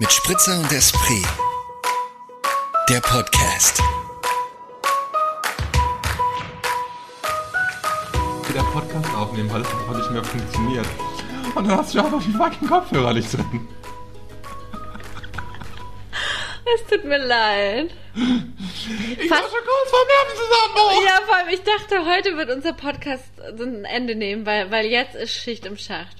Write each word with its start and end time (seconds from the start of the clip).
Mit 0.00 0.12
Spritzer 0.12 0.58
und 0.60 0.70
Esprit. 0.70 1.26
Der 2.88 3.00
Podcast. 3.00 3.82
der 8.54 8.62
Podcast 8.62 9.14
aufnehmen, 9.14 9.52
weil 9.52 9.62
es 9.62 9.68
einfach 9.68 9.96
nicht 9.96 10.10
mehr 10.10 10.24
funktioniert. 10.24 10.86
Und 11.54 11.68
dann 11.68 11.78
hast 11.78 11.94
du 11.94 11.98
einfach 12.00 12.22
die 12.22 12.32
fucking 12.32 12.68
Kopfhörer 12.68 13.12
nicht 13.12 13.32
drin. 13.32 13.68
Es 16.74 16.86
tut 16.88 17.04
mir 17.04 17.18
leid. 17.18 17.90
Ich 18.14 19.30
war 19.30 19.38
schon 19.38 19.64
kurz 19.66 19.90
vor 19.90 20.04
Nervenzusammenbruch. 20.14 21.04
Ja, 21.04 21.20
vor 21.26 21.36
allem, 21.36 21.48
ich 21.48 21.62
dachte, 21.62 22.04
heute 22.04 22.36
wird 22.36 22.50
unser 22.50 22.72
Podcast 22.72 23.30
ein 23.60 23.84
Ende 23.84 24.14
nehmen, 24.14 24.46
weil, 24.46 24.70
weil 24.70 24.86
jetzt 24.86 25.14
ist 25.14 25.32
Schicht 25.34 25.66
im 25.66 25.76
Schacht. 25.76 26.18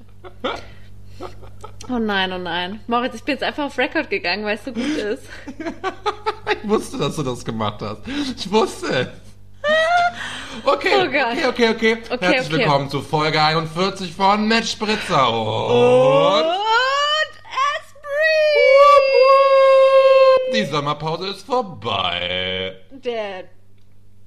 Oh 1.91 1.99
nein, 1.99 2.33
oh 2.33 2.39
nein. 2.39 2.81
Moritz, 2.87 3.15
ich 3.15 3.25
bin 3.25 3.35
jetzt 3.35 3.43
einfach 3.43 3.65
auf 3.65 3.79
Record 3.79 4.11
gegangen, 4.11 4.45
weil 4.45 4.57
es 4.57 4.65
so 4.65 4.73
gut 4.73 4.85
ist. 4.97 5.25
Ich 6.63 6.67
wusste, 6.69 6.97
dass 6.97 7.15
du 7.17 7.23
das 7.23 7.45
gemacht 7.45 7.81
hast. 7.83 8.01
Ich 8.37 8.51
wusste 8.51 8.87
es. 8.89 9.09
Okay, 10.65 10.89
Oh 10.99 11.03
okay, 11.07 11.47
okay, 11.47 11.69
okay. 11.69 11.99
Okay, 12.11 12.19
Herzlich 12.21 12.55
okay. 12.55 12.59
willkommen 12.65 12.91
zu 12.91 13.01
Folge 13.01 13.41
41 13.41 14.13
von 14.13 14.49
Match 14.49 14.73
Spritzer. 14.73 15.29
Und 15.31 16.47
Und 16.47 16.47
Esprit! 20.49 20.55
die 20.55 20.65
Sommerpause 20.65 21.29
ist 21.29 21.47
vorbei. 21.47 22.73
Der 22.91 23.45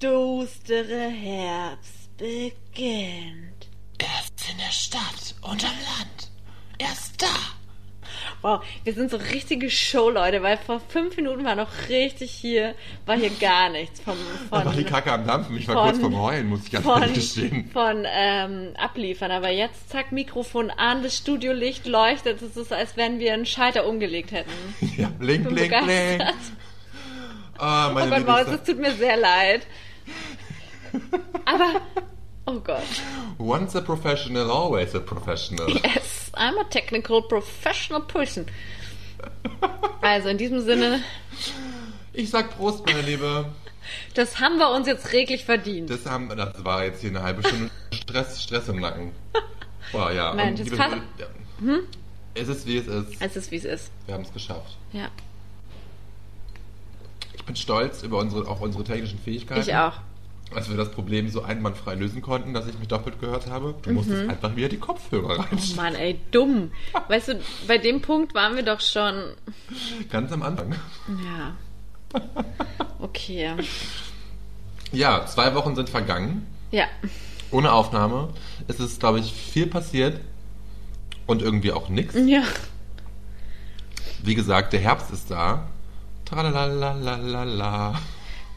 düstere 0.01 1.09
Herbst 1.09 2.15
beginnt. 2.17 3.67
Erst 3.99 4.49
in 4.51 4.57
der 4.57 4.71
Stadt 4.71 5.35
und 5.41 5.63
am 5.63 5.71
Land. 5.71 6.30
Erst 6.81 7.21
da. 7.21 7.27
Wow, 8.41 8.63
wir 8.83 8.93
sind 8.93 9.11
so 9.11 9.17
richtige 9.17 9.69
Showleute, 9.69 10.41
weil 10.41 10.57
vor 10.57 10.79
fünf 10.89 11.15
Minuten 11.15 11.45
war 11.45 11.53
noch 11.55 11.69
richtig 11.89 12.31
hier, 12.31 12.73
war 13.05 13.15
hier 13.15 13.29
gar 13.29 13.69
nichts 13.69 13.99
vom, 13.99 14.17
Da 14.49 14.57
von, 14.57 14.65
war 14.65 14.73
die 14.73 14.83
Kacke 14.83 15.11
am 15.11 15.27
Dampfen. 15.27 15.55
Ich 15.57 15.67
war 15.67 15.75
von- 15.75 15.83
kurz 15.85 15.99
vorm 15.99 16.19
Heulen, 16.19 16.47
muss 16.49 16.63
ich 16.65 16.71
ganz 16.71 16.83
von, 16.83 17.01
ehrlich 17.03 17.15
gestehen. 17.35 17.69
von 17.71 18.03
ähm, 18.11 18.73
abliefern. 18.77 19.29
Aber 19.29 19.49
jetzt, 19.51 19.89
zack, 19.91 20.11
Mikrofon 20.11 20.71
an, 20.71 21.03
das 21.03 21.17
Studiolicht 21.17 21.85
leuchtet. 21.85 22.41
Es 22.41 22.57
ist, 22.57 22.73
als 22.73 22.97
wenn 22.97 23.19
wir 23.19 23.33
einen 23.33 23.45
Schalter 23.45 23.85
umgelegt 23.85 24.31
hätten. 24.31 24.51
Ja, 24.97 25.09
blink, 25.09 25.47
blink, 25.47 25.69
blink. 25.85 26.23
Oh 27.59 27.91
meine 27.93 28.09
Gott, 28.23 28.27
Maus, 28.27 28.47
es 28.47 28.63
tut 28.63 28.79
mir 28.79 28.93
sehr 28.93 29.17
leid. 29.17 29.67
Aber, 31.45 31.81
oh 32.51 32.59
Gott. 32.59 32.83
Once 33.37 33.75
a 33.75 33.81
professional, 33.81 34.49
always 34.51 34.93
a 34.95 34.99
professional. 34.99 35.69
Yes, 35.69 36.31
I'm 36.33 36.57
a 36.57 36.63
technical 36.65 37.21
professional 37.21 38.01
person. 38.01 38.45
Also 40.01 40.29
in 40.29 40.37
diesem 40.37 40.61
Sinne, 40.61 41.01
Ich 42.13 42.29
sag 42.29 42.57
Prost, 42.57 42.85
meine 42.85 43.01
Liebe. 43.01 43.45
das 44.15 44.39
haben 44.39 44.57
wir 44.57 44.69
uns 44.69 44.87
jetzt 44.87 45.13
reglich 45.13 45.45
verdient. 45.45 45.89
Das, 45.89 46.05
haben, 46.05 46.29
das 46.35 46.63
war 46.63 46.83
jetzt 46.85 47.01
hier 47.01 47.09
eine 47.11 47.21
halbe 47.23 47.41
Stunde 47.47 47.69
Stress, 47.93 48.43
Stress 48.43 48.67
im 48.67 48.79
Nacken. 48.79 49.11
Boah, 49.91 50.11
ja. 50.11 50.33
Mensch, 50.33 50.61
Leute, 50.61 51.01
ja. 51.17 51.27
Es 52.33 52.47
ist, 52.47 52.65
wie 52.65 52.77
es 52.77 52.87
ist. 52.87 53.07
Es 53.19 53.35
ist, 53.35 53.51
wie 53.51 53.57
es 53.57 53.65
ist. 53.65 53.91
Wir 54.05 54.15
haben 54.15 54.23
es 54.23 54.33
geschafft. 54.33 54.77
Ja, 54.93 55.09
Ich 57.33 57.43
bin 57.43 57.55
stolz 57.55 58.03
über 58.03 58.17
unsere, 58.19 58.47
auf 58.47 58.61
unsere 58.61 58.83
technischen 58.83 59.19
Fähigkeiten. 59.19 59.61
ich 59.61 59.75
auch. 59.75 59.93
Als 60.53 60.69
wir 60.69 60.75
das 60.75 60.91
Problem 60.91 61.29
so 61.29 61.43
einwandfrei 61.43 61.95
lösen 61.95 62.21
konnten, 62.21 62.53
dass 62.53 62.67
ich 62.67 62.77
mich 62.77 62.89
doppelt 62.89 63.19
gehört 63.21 63.47
habe. 63.49 63.73
Du 63.83 63.91
musstest 63.91 64.29
einfach 64.29 64.55
wieder 64.55 64.67
die 64.67 64.79
Kopfhörer 64.79 65.37
Oh 65.37 65.41
reinstellen. 65.41 65.75
Mann, 65.75 65.95
ey, 65.95 66.19
dumm. 66.31 66.71
Weißt 67.07 67.29
du, 67.29 67.39
bei 67.67 67.77
dem 67.77 68.01
Punkt 68.01 68.33
waren 68.33 68.55
wir 68.55 68.63
doch 68.63 68.81
schon. 68.81 69.33
Ganz 70.09 70.31
am 70.31 70.43
Anfang. 70.43 70.75
Ja. 71.07 71.55
Okay. 72.99 73.53
Ja, 74.91 75.25
zwei 75.25 75.55
Wochen 75.55 75.75
sind 75.75 75.89
vergangen. 75.89 76.45
Ja. 76.71 76.85
Ohne 77.51 77.71
Aufnahme. 77.71 78.29
Es 78.67 78.79
ist, 78.79 78.99
glaube 78.99 79.19
ich, 79.19 79.31
viel 79.31 79.67
passiert. 79.67 80.19
Und 81.27 81.41
irgendwie 81.41 81.71
auch 81.71 81.87
nichts. 81.87 82.15
Ja. 82.25 82.43
Wie 84.21 84.35
gesagt, 84.35 84.73
der 84.73 84.81
Herbst 84.81 85.11
ist 85.11 85.31
da. 85.31 85.69
Tralalalala. 86.25 87.99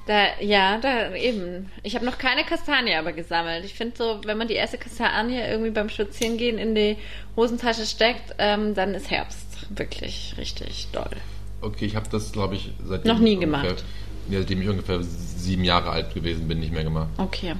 Da, 0.06 0.38
ja, 0.40 0.76
da 0.78 1.14
eben. 1.14 1.70
Ich 1.82 1.94
habe 1.94 2.04
noch 2.04 2.18
keine 2.18 2.44
Kastanie 2.44 2.94
aber 2.94 3.12
gesammelt. 3.12 3.64
Ich 3.64 3.74
finde 3.74 3.96
so, 3.96 4.20
wenn 4.24 4.36
man 4.36 4.48
die 4.48 4.54
erste 4.54 4.76
Kastanie 4.76 5.40
irgendwie 5.40 5.70
beim 5.70 5.88
Spazierengehen 5.88 6.58
in 6.58 6.74
die 6.74 6.98
Hosentasche 7.36 7.86
steckt, 7.86 8.34
ähm, 8.38 8.74
dann 8.74 8.94
ist 8.94 9.10
Herbst. 9.10 9.46
Wirklich 9.70 10.34
richtig 10.36 10.88
doll. 10.92 11.16
Okay, 11.62 11.86
ich 11.86 11.96
habe 11.96 12.06
das, 12.10 12.32
glaube 12.32 12.56
ich, 12.56 12.70
seitdem 12.86 13.12
Noch 13.12 13.18
nie 13.18 13.32
ich 13.32 13.38
ungefähr, 13.38 13.62
gemacht. 13.62 13.84
Ja, 14.28 14.38
seitdem 14.40 14.60
ich 14.60 14.68
ungefähr 14.68 15.02
sieben 15.02 15.64
Jahre 15.64 15.90
alt 15.90 16.12
gewesen 16.12 16.46
bin, 16.48 16.60
nicht 16.60 16.72
mehr 16.72 16.84
gemacht. 16.84 17.08
Okay. 17.16 17.54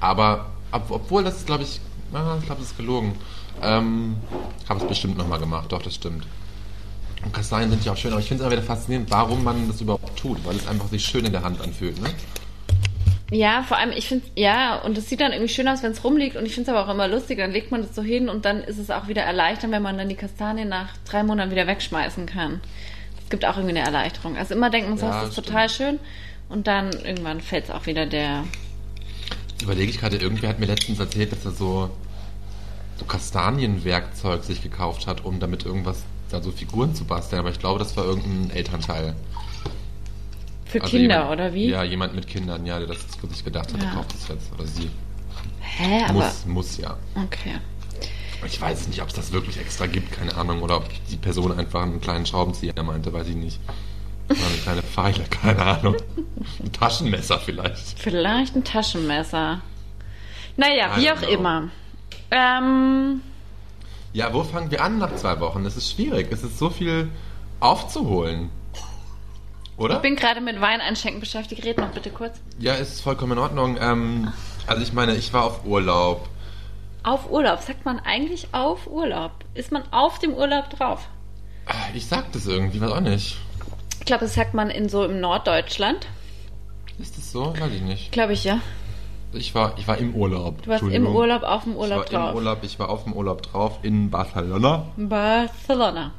Aber 0.00 0.50
ob, 0.72 0.90
obwohl 0.90 1.22
das 1.22 1.46
glaube 1.46 1.62
ich, 1.62 1.80
ah, 2.12 2.36
ich 2.40 2.46
glaube, 2.46 2.60
das 2.60 2.72
ist 2.72 2.76
gelogen. 2.76 3.14
Ähm, 3.62 4.16
habe 4.68 4.80
es 4.80 4.88
bestimmt 4.88 5.16
nochmal 5.16 5.38
gemacht, 5.38 5.70
doch, 5.70 5.82
das 5.82 5.94
stimmt. 5.94 6.26
Und 7.26 7.32
Kastanien 7.32 7.70
sind 7.70 7.84
ja 7.84 7.92
auch 7.92 7.96
schön, 7.96 8.12
aber 8.12 8.20
ich 8.20 8.28
finde 8.28 8.44
es 8.44 8.46
immer 8.46 8.56
wieder 8.56 8.66
faszinierend, 8.66 9.10
warum 9.10 9.42
man 9.42 9.66
das 9.66 9.80
überhaupt 9.80 10.16
tut, 10.16 10.38
weil 10.46 10.54
es 10.54 10.68
einfach 10.68 10.86
sich 10.86 11.04
schön 11.04 11.24
in 11.24 11.32
der 11.32 11.42
Hand 11.42 11.60
anfühlt, 11.60 12.00
ne? 12.00 12.08
Ja, 13.32 13.64
vor 13.64 13.78
allem, 13.78 13.90
ich 13.90 14.06
finde, 14.06 14.24
ja, 14.36 14.76
und 14.76 14.96
es 14.96 15.08
sieht 15.08 15.20
dann 15.20 15.32
irgendwie 15.32 15.52
schön 15.52 15.66
aus, 15.66 15.82
wenn 15.82 15.90
es 15.90 16.04
rumliegt. 16.04 16.36
Und 16.36 16.46
ich 16.46 16.54
finde 16.54 16.70
es 16.70 16.76
aber 16.76 16.86
auch 16.86 16.94
immer 16.94 17.08
lustig, 17.08 17.38
dann 17.38 17.50
legt 17.50 17.72
man 17.72 17.82
das 17.82 17.96
so 17.96 18.02
hin 18.02 18.28
und 18.28 18.44
dann 18.44 18.62
ist 18.62 18.78
es 18.78 18.90
auch 18.92 19.08
wieder 19.08 19.22
erleichternd, 19.22 19.72
wenn 19.74 19.82
man 19.82 19.98
dann 19.98 20.08
die 20.08 20.14
Kastanie 20.14 20.64
nach 20.64 20.90
drei 21.04 21.24
Monaten 21.24 21.50
wieder 21.50 21.66
wegschmeißen 21.66 22.26
kann. 22.26 22.60
Es 23.24 23.28
gibt 23.28 23.44
auch 23.44 23.56
irgendwie 23.56 23.76
eine 23.76 23.84
Erleichterung. 23.84 24.36
Also 24.36 24.54
immer 24.54 24.70
denkt 24.70 24.88
man 24.88 24.96
so, 24.96 25.06
Ja, 25.06 25.22
das 25.22 25.30
ist 25.30 25.32
stimmt. 25.34 25.48
total 25.48 25.68
schön. 25.68 25.98
Und 26.48 26.68
dann 26.68 26.92
irgendwann 26.92 27.40
fällt 27.40 27.64
es 27.64 27.70
auch 27.72 27.86
wieder 27.86 28.06
der. 28.06 28.44
Überlege 29.60 29.90
ich 29.90 29.98
gerade, 29.98 30.18
irgendwer 30.18 30.50
hat 30.50 30.60
mir 30.60 30.66
letztens 30.66 31.00
erzählt, 31.00 31.32
dass 31.32 31.44
er 31.44 31.50
so, 31.50 31.90
so 32.96 33.04
Kastanienwerkzeug 33.04 34.44
sich 34.44 34.62
gekauft 34.62 35.08
hat, 35.08 35.24
um 35.24 35.40
damit 35.40 35.64
irgendwas, 35.66 36.04
da 36.30 36.42
so 36.42 36.50
Figuren 36.52 36.94
zu 36.94 37.04
basteln. 37.04 37.40
Aber 37.40 37.50
ich 37.50 37.58
glaube, 37.58 37.78
das 37.78 37.96
war 37.96 38.04
irgendein 38.04 38.50
Elternteil. 38.56 39.14
Für 40.66 40.80
Also 40.82 40.90
Kinder, 40.96 41.14
jemand, 41.20 41.30
oder 41.32 41.54
wie? 41.54 41.68
Ja, 41.68 41.84
jemand 41.84 42.14
mit 42.14 42.26
Kindern, 42.26 42.66
ja, 42.66 42.78
der 42.78 42.88
das 42.88 42.98
für 43.20 43.26
sich 43.28 43.44
gedacht 43.44 43.72
hat, 43.72 43.82
Ja. 43.82 43.90
kauft 43.94 44.12
das 44.14 44.28
jetzt. 44.28 44.52
Oder 44.52 44.66
sie. 44.66 44.90
Hä, 45.60 46.02
aber. 46.04 46.12
Muss, 46.14 46.46
muss 46.46 46.76
ja. 46.78 46.96
Okay. 47.14 47.56
Ich 48.44 48.60
weiß 48.60 48.88
nicht, 48.88 49.00
ob 49.00 49.08
es 49.08 49.14
das 49.14 49.32
wirklich 49.32 49.58
extra 49.58 49.86
gibt, 49.86 50.12
keine 50.12 50.34
Ahnung. 50.36 50.62
Oder 50.62 50.76
ob 50.78 50.88
die 51.10 51.16
Person 51.16 51.56
einfach 51.58 51.82
einen 51.82 52.00
kleinen 52.00 52.26
Schraubenzieher 52.26 52.80
meinte, 52.82 53.12
weiß 53.12 53.28
ich 53.28 53.36
nicht. 53.36 53.60
Oder 54.28 54.38
eine 54.46 54.56
kleine 54.58 54.82
Pfeile, 54.82 55.24
keine 55.30 55.62
Ahnung. 55.62 55.96
Ein 56.62 56.72
Taschenmesser 56.72 57.38
vielleicht. 57.38 57.98
Vielleicht 57.98 58.54
ein 58.56 58.64
Taschenmesser. 58.64 59.60
Naja, 60.56 60.96
I 60.96 61.00
wie 61.02 61.10
auch 61.12 61.18
know. 61.18 61.28
immer. 61.28 61.68
Ähm, 62.30 63.20
Ja, 64.12 64.32
wo 64.32 64.44
fangen 64.44 64.70
wir 64.70 64.82
an 64.82 64.98
nach 64.98 65.14
zwei 65.16 65.40
Wochen? 65.40 65.64
Es 65.66 65.76
ist 65.76 65.92
schwierig. 65.92 66.28
Es 66.30 66.42
ist 66.42 66.58
so 66.58 66.70
viel 66.70 67.10
aufzuholen. 67.60 68.50
Oder? 69.76 69.96
ich 69.96 70.02
bin 70.02 70.16
gerade 70.16 70.40
mit 70.40 70.60
Wein 70.60 70.80
einschenken 70.80 71.20
beschäftigt. 71.20 71.64
Red 71.64 71.78
noch 71.78 71.90
bitte 71.90 72.10
kurz. 72.10 72.40
Ja, 72.58 72.74
ist 72.74 73.00
vollkommen 73.02 73.32
in 73.32 73.38
Ordnung. 73.38 73.76
Ähm, 73.78 74.32
also 74.66 74.82
ich 74.82 74.92
meine, 74.92 75.14
ich 75.16 75.32
war 75.32 75.44
auf 75.44 75.64
Urlaub. 75.64 76.28
Auf 77.02 77.30
Urlaub. 77.30 77.60
Sagt 77.60 77.84
man 77.84 78.00
eigentlich 78.00 78.48
auf 78.52 78.86
Urlaub? 78.86 79.32
Ist 79.54 79.72
man 79.72 79.82
auf 79.92 80.18
dem 80.18 80.32
Urlaub 80.32 80.70
drauf? 80.70 81.08
Ich 81.94 82.06
sag 82.06 82.32
das 82.32 82.46
irgendwie, 82.46 82.80
weiß 82.80 82.90
auch 82.90 83.00
nicht. 83.00 83.36
Ich 83.98 84.06
glaube, 84.06 84.24
das 84.24 84.34
sagt 84.34 84.54
man 84.54 84.70
in 84.70 84.88
so 84.88 85.04
im 85.04 85.20
Norddeutschland. 85.20 86.06
Ist 86.98 87.18
das 87.18 87.30
so? 87.30 87.54
Weiß 87.58 87.72
ich 87.72 87.82
nicht. 87.82 88.12
Glaube 88.12 88.32
ich, 88.32 88.44
ja. 88.44 88.60
Ich 89.36 89.54
war, 89.54 89.74
ich 89.78 89.86
war 89.86 89.98
im 89.98 90.14
Urlaub. 90.14 90.62
Du 90.62 90.70
warst 90.70 90.82
im. 90.84 91.06
Urlaub 91.06 91.42
auf 91.42 91.64
dem 91.64 91.76
Urlaub 91.76 92.04
ich 92.06 92.12
war 92.12 92.20
drauf. 92.20 92.30
im 92.32 92.36
Urlaub, 92.36 92.58
ich 92.62 92.78
war 92.78 92.88
auf 92.90 93.04
dem 93.04 93.12
Urlaub 93.12 93.42
drauf 93.42 93.78
in 93.82 94.10
Barcelona. 94.10 94.86
Barcelona. 94.96 96.12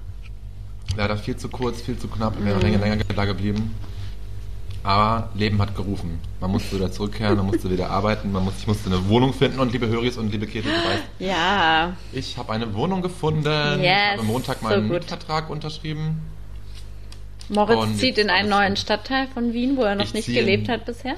Leider 0.96 1.18
viel 1.18 1.36
zu 1.36 1.50
kurz, 1.50 1.82
viel 1.82 1.98
zu 1.98 2.08
knapp, 2.08 2.34
wäre 2.44 2.60
länger, 2.60 2.78
länger 2.80 2.98
da 3.16 3.26
geblieben. 3.26 3.76
Aber 4.84 5.30
Leben 5.36 5.62
hat 5.62 5.76
gerufen. 5.76 6.20
Man 6.40 6.52
musste 6.52 6.78
wieder 6.78 6.90
zurückkehren, 6.92 7.36
man 7.36 7.48
musste 7.48 7.70
wieder 7.70 7.90
arbeiten, 7.90 8.32
man 8.32 8.46
musste, 8.46 8.62
ich 8.62 8.68
musste 8.68 8.90
eine 8.90 9.10
Wohnung 9.10 9.34
finden 9.34 9.60
und 9.60 9.74
liebe 9.74 9.88
Höris 9.88 10.18
und 10.18 10.32
liebe 10.32 10.48
Käthe, 10.48 10.70
du 10.70 10.74
weißt, 10.74 11.04
Ja. 11.20 11.94
ich 12.14 12.38
habe 12.38 12.54
eine 12.54 12.74
Wohnung 12.74 13.02
gefunden. 13.02 13.44
ich 13.80 13.82
Yes, 13.84 14.12
habe 14.12 14.22
am 14.22 14.28
Montag 14.28 14.60
so 14.60 14.66
meinen 14.66 14.84
gut. 14.84 15.00
Mietvertrag 15.00 15.50
unterschrieben. 15.50 16.22
Moritz 17.50 17.78
Und 17.78 17.98
zieht 17.98 18.18
in 18.18 18.30
einen 18.30 18.50
neuen. 18.50 18.78
Stadtteil 18.78 19.28
von 19.34 19.52
Wien, 19.54 19.76
wo 19.78 19.82
er 19.84 19.96
noch 19.96 20.06
Ich 20.06 20.14
nicht 20.14 20.28
gelebt 20.28 20.70
hat 20.70 20.86
bisher. 20.86 21.16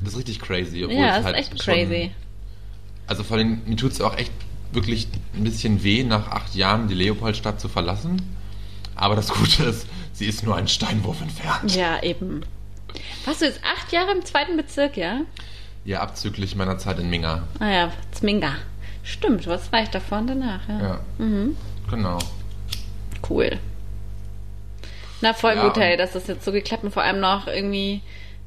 Das 0.00 0.12
ist 0.12 0.18
richtig 0.18 0.40
crazy. 0.40 0.84
Obwohl 0.84 0.98
Ja, 0.98 1.16
ist 1.18 1.24
halt 1.24 1.36
echt 1.36 1.62
schon- 1.62 1.74
crazy. 1.74 2.10
Also 3.06 3.22
vor 3.22 3.36
allem, 3.36 3.62
mir 3.66 3.76
tut 3.76 3.92
es 3.92 4.00
auch 4.00 4.16
echt 4.16 4.32
wirklich 4.72 5.08
ein 5.34 5.44
bisschen 5.44 5.82
weh, 5.84 6.02
nach 6.04 6.28
acht 6.28 6.54
Jahren 6.54 6.88
die 6.88 6.94
Leopoldstadt 6.94 7.60
zu 7.60 7.68
verlassen. 7.68 8.20
Aber 8.96 9.14
das 9.16 9.28
Gute 9.28 9.64
ist, 9.64 9.86
sie 10.12 10.26
ist 10.26 10.42
nur 10.44 10.56
einen 10.56 10.68
Steinwurf 10.68 11.20
entfernt. 11.20 11.74
Ja, 11.76 12.02
eben. 12.02 12.42
Warst 13.24 13.40
du 13.40 13.46
jetzt 13.46 13.60
acht 13.64 13.92
Jahre 13.92 14.12
im 14.12 14.24
zweiten 14.24 14.56
Bezirk, 14.56 14.96
ja? 14.96 15.20
Ja, 15.84 16.00
abzüglich 16.00 16.54
meiner 16.56 16.78
Zeit 16.78 16.98
in 16.98 17.10
Minga. 17.10 17.42
Ah 17.58 17.68
ja, 17.70 17.92
Zminga. 18.12 18.54
Stimmt, 19.02 19.46
was 19.46 19.70
war 19.70 19.82
ich 19.82 19.90
davor 19.90 20.18
und 20.18 20.28
danach, 20.28 20.66
ja. 20.68 20.80
Ja, 20.80 21.00
Mhm. 21.18 21.56
genau. 21.90 22.18
Cool. 23.28 23.58
Na, 25.20 25.34
voll 25.34 25.54
Ja, 25.56 25.66
gut, 25.66 25.76
hey, 25.76 25.96
dass 25.96 26.12
das 26.12 26.26
jetzt 26.26 26.44
so 26.44 26.52
geklappt 26.52 26.84
und 26.84 26.90
vor 26.92 27.02
allem 27.02 27.20
noch 27.20 27.46
irgendwie 27.46 28.00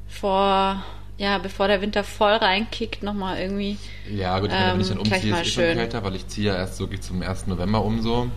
vor, 0.08 0.82
ja, 1.18 1.38
bevor 1.38 1.68
der 1.68 1.80
Winter 1.82 2.04
voll 2.04 2.32
reinkickt, 2.32 3.02
nochmal 3.02 3.38
irgendwie. 3.40 3.76
Ja, 4.10 4.38
gut, 4.38 4.50
ich 4.50 4.54
meine, 4.54 4.72
wenn 4.74 4.80
ich 4.80 4.88
dann 4.88 4.96
Ähm, 4.98 5.02
umziehe, 5.02 5.34
ist 5.34 5.40
eh 5.40 5.50
schon 5.50 5.64
kälter, 5.74 6.04
weil 6.04 6.14
ich 6.14 6.26
ziehe 6.28 6.46
ja 6.48 6.56
erst 6.56 6.76
so 6.76 6.86
geht 6.86 7.04
zum 7.04 7.20
1. 7.22 7.48
November 7.48 7.84
um 7.84 8.00
so. 8.00 8.30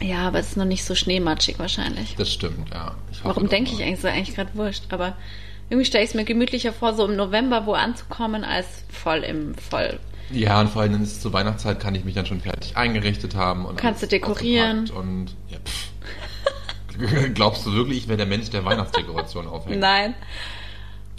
Ja, 0.00 0.28
aber 0.28 0.38
es 0.38 0.48
ist 0.50 0.56
noch 0.56 0.64
nicht 0.64 0.84
so 0.84 0.94
schneematschig 0.94 1.58
wahrscheinlich. 1.58 2.14
Das 2.16 2.32
stimmt, 2.32 2.70
ja. 2.72 2.94
Warum 3.22 3.48
denke 3.48 3.72
ich 3.72 3.82
eigentlich, 3.82 3.98
ist 3.98 4.04
eigentlich 4.06 4.34
gerade 4.34 4.54
wurscht, 4.54 4.84
aber 4.90 5.14
irgendwie 5.68 5.84
stelle 5.84 6.04
ich 6.04 6.10
es 6.10 6.14
mir 6.14 6.24
gemütlicher 6.24 6.72
vor, 6.72 6.94
so 6.94 7.06
im 7.06 7.16
November 7.16 7.66
wo 7.66 7.74
anzukommen, 7.74 8.44
als 8.44 8.66
voll 8.88 9.18
im 9.18 9.54
Voll. 9.56 9.98
Ja, 10.32 10.60
und 10.60 10.68
vor 10.70 10.82
allem 10.82 11.02
ist 11.02 11.12
es 11.12 11.20
zur 11.20 11.32
Weihnachtszeit, 11.32 11.80
kann 11.80 11.94
ich 11.94 12.04
mich 12.04 12.14
dann 12.14 12.24
schon 12.24 12.40
fertig 12.40 12.76
eingerichtet 12.76 13.34
haben. 13.34 13.66
Und 13.66 13.76
Kannst 13.76 14.02
du 14.02 14.06
dekorieren. 14.06 14.88
Und, 14.90 15.34
ja, 15.48 15.58
pff. 15.58 15.90
Glaubst 17.34 17.66
du 17.66 17.72
wirklich, 17.72 17.98
ich 17.98 18.08
wäre 18.08 18.16
der 18.16 18.26
Mensch, 18.26 18.48
der 18.50 18.64
Weihnachtsdekoration 18.64 19.46
aufhängt? 19.48 19.80
Nein. 19.80 20.14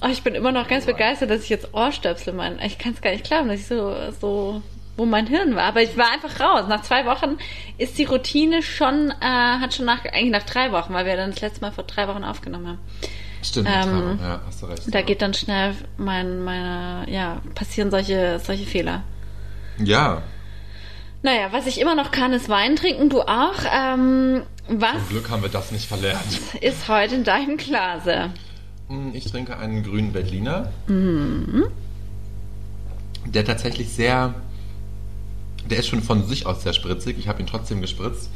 Oh, 0.04 0.08
ich 0.12 0.24
bin 0.24 0.34
immer 0.34 0.52
noch 0.52 0.68
ganz 0.68 0.86
Alright. 0.86 0.98
begeistert, 0.98 1.30
dass 1.30 1.44
ich 1.44 1.50
jetzt 1.50 1.74
Ohrstöpsel 1.74 2.34
meine. 2.34 2.66
Ich 2.66 2.78
kann 2.80 2.94
es 2.94 3.02
gar 3.02 3.12
nicht 3.12 3.24
glauben, 3.24 3.50
dass 3.50 3.60
ich 3.60 3.68
so, 3.68 3.96
so, 4.20 4.62
wo 4.98 5.06
mein 5.06 5.28
Hirn 5.28 5.56
war. 5.56 5.64
Aber 5.64 5.82
ich 5.84 5.96
war 5.96 6.12
einfach 6.12 6.40
raus. 6.40 6.66
Nach 6.68 6.82
zwei 6.82 7.06
Wochen 7.06 7.38
ist 7.78 7.98
die 8.00 8.06
Routine 8.06 8.64
schon, 8.64 9.12
äh, 9.22 9.24
hat 9.26 9.76
schon 9.76 9.86
nach, 9.86 10.04
eigentlich 10.06 10.32
nach 10.32 10.44
drei 10.44 10.72
Wochen, 10.72 10.94
weil 10.94 11.06
wir 11.06 11.16
dann 11.18 11.32
das 11.32 11.42
letzte 11.42 11.62
Mal 11.62 11.72
vor 11.72 11.84
drei 11.84 12.08
Wochen 12.08 12.24
aufgenommen 12.24 12.68
haben. 12.68 12.80
Stimmt, 13.44 13.70
Ähm, 13.72 14.20
ja, 14.22 14.42
hast 14.46 14.62
du 14.62 14.66
recht. 14.68 14.84
Da 14.94 15.02
geht 15.02 15.22
dann 15.22 15.34
schnell 15.34 15.76
mein, 15.98 16.44
meine, 16.44 17.06
ja, 17.10 17.42
passieren 17.56 17.90
solche, 17.92 18.40
solche 18.40 18.66
Fehler. 18.66 19.04
ja, 19.78 20.22
Naja, 21.24 21.48
was 21.52 21.68
ich 21.68 21.80
immer 21.80 21.94
noch 21.96 22.10
kann, 22.12 22.34
ist 22.34 22.50
Wein 22.50 22.76
trinken. 22.76 23.10
Du 23.10 23.22
auch. 23.22 23.56
Ähm, 23.72 24.44
was 24.68 24.94
zum 24.94 25.10
Glück 25.10 25.30
haben 25.30 25.42
wir 25.44 25.50
das 25.50 25.72
nicht 25.72 25.88
verlernt. 25.88 26.40
ist 26.62 26.88
heute 26.88 27.16
in 27.16 27.24
deinem 27.24 27.58
Glase? 27.58 28.32
Hm, 28.92 29.12
Ich 29.14 29.26
trinke 29.32 29.58
einen 29.58 29.84
grünen 29.84 30.12
Berliner. 30.12 30.70
Mhm. 30.88 31.66
Der 33.26 33.46
tatsächlich 33.46 33.90
sehr. 33.90 34.34
Der 35.70 35.78
ist 35.80 35.88
schon 35.88 36.02
von 36.02 36.26
sich 36.28 36.46
aus 36.46 36.64
sehr 36.64 36.74
spritzig. 36.74 37.18
Ich 37.20 37.28
habe 37.28 37.40
ihn 37.42 37.48
trotzdem 37.48 37.82
gespritzt, 37.82 38.30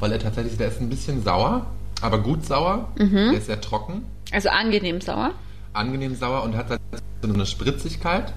weil 0.00 0.10
er 0.10 0.18
tatsächlich, 0.18 0.56
der 0.56 0.68
ist 0.68 0.80
ein 0.80 0.88
bisschen 0.88 1.22
sauer, 1.22 1.66
aber 2.00 2.18
gut 2.18 2.44
sauer. 2.44 2.88
Mhm. 2.98 3.14
Der 3.14 3.34
ist 3.34 3.46
sehr 3.46 3.60
trocken, 3.60 4.04
Also 4.32 4.48
angenehm 4.48 5.00
sauer. 5.00 5.32
angenehm 5.74 6.14
sauer 6.16 6.42
und 6.42 6.56
hat 6.56 6.70
halt 6.70 6.80
so 7.22 7.32
eine 7.32 7.46
Spritzigkeit. 7.46 8.32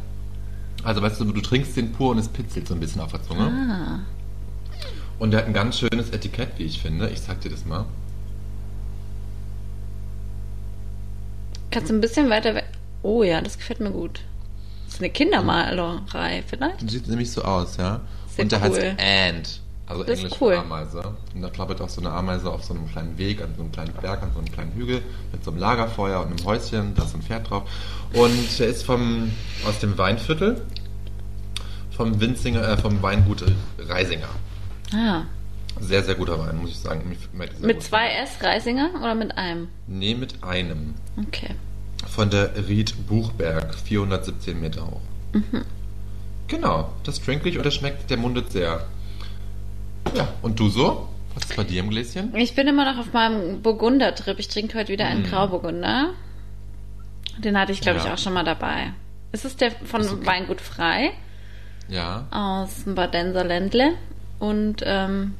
Also 0.83 1.01
weißt 1.01 1.19
du, 1.19 1.25
du 1.25 1.41
trinkst 1.41 1.75
den 1.77 1.93
pur 1.93 2.11
und 2.11 2.19
es 2.19 2.27
pitzelt 2.27 2.67
so 2.67 2.75
ein 2.75 2.79
bisschen 2.79 3.01
auf 3.01 3.11
der 3.11 3.23
Zunge. 3.23 3.45
Ah. 3.47 3.99
Und 5.17 5.31
der 5.31 5.39
hat 5.39 5.47
ein 5.47 5.53
ganz 5.53 5.79
schönes 5.79 6.09
Etikett, 6.11 6.49
wie 6.57 6.63
ich 6.65 6.79
finde. 6.81 7.09
Ich 7.09 7.21
sag 7.21 7.39
dir 7.41 7.49
das 7.49 7.65
mal. 7.65 7.85
Kannst 11.75 11.89
du 11.89 11.93
ein 11.93 11.99
bisschen 11.99 12.29
weiter 12.29 12.55
weg. 12.55 12.63
Oh 13.01 13.21
ja, 13.21 13.41
das 13.41 13.57
gefällt 13.57 13.81
mir 13.81 13.91
gut. 13.91 14.21
Das 14.85 14.93
ist 14.93 15.01
eine 15.01 15.09
Kindermalerei 15.09 16.41
vielleicht. 16.47 16.89
Sieht 16.89 17.05
nämlich 17.09 17.29
so 17.29 17.41
aus, 17.41 17.75
ja. 17.75 17.99
Sehr 18.29 18.43
und 18.43 18.51
der 18.53 18.59
cool. 18.61 18.65
heißt 18.65 18.81
Ant. 18.97 19.61
Also 19.85 20.03
Das 20.05 20.19
Englisch 20.19 20.39
cool. 20.39 20.53
Ameise. 20.53 21.03
Und 21.33 21.41
da 21.41 21.49
klappert 21.49 21.81
auch 21.81 21.89
so 21.89 21.99
eine 21.99 22.11
Ameise 22.11 22.49
auf 22.49 22.63
so 22.63 22.73
einem 22.73 22.89
kleinen 22.89 23.17
Weg, 23.17 23.41
an 23.41 23.53
so 23.57 23.61
einem 23.63 23.73
kleinen 23.73 23.91
Berg, 23.91 24.23
an 24.23 24.31
so 24.31 24.39
einem 24.39 24.49
kleinen 24.53 24.71
Hügel, 24.71 25.01
mit 25.33 25.43
so 25.43 25.51
einem 25.51 25.59
Lagerfeuer 25.59 26.21
und 26.21 26.27
einem 26.27 26.45
Häuschen, 26.45 26.95
da 26.95 27.03
ist 27.03 27.13
ein 27.13 27.21
Pferd 27.21 27.49
drauf. 27.49 27.69
Und 28.13 28.57
der 28.57 28.67
ist 28.67 28.83
vom, 28.85 29.33
aus 29.67 29.77
dem 29.79 29.97
Weinviertel, 29.97 30.61
vom 31.91 32.21
Winzinger, 32.21 32.65
äh, 32.69 32.77
vom 32.77 33.01
Weingut 33.01 33.43
Reisinger. 33.79 34.29
Ah. 34.93 35.23
Sehr, 35.79 36.03
sehr 36.03 36.15
guter 36.15 36.39
Wein, 36.39 36.57
muss 36.57 36.71
ich 36.71 36.79
sagen. 36.79 37.15
Mit 37.33 37.61
gut. 37.61 37.83
zwei 37.83 38.07
S 38.09 38.41
Reisinger 38.41 38.89
oder 38.97 39.15
mit 39.15 39.37
einem? 39.37 39.67
Nee, 39.87 40.15
mit 40.15 40.43
einem. 40.43 40.95
Okay. 41.27 41.55
Von 42.07 42.29
der 42.29 42.55
Ried 42.67 43.07
Buchberg, 43.07 43.75
417 43.75 44.59
Meter 44.59 44.87
hoch. 44.87 45.01
Mhm. 45.33 45.65
Genau, 46.47 46.91
das 47.03 47.21
trinke 47.21 47.49
ich 47.49 47.57
und 47.57 47.65
das 47.65 47.73
schmeckt, 47.75 48.09
der 48.09 48.17
mundet 48.17 48.51
sehr. 48.51 48.85
Ja, 50.15 50.27
und 50.41 50.59
du 50.59 50.69
so? 50.69 51.09
Was 51.33 51.45
ist 51.45 51.55
bei 51.57 51.63
dir 51.63 51.81
im 51.81 51.89
Gläschen? 51.89 52.33
Ich 52.35 52.55
bin 52.55 52.67
immer 52.67 52.89
noch 52.91 52.99
auf 52.99 53.11
meinem 53.11 53.61
Burgunder-Trip. 53.61 54.39
Ich 54.39 54.47
trinke 54.47 54.77
heute 54.77 54.93
wieder 54.93 55.05
einen 55.05 55.23
Grauburgunder. 55.23 56.11
Den 57.39 57.59
hatte 57.59 57.73
ich, 57.73 57.81
glaube 57.81 57.99
ich. 57.99 58.05
Ja. 58.05 58.13
auch 58.13 58.17
schon 58.17 58.33
mal 58.33 58.45
dabei. 58.45 58.93
Ist 59.33 59.43
es 59.43 59.57
der 59.57 59.71
von 59.71 60.01
okay. 60.01 60.25
Weingut 60.25 60.61
Frei 60.61 61.11
Ja. 61.89 62.27
aus 62.31 62.85
dem 62.85 62.95
Badenser 62.95 63.43
Ländle. 63.43 63.95
Und 64.39 64.81
ähm, 64.85 65.33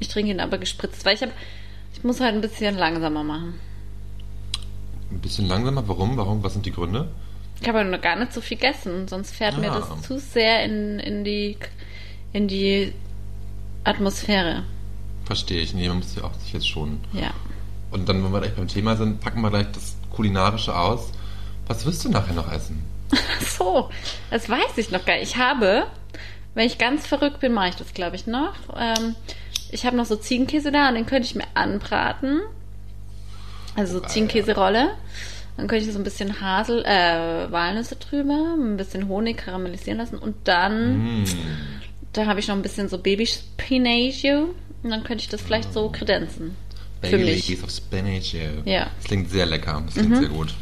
ich 0.00 0.08
trinke 0.08 0.30
ihn 0.30 0.40
aber 0.40 0.58
gespritzt, 0.58 1.04
weil 1.04 1.14
ich 1.14 1.22
habe, 1.22 1.32
ich 1.94 2.04
muss 2.04 2.20
halt 2.20 2.34
ein 2.34 2.40
bisschen 2.40 2.76
langsamer 2.76 3.24
machen. 3.24 3.54
Ein 5.10 5.20
bisschen 5.20 5.46
langsamer. 5.48 5.86
Warum? 5.88 6.16
Warum? 6.16 6.42
Was 6.42 6.52
sind 6.52 6.66
die 6.66 6.72
Gründe? 6.72 7.08
Ich 7.60 7.68
habe 7.68 7.84
noch 7.84 8.00
gar 8.00 8.16
nicht 8.16 8.32
so 8.32 8.40
viel 8.40 8.56
gegessen, 8.56 9.08
sonst 9.08 9.34
fährt 9.34 9.58
mir 9.58 9.72
Ah. 9.72 9.80
das 9.80 10.02
zu 10.06 10.18
sehr 10.18 10.62
in, 10.64 10.98
in 11.00 11.24
die 11.24 11.56
in 12.32 12.46
die 12.46 12.92
Atmosphäre. 13.84 14.64
Verstehe 15.24 15.60
ich. 15.62 15.74
Nee, 15.74 15.88
man 15.88 15.98
muss 15.98 16.14
ja 16.14 16.24
auch 16.24 16.34
sich 16.34 16.52
jetzt 16.52 16.68
schon. 16.68 17.00
Ja. 17.12 17.30
Und 17.90 18.08
dann, 18.08 18.22
wenn 18.22 18.30
wir 18.32 18.40
gleich 18.40 18.54
beim 18.54 18.68
Thema 18.68 18.96
sind, 18.96 19.20
packen 19.20 19.40
wir 19.40 19.50
gleich 19.50 19.66
das 19.72 19.96
Kulinarische 20.10 20.76
aus. 20.76 21.10
Was 21.66 21.84
wirst 21.86 22.04
du 22.04 22.10
nachher 22.10 22.34
noch 22.34 22.50
essen? 22.52 22.82
Ach 23.12 23.40
so, 23.40 23.90
das 24.30 24.48
weiß 24.48 24.76
ich 24.76 24.90
noch 24.90 25.04
gar 25.06 25.14
nicht. 25.14 25.30
Ich 25.30 25.36
habe, 25.36 25.86
wenn 26.54 26.66
ich 26.66 26.76
ganz 26.78 27.06
verrückt 27.06 27.40
bin, 27.40 27.54
mache 27.54 27.70
ich 27.70 27.76
das, 27.76 27.94
glaube 27.94 28.16
ich, 28.16 28.26
noch. 28.26 28.54
Ähm, 28.76 29.14
ich 29.70 29.84
habe 29.86 29.96
noch 29.96 30.06
so 30.06 30.16
Ziegenkäse 30.16 30.72
da 30.72 30.88
und 30.88 30.94
den 30.94 31.06
könnte 31.06 31.26
ich 31.26 31.34
mir 31.34 31.46
anbraten. 31.54 32.40
Also 33.76 34.00
so. 34.00 34.04
Ziegenkäserolle. 34.04 34.90
Dann 35.56 35.66
könnte 35.66 35.86
ich 35.86 35.92
so 35.92 35.98
ein 35.98 36.04
bisschen 36.04 36.40
Hasel, 36.40 36.84
äh, 36.84 37.50
Walnüsse 37.50 37.96
drüber, 37.96 38.54
ein 38.56 38.76
bisschen 38.76 39.08
Honig 39.08 39.38
karamellisieren 39.38 39.98
lassen 39.98 40.16
und 40.18 40.36
dann, 40.44 41.22
Mm. 41.22 41.24
da 42.12 42.26
habe 42.26 42.38
ich 42.38 42.46
noch 42.46 42.54
ein 42.54 42.62
bisschen 42.62 42.88
so 42.88 42.98
Babyspinaccio 42.98 44.54
und 44.82 44.90
dann 44.90 45.02
könnte 45.02 45.22
ich 45.22 45.28
das 45.28 45.42
vielleicht 45.42 45.72
so 45.72 45.90
kredenzen. 45.90 46.54
Für 47.02 47.10
Baileys 47.16 47.48
mich. 47.48 47.62
of. 47.62 47.70
Ja. 48.66 48.88
Das 48.96 49.04
klingt 49.04 49.30
sehr 49.30 49.46
lecker. 49.46 49.82
Das 49.84 49.94
klingt 49.94 50.16
sehr 50.16 50.28
gut. 50.28 50.54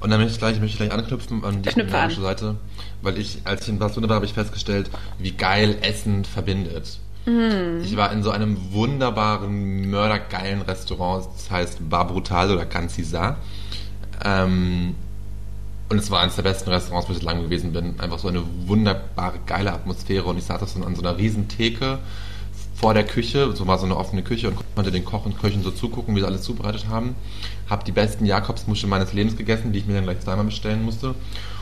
Und 0.00 0.10
dann 0.10 0.18
möchte 0.20 0.34
ich 0.34 0.38
gleich, 0.40 0.58
möchte 0.60 0.66
ich 0.82 0.88
gleich 0.88 0.92
anknüpfen 0.92 1.44
an 1.44 1.62
die 1.62 1.70
kulinarische. 1.70 2.20
Seite, 2.20 2.56
weil 3.02 3.18
ich, 3.18 3.38
als 3.44 3.62
ich 3.62 3.68
in 3.68 3.78
Barcelona 3.78 4.08
war, 4.08 4.16
habe 4.16 4.26
ich 4.26 4.32
festgestellt, 4.32 4.90
wie 5.18 5.30
geil 5.32 5.76
Essen 5.82 6.24
verbindet. 6.24 6.98
Mm. 7.26 7.82
Ich 7.84 7.96
war 7.96 8.12
in 8.12 8.22
so 8.22 8.30
einem 8.30 8.72
wunderbaren, 8.72 9.90
mördergeilen 9.90 10.62
Restaurant, 10.62 11.26
das 11.34 11.50
heißt 11.50 11.88
Bar 11.88 12.08
Brutal 12.08 12.50
oder 12.50 12.66
Cancisa. 12.66 13.36
Ähm, 14.24 14.94
und 15.88 15.98
es 15.98 16.10
war 16.10 16.20
eines 16.20 16.36
der 16.36 16.42
besten 16.42 16.70
Restaurants, 16.70 17.08
wo 17.08 17.12
ich 17.12 17.22
lange 17.22 17.42
gewesen 17.42 17.72
bin. 17.72 18.00
Einfach 18.00 18.18
so 18.18 18.28
eine 18.28 18.42
wunderbare, 18.66 19.38
geile 19.46 19.72
Atmosphäre. 19.72 20.24
Und 20.24 20.38
ich 20.38 20.44
saß 20.44 20.72
so 20.72 20.82
an 20.82 20.96
so 20.96 21.02
einer 21.02 21.18
riesen 21.18 21.48
Theke 21.48 21.98
vor 22.74 22.94
der 22.94 23.04
Küche, 23.04 23.52
so 23.54 23.66
war 23.66 23.78
so 23.78 23.84
eine 23.84 23.96
offene 23.96 24.22
Küche 24.22 24.48
und 24.48 24.56
konnte 24.74 24.90
den 24.90 25.04
Koch 25.04 25.24
und 25.26 25.38
Köchen 25.38 25.62
so 25.62 25.70
zugucken, 25.70 26.16
wie 26.16 26.20
sie 26.20 26.26
alles 26.26 26.42
zubereitet 26.42 26.88
haben. 26.88 27.14
Hab 27.68 27.84
die 27.84 27.92
besten 27.92 28.24
Jakobsmuscheln 28.24 28.90
meines 28.90 29.12
Lebens 29.12 29.36
gegessen, 29.36 29.72
die 29.72 29.80
ich 29.80 29.86
mir 29.86 29.94
dann 29.94 30.04
gleich 30.04 30.20
zweimal 30.20 30.46
bestellen 30.46 30.82
musste. 30.82 31.14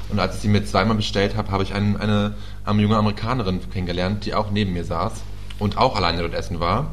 Und 0.08 0.18
als 0.18 0.36
ich 0.36 0.42
sie 0.42 0.48
mir 0.48 0.64
zweimal 0.64 0.96
bestellt 0.96 1.36
habe, 1.36 1.50
habe 1.50 1.62
ich 1.62 1.74
einen, 1.74 1.96
eine, 1.96 2.34
eine 2.64 2.82
junge 2.82 2.96
Amerikanerin 2.96 3.60
kennengelernt, 3.70 4.24
die 4.24 4.34
auch 4.34 4.50
neben 4.50 4.72
mir 4.72 4.84
saß 4.84 5.22
und 5.60 5.78
auch 5.78 5.94
alleine 5.94 6.22
dort 6.22 6.34
essen 6.34 6.58
war. 6.58 6.90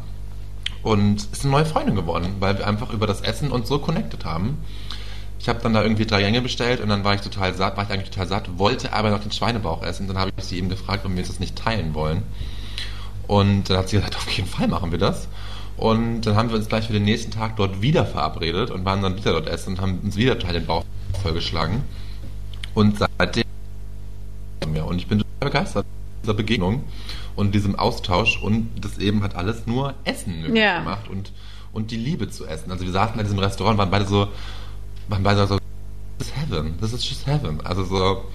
Und 0.83 1.15
ist 1.31 1.43
eine 1.43 1.51
neue 1.51 1.65
Freundin 1.65 1.95
geworden, 1.95 2.36
weil 2.39 2.59
wir 2.59 2.67
einfach 2.67 2.93
über 2.93 3.07
das 3.07 3.21
Essen 3.21 3.51
uns 3.51 3.67
so 3.67 3.79
connected 3.79 4.24
haben. 4.25 4.59
Ich 5.39 5.50
habe 5.50 5.59
dann 5.62 5.74
da 5.74 5.81
irgendwie 5.81 6.05
drei 6.05 6.21
Gänge 6.21 6.41
bestellt 6.41 6.81
und 6.81 6.89
dann 6.89 7.03
war 7.03 7.15
ich 7.15 7.21
total 7.21 7.53
satt, 7.55 7.77
war 7.77 7.83
ich 7.83 7.89
eigentlich 7.89 8.09
total 8.09 8.27
satt, 8.27 8.57
wollte 8.57 8.93
aber 8.93 9.09
noch 9.09 9.19
den 9.19 9.31
Schweinebauch 9.31 9.83
essen. 9.83 10.07
Dann 10.07 10.17
habe 10.17 10.31
ich 10.38 10.43
sie 10.43 10.57
eben 10.57 10.69
gefragt, 10.69 11.05
ob 11.05 11.15
wir 11.15 11.24
das 11.24 11.39
nicht 11.39 11.55
teilen 11.55 11.93
wollen. 11.93 12.24
Und 13.27 13.69
dann 13.69 13.77
hat 13.77 13.89
sie 13.89 13.97
gesagt, 13.97 14.15
auf 14.17 14.29
jeden 14.29 14.47
Fall 14.47 14.67
machen 14.67 14.91
wir 14.91 15.00
das. 15.00 15.27
Und 15.77 16.21
dann 16.21 16.36
haben 16.36 16.50
wir 16.50 16.57
uns 16.57 16.69
gleich 16.69 16.88
für 16.88 16.93
den 16.93 17.03
nächsten 17.03 17.31
Tag 17.31 17.55
dort 17.55 17.81
wieder 17.81 18.05
verabredet 18.05 18.71
und 18.71 18.83
waren 18.83 19.01
dann 19.01 19.15
wieder 19.15 19.31
dort 19.31 19.47
essen 19.47 19.74
und 19.74 19.81
haben 19.81 20.00
uns 20.03 20.15
wieder 20.15 20.38
total 20.38 20.53
den 20.53 20.65
Bauch 20.65 20.83
vollgeschlagen. 21.21 21.83
Und 22.74 23.00
seitdem 23.00 23.43
und 24.88 24.97
ich 24.97 25.07
bin 25.07 25.19
total 25.19 25.51
begeistert 25.51 25.86
von 25.86 26.21
dieser 26.24 26.33
Begegnung 26.33 26.83
und 27.38 27.56
diesem 27.56 27.75
Austausch 27.77 28.41
und 28.41 28.70
das 28.82 28.98
eben 28.98 29.24
hat 29.24 29.36
alles 29.36 29.65
nur 29.65 29.94
Essen 30.03 30.41
möglich 30.41 30.62
Ja. 30.62 30.79
gemacht 30.79 31.08
und, 31.08 31.32
und 31.72 31.91
die 31.91 31.96
Liebe 31.98 32.29
zu 32.29 32.46
essen. 32.46 32.70
Also 32.72 32.84
wir 32.84 32.91
saßen 32.91 33.17
in 33.17 33.25
diesem 33.25 33.39
Restaurant, 33.39 33.77
waren 33.77 33.89
beide 33.91 34.06
so, 34.06 34.27
waren 35.08 35.24
beide 35.24 35.48
so, 35.48 35.58
this 36.17 36.27
is 36.27 36.36
heaven, 36.36 36.77
this 36.82 36.91
is 36.94 37.08
just 37.10 37.25
heaven. 37.27 37.62
Also 37.65 37.86
so, 37.86 38.25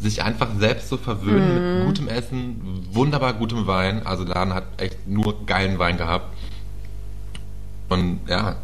sich 0.00 0.22
einfach 0.24 0.48
selbst 0.58 0.88
so 0.88 0.96
verwöhnen 0.96 1.58
Mhm. 1.74 1.78
mit 1.78 1.86
gutem 1.86 2.08
Essen, 2.08 2.86
wunderbar 2.90 3.34
gutem 3.34 3.68
Wein. 3.68 4.04
Also 4.04 4.24
der 4.24 4.34
Laden 4.34 4.54
hat 4.54 4.64
echt 4.78 5.06
nur 5.06 5.46
geilen 5.46 5.78
Wein 5.78 5.96
gehabt. 5.96 6.34
Und 7.88 8.20
ja, 8.26 8.56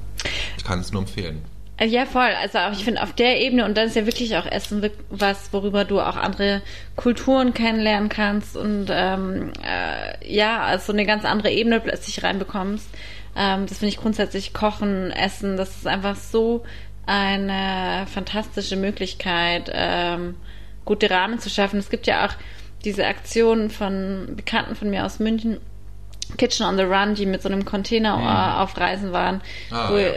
ich 0.57 0.65
kann 0.65 0.81
es 0.81 0.91
nur 0.93 1.03
empfehlen. 1.03 1.43
Äh, 1.79 1.87
Ja, 1.87 2.05
voll. 2.07 2.31
Also 2.41 2.59
auch, 2.59 2.73
ich 2.73 2.85
finde 2.85 3.03
auf 3.03 3.13
der 3.13 3.41
Ebene, 3.41 3.65
und 3.65 3.77
dann 3.77 3.87
ist 3.87 3.97
ja 3.97 4.05
wirklich 4.07 4.37
auch 4.37 4.47
Essen 4.47 4.91
was, 5.11 5.53
worüber 5.53 5.85
du 5.85 6.01
auch 6.01 6.17
andere 6.17 6.63
Kulturen 6.97 7.55
kennenlernen 7.55 8.09
kannst 8.09 8.57
und 8.57 8.89
ähm, 8.91 9.53
äh, 9.65 10.33
ja, 10.35 10.61
also 10.63 10.93
eine 10.93 11.07
ganz 11.07 11.25
andere 11.25 11.51
Ebene 11.51 11.81
plötzlich 11.81 12.23
reinbekommst. 12.23 12.89
Ähm, 13.37 13.67
das 13.67 13.79
finde 13.79 13.91
ich 13.95 14.01
grundsätzlich 14.01 14.53
Kochen, 14.53 15.13
Essen, 15.13 15.57
das 15.57 15.77
ist 15.77 15.87
einfach 15.87 16.17
so 16.17 16.65
eine 17.07 18.07
fantastische 18.07 18.77
Möglichkeit, 18.77 19.71
ähm, 19.73 20.35
gute 20.85 21.11
Rahmen 21.11 21.39
zu 21.39 21.49
schaffen. 21.49 21.79
Es 21.79 21.91
gibt 21.91 22.07
ja 22.07 22.27
auch 22.27 22.33
diese 22.85 23.07
Aktionen 23.07 23.71
von 23.71 24.35
Bekannten 24.37 24.75
von 24.75 24.91
mir 24.91 25.07
aus 25.07 25.19
München, 25.19 25.59
Kitchen 26.37 26.67
on 26.67 26.77
the 26.77 26.83
Run, 26.85 27.15
die 27.15 27.27
mit 27.27 27.43
so 27.43 27.49
einem 27.49 27.65
Container 27.65 28.17
Mhm. 28.17 28.27
auf 28.61 28.77
Reisen 28.77 29.13
waren, 29.13 29.41
Ah, 29.71 29.91
wo 29.91 29.97
ja. 29.97 30.11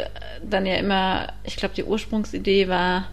dann 0.44 0.66
ja 0.66 0.76
immer, 0.76 1.28
ich 1.44 1.56
glaube, 1.56 1.74
die 1.76 1.84
Ursprungsidee 1.84 2.68
war, 2.68 3.06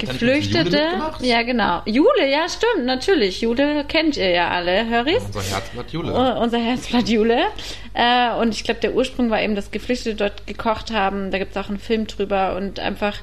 Jule 0.00 0.12
Geflüchtete. 0.12 0.82
Ja, 1.20 1.42
genau. 1.42 1.80
Jule, 1.86 2.30
ja, 2.30 2.46
stimmt, 2.48 2.84
natürlich. 2.84 3.40
Jule 3.40 3.84
kennt 3.88 4.18
ihr 4.18 4.28
ja 4.30 4.48
alle, 4.50 4.86
Höris. 4.86 5.22
Unser 5.24 5.40
Herzblatt 5.42 5.90
Jule. 5.92 6.12
Uh, 6.12 6.42
unser 6.42 6.58
Herzblatt 6.58 7.08
Jule. 7.08 7.46
Äh, 7.94 8.34
und 8.34 8.50
ich 8.54 8.64
glaube, 8.64 8.80
der 8.80 8.94
Ursprung 8.94 9.30
war 9.30 9.40
eben, 9.40 9.54
dass 9.54 9.70
Geflüchtete 9.70 10.14
dort 10.14 10.46
gekocht 10.46 10.92
haben. 10.92 11.30
Da 11.30 11.38
gibt 11.38 11.56
es 11.56 11.56
auch 11.64 11.70
einen 11.70 11.78
Film 11.78 12.06
drüber 12.06 12.54
und 12.56 12.78
einfach 12.80 13.14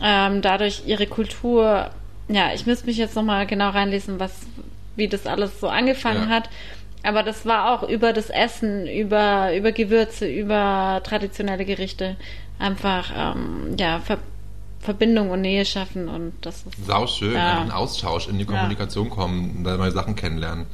ähm, 0.00 0.40
dadurch 0.40 0.82
ihre 0.86 1.08
Kultur. 1.08 1.90
Ja, 2.28 2.52
ich 2.54 2.64
müsste 2.64 2.86
mich 2.86 2.96
jetzt 2.96 3.16
nochmal 3.16 3.46
genau 3.46 3.70
reinlesen, 3.70 4.20
was, 4.20 4.32
wie 4.94 5.08
das 5.08 5.26
alles 5.26 5.58
so 5.60 5.68
angefangen 5.68 6.28
Ja. 6.30 6.36
hat. 6.36 6.48
Aber 7.02 7.22
das 7.22 7.46
war 7.46 7.72
auch 7.72 7.88
über 7.88 8.12
das 8.12 8.28
Essen, 8.30 8.86
über, 8.86 9.54
über 9.54 9.72
Gewürze, 9.72 10.28
über 10.28 11.00
traditionelle 11.04 11.64
Gerichte. 11.64 12.16
Einfach, 12.58 13.10
ähm, 13.16 13.76
ja, 13.78 14.00
Ver 14.00 14.18
Verbindung 14.80 15.30
und 15.30 15.40
Nähe 15.40 15.64
schaffen 15.64 16.08
und 16.08 16.32
das 16.40 16.62
ist. 16.62 16.86
Sau 16.86 17.06
schön, 17.08 17.34
Ja. 17.34 17.50
einfach 17.50 17.64
ein 17.64 17.70
Austausch, 17.72 18.28
in 18.28 18.38
die 18.38 18.44
Kommunikation 18.44 19.10
kommen, 19.10 19.56
und 19.58 19.64
da 19.64 19.76
neue 19.76 19.90
Sachen 19.90 20.14
kennenlernen. 20.14 20.66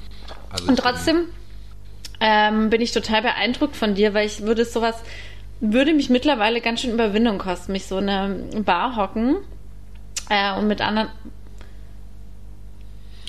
Also 0.51 0.69
Und 0.69 0.79
trotzdem 0.79 1.25
ähm, 2.21 2.69
bin 2.69 2.83
ich 2.83 2.93
total 2.93 3.23
beeindruckt 3.23 3.75
von 3.75 3.95
dir, 3.95 4.13
weil 4.13 4.27
ich 4.27 4.43
würde 4.43 4.67
sowas, 4.67 5.03
würde 5.61 5.95
mich 5.95 6.11
mittlerweile 6.11 6.61
ganz 6.61 6.83
schön 6.83 6.93
Überwindung 6.93 7.39
kosten, 7.39 7.73
mich 7.73 7.87
so 7.87 7.99
in 7.99 8.09
eine 8.11 8.63
Bar 8.63 8.97
hocken 8.97 9.37
äh, 10.29 10.55
und 10.59 10.69
mit 10.69 10.83
anderen. 10.83 11.09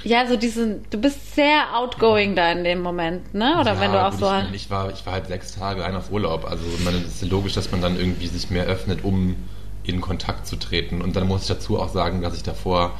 Ja, 0.05 0.27
so 0.27 0.37
diesen, 0.37 0.85
du 0.91 0.99
bist 0.99 1.33
sehr 1.35 1.75
outgoing 1.75 2.35
da 2.35 2.51
in 2.51 2.63
dem 2.63 2.81
Moment, 2.81 3.33
ne? 3.33 3.57
Oder 3.59 3.73
ja, 3.73 3.79
wenn 3.79 3.91
du 3.91 4.05
auch 4.05 4.13
so. 4.13 4.31
Ich, 4.49 4.63
ich, 4.63 4.69
war, 4.69 4.91
ich 4.91 5.03
war 5.05 5.13
halt 5.13 5.27
sechs 5.27 5.55
Tage 5.55 5.83
ein 5.83 5.95
auf 5.95 6.11
Urlaub. 6.11 6.45
Also 6.49 6.63
ich 6.63 6.85
es 6.85 7.23
ist 7.23 7.29
logisch, 7.29 7.53
dass 7.53 7.71
man 7.71 7.81
dann 7.81 7.97
irgendwie 7.97 8.27
sich 8.27 8.51
mehr 8.51 8.65
öffnet, 8.65 9.03
um 9.03 9.35
in 9.83 10.01
Kontakt 10.01 10.45
zu 10.45 10.57
treten. 10.57 11.01
Und 11.01 11.15
dann 11.15 11.27
muss 11.27 11.41
ich 11.41 11.47
dazu 11.47 11.79
auch 11.79 11.89
sagen, 11.89 12.21
dass 12.21 12.35
ich 12.35 12.43
davor 12.43 12.91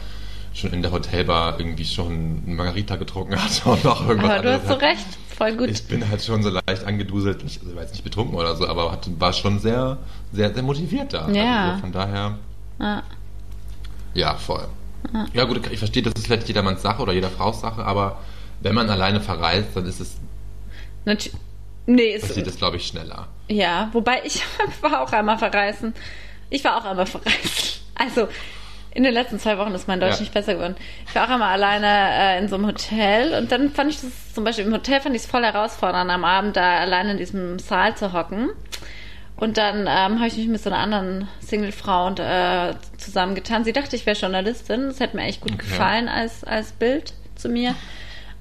schon 0.56 0.74
in 0.74 0.82
der 0.82 0.92
Hotelbar 0.92 1.60
irgendwie 1.60 1.86
schon 1.86 2.42
eine 2.46 2.56
Margarita 2.56 2.96
getrunken 2.96 3.36
hatte 3.44 3.70
und 3.70 3.84
noch 3.84 4.08
irgendwas 4.08 4.32
aber 4.32 4.42
du 4.42 4.54
hast 4.54 4.68
so 4.68 4.74
recht, 4.74 5.06
voll 5.38 5.56
gut. 5.56 5.70
Ich 5.70 5.86
bin 5.86 6.10
halt 6.10 6.24
schon 6.24 6.42
so 6.42 6.50
leicht 6.50 6.86
angeduselt, 6.86 7.44
nicht, 7.44 7.60
also 7.60 7.70
ich 7.70 7.76
war 7.76 7.84
jetzt 7.84 7.92
nicht 7.92 8.04
betrunken 8.04 8.36
oder 8.36 8.56
so, 8.56 8.68
aber 8.68 8.92
hatte, 8.92 9.12
war 9.20 9.34
schon 9.34 9.60
sehr, 9.60 9.98
sehr, 10.32 10.54
sehr 10.54 10.64
motiviert 10.64 11.14
da. 11.14 11.30
Ja. 11.30 11.64
Also 11.64 11.76
so 11.76 11.82
von 11.82 11.92
daher, 11.92 12.38
Ja. 12.80 13.04
ja, 14.14 14.36
voll. 14.36 14.66
Ja 15.34 15.44
gut, 15.46 15.62
ich 15.72 15.80
verstehe, 15.80 16.04
das 16.04 16.14
ist 16.18 16.26
vielleicht 16.28 16.48
jedermanns 16.48 16.82
Sache 16.82 17.02
oder 17.02 17.14
jeder 17.14 17.30
Frau's 17.30 17.62
Sache, 17.62 17.84
aber 17.86 18.20
wenn 18.62 18.76
man 18.76 18.90
alleine 18.90 19.22
verreist, 19.22 19.70
dann 19.76 19.86
ist 19.86 20.00
es, 20.00 20.18
Natu 21.06 21.30
nee, 21.86 22.10
ist, 22.16 22.28
passiert 22.28 22.48
es, 22.48 22.58
glaube 22.58 22.78
ich, 22.78 22.88
schneller. 22.88 23.28
Ja, 23.48 23.90
wobei 23.94 24.22
ich 24.24 24.42
war 24.82 25.02
auch 25.02 25.12
einmal 25.12 25.38
verreisen. 25.38 25.94
Ich 26.50 26.64
war 26.64 26.78
auch 26.78 26.86
einmal 26.86 27.06
verreisen. 27.06 27.40
Also 27.98 28.28
in 28.92 29.04
den 29.04 29.14
letzten 29.14 29.40
zwei 29.40 29.58
Wochen 29.58 29.74
ist 29.74 29.88
mein 29.88 30.02
Deutsch 30.02 30.16
Ja. 30.16 30.20
nicht 30.20 30.34
besser 30.34 30.56
geworden. 30.56 30.76
Ich 31.08 31.16
war 31.16 31.26
auch 31.26 31.30
einmal 31.30 31.54
alleine 31.54 31.88
äh, 31.88 32.40
in 32.40 32.50
so 32.50 32.56
einem 32.56 32.68
Hotel 32.68 33.34
und 33.42 33.50
dann 33.52 33.72
fand 33.72 33.92
ich 33.92 34.02
das 34.02 34.34
zum 34.34 34.44
Beispiel 34.44 34.66
im 34.66 34.74
Hotel 34.74 35.00
fand 35.00 35.16
ich 35.16 35.22
es 35.22 35.28
voll 35.28 35.44
herausfordernd, 35.44 36.12
am 36.12 36.26
Abend 36.26 36.58
da 36.58 36.80
alleine 36.80 37.12
in 37.12 37.18
diesem 37.18 37.58
Saal 37.60 37.96
zu 37.96 38.12
hocken. 38.12 38.50
Und 39.38 39.58
dann 39.58 39.82
ähm, 39.82 40.20
habe 40.20 40.28
ich 40.28 40.38
mich 40.38 40.48
mit 40.48 40.62
so 40.64 40.70
einer 40.70 40.80
anderen 40.80 41.28
Single-Frau 41.42 42.08
und, 42.08 42.20
äh, 42.20 42.74
zusammengetan. 42.98 43.66
Sie 43.66 43.74
dachte, 43.74 43.96
ich 43.96 44.06
wäre 44.06 44.18
Journalistin. 44.18 44.88
Das 44.88 45.00
hätte 45.02 45.18
mir 45.18 45.24
echt 45.24 45.42
gut 45.42 45.54
Okay. 45.54 45.64
gefallen 45.68 46.08
als, 46.08 46.44
als 46.46 46.72
Bild 46.72 47.14
zu 47.36 47.50
mir. 47.50 47.76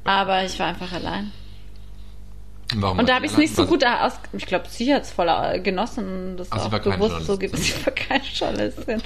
Aber 0.04 0.44
ich 0.44 0.58
war 0.60 0.68
einfach 0.68 0.92
allein. 0.92 1.32
Warum 2.76 2.98
Und 2.98 3.08
da 3.08 3.16
habe 3.16 3.26
ich 3.26 3.32
es 3.32 3.38
nicht 3.38 3.54
so 3.56 3.66
gut 3.66 3.84
aus. 3.84 4.12
Ich 4.32 4.46
glaube, 4.46 4.66
sie 4.68 4.94
hat 4.94 5.02
es 5.02 5.10
voll 5.12 5.28
äh, 5.28 5.60
genossen, 5.60 6.36
das 6.36 6.48
sie 6.48 6.54
auch 6.54 6.68
bewusst 6.70 7.26
so 7.26 7.38
gibt. 7.38 7.56
Sie 7.58 7.72
war 7.84 7.92
keine 7.92 8.24
Journalistin. 8.24 9.02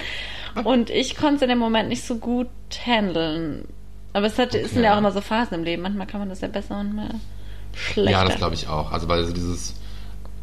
Und 0.63 0.89
ich 0.89 1.15
konnte 1.17 1.35
es 1.37 1.41
in 1.41 1.49
dem 1.49 1.59
Moment 1.59 1.89
nicht 1.89 2.03
so 2.03 2.15
gut 2.17 2.47
handeln. 2.85 3.67
Aber 4.13 4.27
es 4.27 4.37
hat, 4.39 4.55
es 4.55 4.69
sind 4.71 4.79
Okay. 4.79 4.83
ja 4.85 4.93
auch 4.93 4.97
immer 4.99 5.11
so 5.11 5.21
Phasen 5.21 5.55
im 5.55 5.63
Leben. 5.63 5.81
Manchmal 5.83 6.07
kann 6.07 6.19
man 6.19 6.29
das 6.29 6.41
ja 6.41 6.47
besser 6.47 6.79
und 6.79 6.95
mal 6.95 7.09
schlechter. 7.75 8.11
Ja, 8.11 8.23
das 8.23 8.37
glaube 8.37 8.55
ich 8.55 8.67
auch. 8.67 8.91
Also 8.91 9.07
weil 9.07 9.23
so 9.25 9.33
dieses, 9.33 9.75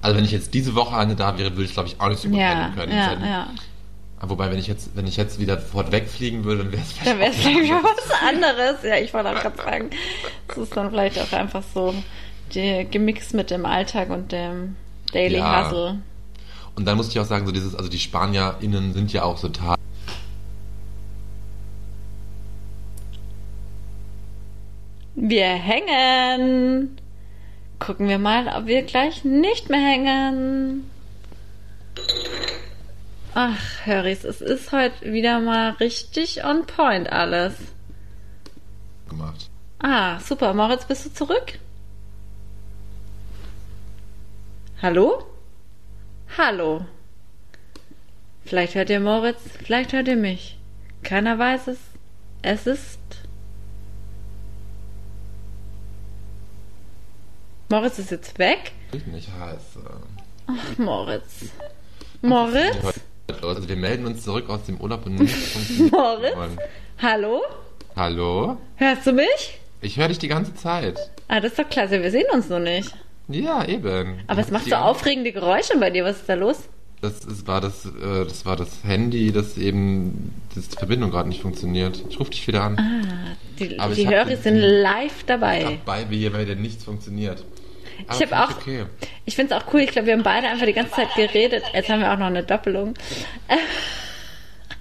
also 0.02 0.16
wenn 0.16 0.24
ich 0.24 0.32
jetzt 0.32 0.54
diese 0.54 0.74
Woche 0.74 0.96
eine 0.96 1.16
da 1.16 1.38
wäre, 1.38 1.52
würde 1.52 1.64
ich 1.64 1.72
glaube 1.72 1.88
ich 1.88 2.00
auch 2.00 2.08
nicht 2.08 2.20
so 2.20 2.28
gut 2.28 2.38
ja, 2.38 2.70
können. 2.74 2.92
ja, 2.92 3.12
ja. 3.12 3.48
Wobei, 4.22 4.50
wenn 4.50 4.58
ich 4.58 4.66
jetzt, 4.66 4.96
wenn 4.96 5.06
ich 5.06 5.16
jetzt 5.16 5.38
wieder 5.38 5.60
sofort 5.60 5.92
wegfliegen 5.92 6.44
würde, 6.44 6.64
dann 6.64 6.72
wäre 6.72 6.82
es 6.82 6.94
Dann 7.04 7.18
wäre 7.18 7.30
es 7.30 7.36
vielleicht 7.36 7.70
was 7.70 8.10
anderes. 8.26 8.82
Ja, 8.82 8.96
ich 8.96 9.12
wollte 9.12 9.30
auch 9.30 9.40
gerade 9.40 9.56
sagen. 9.56 9.90
Das 10.48 10.56
ist 10.56 10.76
dann 10.76 10.90
vielleicht 10.90 11.18
auch 11.18 11.32
einfach 11.32 11.62
so 11.74 11.94
die, 12.54 12.86
gemixt 12.90 13.34
mit 13.34 13.50
dem 13.50 13.66
Alltag 13.66 14.10
und 14.10 14.32
dem 14.32 14.76
Daily 15.12 15.36
Ja. 15.36 15.64
Hustle. 15.64 15.98
Und 16.76 16.86
dann 16.86 16.96
muss 16.96 17.08
ich 17.08 17.20
auch 17.20 17.24
sagen, 17.24 17.46
so 17.46 17.52
dieses, 17.52 17.74
also 17.74 17.88
die 17.90 17.98
SpanierInnen 17.98 18.94
sind 18.94 19.12
ja 19.12 19.22
auch 19.22 19.38
total. 19.38 19.76
Wir 25.14 25.46
hängen. 25.46 26.98
Gucken 27.78 28.09
wir 28.09 28.18
mal, 28.18 28.49
ob 28.49 28.66
wir 28.66 28.83
gleich 28.83 29.25
nicht 29.25 29.68
mehr 29.68 29.80
hängen. 29.80 30.90
Ach, 33.35 33.61
Höris, 33.85 34.25
es 34.25 34.40
ist 34.40 34.73
heute 34.73 35.12
wieder 35.12 35.40
mal 35.40 35.71
richtig 35.73 36.42
on 36.45 36.66
point 36.66 37.12
alles. 37.12 37.54
gemacht. 39.09 39.50
Ah, 39.78 40.18
super. 40.21 40.54
Moritz, 40.54 40.87
bist 40.87 41.04
du 41.04 41.12
zurück? 41.12 41.59
Hallo? 44.80 45.25
Hallo. 46.38 46.87
Vielleicht 48.45 48.75
hört 48.75 48.90
ihr 48.90 49.00
Moritz, 49.00 49.40
vielleicht 49.64 49.92
hört 49.92 50.09
ihr 50.09 50.16
mich. 50.16 50.59
Keiner 51.02 51.38
weiß 51.38 51.68
es. 51.68 51.78
Es 52.42 52.66
ist. 52.66 53.00
Moritz 57.68 57.99
ist 57.99 58.11
jetzt 58.11 58.38
weg. 58.38 58.73
Ich 58.92 59.06
nicht 59.06 59.28
heiße. 59.40 59.80
Ach, 60.46 60.78
Moritz. 60.78 61.46
Moritz? 62.23 62.76
Also 63.42 63.68
wir 63.68 63.76
melden 63.76 64.06
uns 64.06 64.23
zurück 64.23 64.49
aus 64.49 64.64
dem 64.64 64.80
Urlaub 64.80 65.04
und 65.06 65.18
funktioniert. 65.28 65.92
Moritz? 65.92 66.37
Hallo? 67.02 67.42
Hallo? 67.96 68.56
Hörst 68.76 69.06
du 69.06 69.12
mich? 69.12 69.58
Ich 69.80 69.96
höre 69.99 70.08
dich 70.08 70.18
die 70.18 70.28
ganze 70.28 70.54
Zeit. 70.54 70.99
Ah, 71.28 71.40
das 71.40 71.52
ist 71.52 71.58
doch 71.58 71.68
klasse. 71.68 72.02
Wir 72.02 72.11
sehen 72.11 72.26
uns 72.32 72.49
nur 72.49 72.61
nicht. 72.61 72.94
Ja, 73.28 73.64
eben. 73.64 74.20
Aber 74.28 74.40
es 74.40 74.50
macht 74.50 74.64
so 74.64 74.70
ganze- 74.70 74.85
aufregende 74.85 75.32
Geräusche 75.32 75.76
bei 75.78 75.90
dir. 75.90 76.04
Was 76.04 76.18
ist 76.18 76.28
da 76.28 76.35
los? 76.35 76.56
Das 77.02 77.25
ist, 77.25 77.46
war 77.46 77.61
das, 77.61 77.85
äh, 77.85 78.25
das 78.25 78.46
war 78.46 78.56
das 78.56 78.82
Handy, 78.85 79.30
das 79.32 79.58
eben, 79.58 80.32
das 80.54 80.68
die 80.68 80.76
Verbindung 80.78 81.11
gerade 81.11 81.28
nicht 81.28 81.42
funktioniert. 81.42 82.02
Ich 82.08 82.18
rufe 82.18 82.30
dich 82.30 82.46
wieder 82.46 82.62
an. 82.62 82.78
Ah, 82.78 83.37
die, 83.58 83.78
Aber 83.78 83.94
die 83.94 84.08
Hörer 84.08 84.35
sind 84.37 84.56
live 84.56 85.25
dabei. 85.25 85.78
Dabei, 85.85 86.08
wie 86.08 86.18
hier 86.18 86.30
dir 86.30 86.56
nichts 86.56 86.85
funktioniert. 86.85 87.44
Aber 88.06 88.16
Ich 88.24 88.32
habe 88.32 88.44
auch, 88.44 88.56
Okay. 88.58 88.86
ich 89.24 89.34
finde 89.36 89.54
es 89.54 89.60
auch 89.62 89.72
cool. 89.72 89.80
Ich 89.80 89.90
glaube, 89.90 90.06
wir 90.06 90.14
haben 90.14 90.22
beide 90.22 90.46
einfach 90.48 90.66
die 90.66 90.72
ganze 90.72 90.92
Zeit 90.92 91.14
geredet. 91.14 91.62
Jetzt 91.72 91.88
haben 91.88 92.00
wir 92.00 92.12
auch 92.12 92.18
noch 92.18 92.26
eine 92.26 92.42
Doppelung. 92.42 92.94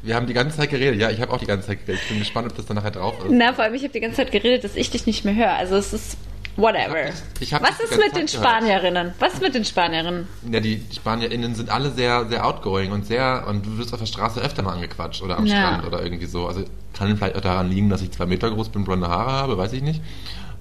Wir 0.02 0.16
haben 0.16 0.28
die 0.28 0.34
ganze 0.34 0.58
Zeit 0.58 0.70
geredet. 0.70 1.00
Ja, 1.00 1.10
ich 1.10 1.20
habe 1.20 1.34
auch 1.34 1.40
die 1.40 1.46
ganze 1.48 1.68
Zeit 1.68 1.80
geredet. 1.86 2.02
Ich 2.04 2.10
bin 2.10 2.20
gespannt, 2.20 2.48
ob 2.52 2.56
das 2.56 2.66
dann 2.68 2.76
nachher 2.76 2.92
drauf 2.92 3.16
ist. 3.26 3.32
Na, 3.32 3.54
vor 3.54 3.64
allem, 3.64 3.74
ich 3.74 3.82
habe 3.84 3.94
die 3.94 4.00
ganze 4.02 4.18
Zeit 4.18 4.32
geredet, 4.32 4.64
dass 4.64 4.76
ich 4.76 4.92
dich 4.92 5.06
nicht 5.08 5.26
mehr 5.26 5.36
höre. 5.36 5.54
Also 5.54 5.76
es 5.78 5.94
ist 5.94 6.18
whatever. 6.58 6.96
Ich 7.08 7.12
hab 7.12 7.42
ich 7.42 7.54
hab 7.54 7.64
Was 7.64 7.80
ist 7.80 7.92
mit 7.92 8.02
ganze 8.02 8.20
den 8.20 8.28
Zeit 8.28 8.42
gehört. 8.42 8.54
Spanierinnen? 8.62 9.14
Was 9.20 9.34
ist 9.34 9.42
mit 9.42 9.56
den 9.56 9.66
Spanierinnen? 9.66 10.28
Ja, 10.52 10.60
die 10.60 10.84
SpanierInnen 10.96 11.56
sind 11.56 11.70
alle 11.72 11.90
sehr, 11.92 12.28
sehr 12.30 12.46
outgoing 12.46 12.92
und 12.92 13.08
sehr, 13.08 13.46
und 13.48 13.66
du 13.66 13.78
wirst 13.80 13.94
auf 13.94 14.00
der 14.00 14.06
Straße 14.06 14.40
öfter 14.42 14.62
mal 14.62 14.74
angequatscht 14.74 15.24
oder 15.24 15.38
am 15.38 15.46
Ja. 15.48 15.56
Strand 15.58 15.86
oder 15.88 16.04
irgendwie 16.04 16.28
so. 16.28 16.48
Also 16.48 16.64
kann 16.94 17.18
vielleicht 17.18 17.36
auch 17.36 17.42
daran 17.42 17.70
liegen, 17.70 17.90
dass 17.90 18.02
ich 18.04 18.12
zwei 18.12 18.26
Meter 18.28 18.52
groß 18.52 18.70
bin, 18.70 18.84
blonde 18.86 19.08
Haare 19.08 19.32
habe, 19.32 19.58
weiß 19.58 19.74
ich 19.74 19.82
nicht. 19.82 20.02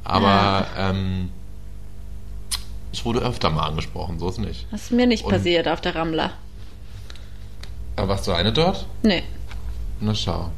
Aber 0.05 0.27
Ja. 0.27 0.91
ähm, 0.91 1.29
ich 2.95 3.05
wurde 3.05 3.19
öfter 3.19 3.51
mal 3.51 3.67
angesprochen, 3.67 4.21
so 4.21 4.29
ist 4.29 4.39
nicht. 4.39 4.69
Das 4.71 4.83
ist 4.83 4.93
mir 4.93 5.09
nicht 5.09 5.25
Und- 5.25 5.33
passiert 5.33 5.67
auf 5.67 5.81
der 5.81 5.97
Ramla. 5.97 6.31
Aber 7.97 8.09
warst 8.11 8.27
du 8.29 8.33
eine 8.33 8.53
dort? 8.53 8.87
Nee. 9.03 9.25
Na 10.01 10.15
schau. 10.15 10.51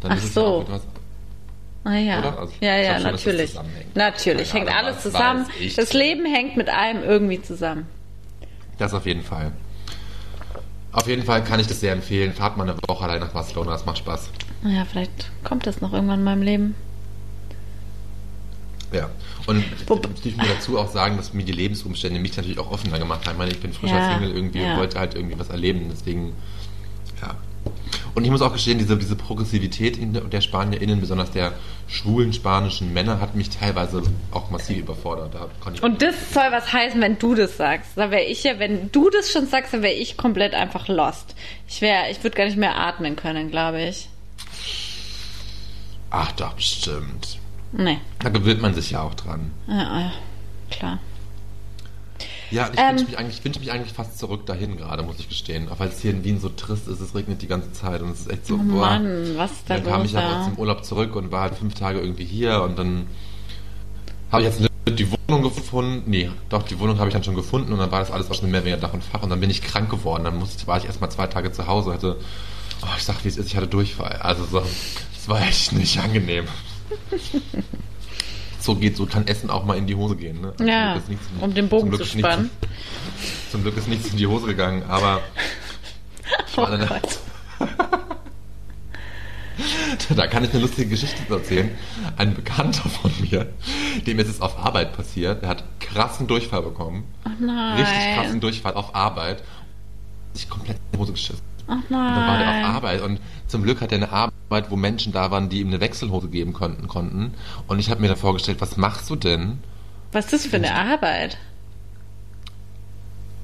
Dann 0.00 0.12
Ach 0.12 0.16
ist 0.16 0.24
es 0.24 0.34
so. 0.34 0.64
ja. 0.66 0.80
Ah 1.84 1.96
ja. 1.98 2.36
Also, 2.38 2.52
ja, 2.60 2.76
ja, 2.78 2.94
schon, 3.00 3.12
das 3.12 3.24
natürlich. 3.26 3.54
Natürlich, 3.94 4.54
hängt 4.54 4.74
alles 4.74 5.02
zusammen. 5.02 5.46
weiß. 5.60 5.74
Das 5.74 5.92
Leben 5.92 6.24
hängt 6.24 6.56
mit 6.56 6.70
allem 6.70 7.02
irgendwie 7.02 7.42
zusammen. 7.42 7.86
Das 8.78 8.94
auf 8.94 9.04
jeden 9.04 9.22
Fall. 9.22 9.52
Auf 10.92 11.06
jeden 11.06 11.22
Fall 11.24 11.44
kann 11.44 11.60
ich 11.60 11.66
das 11.66 11.80
sehr 11.80 11.92
empfehlen. 11.92 12.32
Fahrt 12.32 12.56
mal 12.56 12.68
eine 12.68 12.78
Woche 12.88 13.04
allein 13.04 13.20
nach 13.20 13.32
Barcelona, 13.32 13.72
das 13.72 13.84
macht 13.84 13.98
Spaß. 13.98 14.30
Naja, 14.62 14.86
vielleicht 14.90 15.30
kommt 15.44 15.66
das 15.66 15.82
noch 15.82 15.92
irgendwann 15.92 16.20
in 16.20 16.24
meinem 16.24 16.42
Leben. 16.42 16.74
Ja. 18.92 19.08
Und 19.46 19.64
Wop- 19.88 20.08
ich 20.24 20.36
muss 20.36 20.46
dazu 20.48 20.78
auch 20.78 20.88
sagen, 20.90 21.16
dass 21.16 21.32
mir 21.32 21.44
die 21.44 21.52
Lebensumstände 21.52 22.20
mich 22.20 22.36
natürlich 22.36 22.58
auch 22.58 22.70
offener 22.70 22.98
gemacht 22.98 23.24
haben. 23.26 23.32
Ich 23.32 23.38
meine, 23.38 23.50
ich 23.52 23.60
bin 23.60 23.72
frischer 23.72 23.96
Ja, 23.98 24.14
Single 24.14 24.34
irgendwie 24.34 24.60
ja. 24.60 24.72
und 24.74 24.78
wollte 24.80 24.98
halt 24.98 25.14
irgendwie 25.14 25.38
was 25.38 25.48
erleben. 25.48 25.86
Deswegen, 25.90 26.34
ja. 27.20 27.34
Und 28.14 28.24
ich 28.24 28.30
muss 28.30 28.42
auch 28.42 28.52
gestehen, 28.52 28.78
diese, 28.78 28.96
diese 28.98 29.16
Progressivität 29.16 29.96
in 29.96 30.12
der- 30.12 30.22
der 30.22 30.40
SpanierInnen, 30.42 31.00
besonders 31.00 31.30
der 31.30 31.52
schwulen 31.86 32.32
spanischen 32.32 32.92
Männer, 32.92 33.20
hat 33.20 33.34
mich 33.34 33.48
teilweise 33.50 34.02
auch 34.32 34.50
massiv 34.50 34.78
überfordert. 34.78 35.34
Da 35.34 35.48
konnte 35.60 35.78
ich 35.78 35.82
Und 35.82 36.02
das 36.02 36.14
soll 36.34 36.44
was 36.50 36.72
heißen, 36.72 37.00
wenn 37.00 37.18
du 37.18 37.34
das 37.34 37.56
sagst. 37.56 37.90
Da 37.96 38.10
wäre 38.10 38.24
ich 38.24 38.42
ja, 38.44 38.58
wenn 38.58 38.90
du 38.92 39.08
das 39.10 39.30
schon 39.30 39.46
sagst, 39.46 39.72
dann 39.72 39.82
wäre 39.82 39.94
ich 39.94 40.16
komplett 40.16 40.54
einfach 40.54 40.88
lost. 40.88 41.34
Ich 41.68 41.80
wäre, 41.80 42.10
ich 42.10 42.22
würde 42.22 42.36
gar 42.36 42.44
nicht 42.44 42.58
mehr 42.58 42.76
atmen 42.76 43.16
können, 43.16 43.50
glaube 43.50 43.82
ich. 43.82 44.08
Ach 46.10 46.32
doch, 46.32 46.52
bestimmt. 46.54 47.38
Nee. 47.72 47.98
Da 48.20 48.28
gewöhnt 48.28 48.60
man 48.60 48.74
sich 48.74 48.90
ja 48.90 49.02
auch 49.02 49.14
dran. 49.14 49.50
Ja, 49.66 49.74
ja, 50.00 50.12
klar. 50.70 50.98
Ja, 52.50 52.68
ich 52.70 52.78
Ähm. 52.78 52.90
wünsche 52.90 53.04
mich, 53.06 53.18
eigentlich- 53.18 53.38
ich 53.38 53.44
wünsche 53.46 53.60
mich 53.60 53.72
eigentlich 53.72 53.92
fast 53.94 54.18
zurück 54.18 54.44
dahin 54.44 54.76
gerade, 54.76 55.02
muss 55.02 55.18
ich 55.18 55.28
gestehen. 55.28 55.70
Auch 55.70 55.80
weil 55.80 55.88
es 55.88 56.00
hier 56.00 56.10
in 56.10 56.22
Wien 56.22 56.38
so 56.38 56.50
trist 56.50 56.86
ist, 56.86 57.00
es 57.00 57.14
regnet 57.14 57.40
die 57.40 57.46
ganze 57.46 57.72
Zeit 57.72 58.02
und 58.02 58.10
es 58.10 58.20
ist 58.20 58.30
echt 58.30 58.46
so, 58.46 58.56
Oh 58.56 58.58
boah. 58.58 58.80
Mann, 58.90 59.32
was 59.38 59.52
ist 59.52 59.62
da 59.70 59.76
Dann 59.78 59.86
kam 59.86 60.04
ich 60.04 60.16
aber 60.16 60.28
da? 60.28 60.40
aus 60.40 60.46
dem 60.48 60.58
Urlaub 60.58 60.84
zurück 60.84 61.16
und 61.16 61.30
war 61.32 61.40
halt 61.42 61.54
fünf 61.54 61.74
Tage 61.74 61.98
irgendwie 62.00 62.26
hier 62.26 62.60
und 62.62 62.78
dann 62.78 63.06
habe 64.30 64.42
ich 64.42 64.48
jetzt 64.48 64.70
die 64.88 65.08
Wohnung 65.10 65.42
gefunden. 65.42 66.02
Nee, 66.10 66.30
doch, 66.50 66.62
die 66.64 66.78
Wohnung 66.78 66.98
habe 66.98 67.08
ich 67.08 67.14
dann 67.14 67.24
schon 67.24 67.34
gefunden 67.36 67.72
und 67.72 67.78
dann 67.78 67.90
war 67.90 68.00
das 68.00 68.10
alles 68.10 68.30
auch 68.30 68.34
schon 68.34 68.50
mehr 68.50 68.60
oder 68.60 68.66
weniger 68.66 68.86
Dach 68.86 68.92
und 68.92 69.02
Fach 69.02 69.22
und 69.22 69.30
dann 69.30 69.40
bin 69.40 69.48
ich 69.48 69.62
krank 69.62 69.88
geworden. 69.88 70.24
Dann 70.24 70.38
musste, 70.38 70.66
war 70.66 70.76
ich 70.76 70.84
erstmal 70.84 71.10
zwei 71.10 71.28
Tage 71.28 71.52
zu 71.52 71.66
Hause, 71.66 71.94
hatte, 71.94 72.16
oh, 72.82 72.86
ich 72.98 73.04
sag 73.04 73.24
wie 73.24 73.28
es 73.28 73.38
ist, 73.38 73.46
ich 73.46 73.56
hatte 73.56 73.66
Durchfall. 73.68 74.16
Also 74.20 74.44
so, 74.44 74.62
es 75.16 75.26
war 75.28 75.40
echt 75.40 75.72
nicht 75.72 75.98
angenehm. 76.00 76.44
So 78.60 78.76
geht, 78.76 78.96
so 78.96 79.06
kann 79.06 79.26
Essen 79.26 79.50
auch 79.50 79.64
mal 79.64 79.76
in 79.76 79.86
die 79.88 79.94
Hose 79.96 80.14
gehen. 80.16 80.40
Ne? 80.40 80.54
Zum 80.56 80.66
Ja, 80.68 80.92
Glück 80.92 81.02
ist 81.02 81.08
nichts 81.10 81.26
in- 81.36 81.42
um 81.42 81.54
den 81.54 81.68
Bogen 81.68 81.92
zu 81.92 82.02
ist 82.02 82.14
nichts- 82.14 82.28
spannen. 82.30 82.50
Zum 83.50 83.62
Glück 83.62 83.76
ist 83.76 83.88
nichts 83.88 84.08
in 84.10 84.16
die 84.16 84.26
Hose 84.26 84.46
gegangen, 84.46 84.84
aber 84.88 85.20
Oh. 86.56 86.66
Da 90.16 90.26
kann 90.26 90.44
ich 90.44 90.50
eine 90.52 90.60
lustige 90.62 90.88
Geschichte 90.90 91.18
erzählen. 91.32 91.70
Ein 92.16 92.34
Bekannter 92.34 92.88
von 92.88 93.10
mir, 93.20 93.52
dem 94.06 94.18
ist 94.18 94.28
es 94.28 94.40
auf 94.40 94.58
Arbeit 94.58 94.96
passiert, 94.96 95.42
der 95.42 95.50
hat 95.50 95.64
krassen 95.80 96.26
Durchfall 96.26 96.62
bekommen. 96.62 97.04
Oh 97.26 97.30
nein. 97.38 97.76
Richtig 97.78 98.14
krassen 98.14 98.40
Durchfall 98.40 98.74
auf 98.74 98.94
Arbeit. 98.94 99.42
Sich 100.32 100.48
komplett 100.48 100.76
in 100.78 100.82
die 100.94 100.98
Hose 100.98 101.12
geschissen. 101.12 101.42
Oh 101.72 101.76
Und 101.76 101.90
dann 101.90 102.26
war 102.26 102.38
der 102.38 102.48
auf 102.48 102.54
nein. 102.54 102.64
Arbeit 102.64 103.00
und 103.02 103.20
zum 103.46 103.62
Glück 103.62 103.80
hat 103.80 103.92
er 103.92 103.96
eine 103.96 104.12
Arbeit, 104.12 104.70
wo 104.70 104.76
Menschen 104.76 105.12
da 105.12 105.30
waren, 105.30 105.48
die 105.48 105.60
ihm 105.60 105.68
eine 105.68 105.80
Wechselhose 105.80 106.28
geben 106.28 106.52
konnten. 106.52 106.88
konnten. 106.88 107.34
Und 107.66 107.78
ich 107.78 107.90
habe 107.90 108.00
mir 108.00 108.08
dann 108.08 108.16
vorgestellt, 108.16 108.60
was 108.60 108.76
machst 108.76 109.08
du 109.10 109.16
denn? 109.16 109.58
Was 110.12 110.26
ist 110.26 110.32
das 110.32 110.46
für 110.46 110.56
eine 110.56 110.74
Arbeit? 110.74 111.38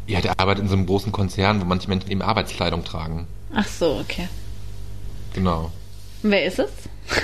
Ja, 0.06 0.20
der 0.20 0.38
arbeitet 0.38 0.64
in 0.64 0.68
so 0.68 0.76
einem 0.76 0.87
großen 0.87 1.12
Konzern, 1.12 1.61
wo 1.61 1.64
manche 1.64 1.88
Menschen 1.88 2.11
eben 2.11 2.23
Arbeitskleidung 2.23 2.85
tragen. 2.85 3.26
Ach 3.54 3.66
so, 3.66 3.99
okay. 4.00 4.28
Genau. 5.35 5.70
Wer 6.23 6.44
ist 6.44 6.58
es? 6.58 6.70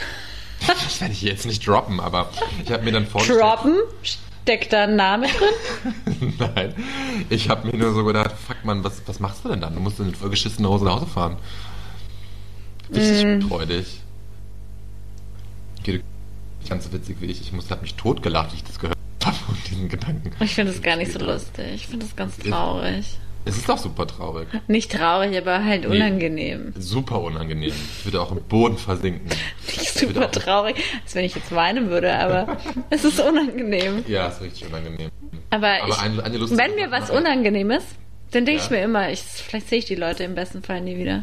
Das 0.66 0.98
werde 0.98 1.12
ich 1.12 1.20
jetzt 1.20 1.44
nicht 1.44 1.66
droppen, 1.66 2.00
aber 2.00 2.30
ich 2.64 2.72
habe 2.72 2.84
mir 2.84 2.92
dann 2.92 3.06
vorgestellt... 3.06 3.38
Droppen? 3.38 3.76
Steckt 4.44 4.72
da 4.74 4.84
ein 4.84 4.96
Name 4.96 5.26
drin? 5.26 6.34
Nein, 6.38 6.74
ich 7.30 7.48
habe 7.48 7.66
mir 7.66 7.78
nur 7.78 7.94
so 7.94 8.04
gedacht, 8.04 8.32
fuck 8.46 8.62
man, 8.64 8.84
was, 8.84 9.00
was 9.06 9.18
machst 9.18 9.42
du 9.44 9.48
denn 9.48 9.60
dann? 9.62 9.74
Du 9.74 9.80
musst 9.80 9.98
in 10.00 10.14
vollgeschissene 10.14 10.68
Hose 10.68 10.84
nach 10.84 10.96
Hause 10.96 11.06
fahren. 11.06 11.36
Richtig 12.94 13.24
Mm. 13.24 13.48
freudig. 13.48 14.00
Geht 15.82 16.02
ganz 16.68 16.84
so 16.84 16.92
witzig 16.92 17.16
wie 17.20 17.26
ich. 17.26 17.40
Ich 17.40 17.52
muss, 17.52 17.70
hab 17.70 17.80
mich 17.80 17.94
totgelacht, 17.94 18.52
wie 18.52 18.56
ich 18.56 18.64
das 18.64 18.78
gehört 18.78 18.98
habe 19.24 19.36
und 19.48 19.58
diesen 19.70 19.88
Gedanken. 19.88 20.30
Ich 20.40 20.54
finde 20.54 20.72
das 20.72 20.82
gar 20.82 20.96
nicht 20.96 21.12
so 21.12 21.18
lustig. 21.18 21.66
Ich 21.74 21.86
finde 21.86 22.04
das 22.04 22.14
ganz 22.14 22.36
traurig. 22.38 23.18
Es 23.46 23.56
ist 23.58 23.68
doch 23.68 23.76
super 23.78 24.06
traurig. 24.06 24.48
Nicht 24.68 24.90
traurig, 24.92 25.36
aber 25.36 25.62
halt 25.64 25.82
Nee. 25.88 25.96
unangenehm. 25.96 26.72
Super 26.78 27.20
unangenehm. 27.20 27.72
Ich 27.98 28.04
würde 28.06 28.20
auch 28.22 28.32
im 28.32 28.42
Boden 28.42 28.78
versinken. 28.78 29.28
Nicht 29.66 29.98
super 29.98 30.26
auch- 30.26 30.30
traurig, 30.30 30.76
als 31.02 31.14
wenn 31.14 31.24
ich 31.24 31.34
jetzt 31.34 31.54
weinen 31.54 31.90
würde, 31.90 32.14
aber 32.18 32.56
es 32.90 33.04
ist 33.04 33.20
unangenehm. 33.20 34.02
Ja, 34.08 34.28
ist 34.28 34.40
richtig 34.40 34.66
unangenehm. 34.68 35.10
Aber, 35.50 35.68
Aber 35.82 35.88
ich, 35.88 35.98
eine- 35.98 36.22
eine 36.24 36.40
wenn 36.56 36.74
mir 36.74 36.90
was 36.90 37.10
unangenehm 37.10 37.70
ist, 37.70 37.86
dann 38.30 38.46
denke 38.46 38.60
Ja. 38.60 38.64
ich 38.64 38.70
mir 38.70 38.82
immer, 38.82 39.10
ich, 39.10 39.20
vielleicht 39.20 39.68
sehe 39.68 39.78
ich 39.78 39.84
die 39.84 39.94
Leute 39.94 40.24
im 40.24 40.34
besten 40.34 40.62
Fall 40.62 40.80
nie 40.80 40.96
wieder. 40.96 41.22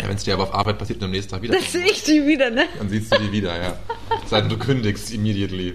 Ja, 0.00 0.08
Wenn 0.08 0.16
es 0.16 0.24
dir 0.24 0.34
aber 0.34 0.44
auf 0.44 0.54
Arbeit 0.54 0.78
passiert 0.78 1.00
und 1.00 1.06
am 1.06 1.10
nächsten 1.10 1.32
Tag 1.32 1.42
wieder, 1.42 1.54
Dann 1.54 1.62
sehe 1.64 1.84
ich 1.84 2.02
die 2.04 2.26
wieder, 2.26 2.48
ne? 2.50 2.64
dann 2.78 2.88
siehst 2.88 3.12
du 3.12 3.18
die 3.18 3.32
wieder, 3.32 3.60
ja. 3.60 3.76
Seit 4.26 4.50
du 4.50 4.56
kündigst 4.56 5.12
immediately. 5.12 5.74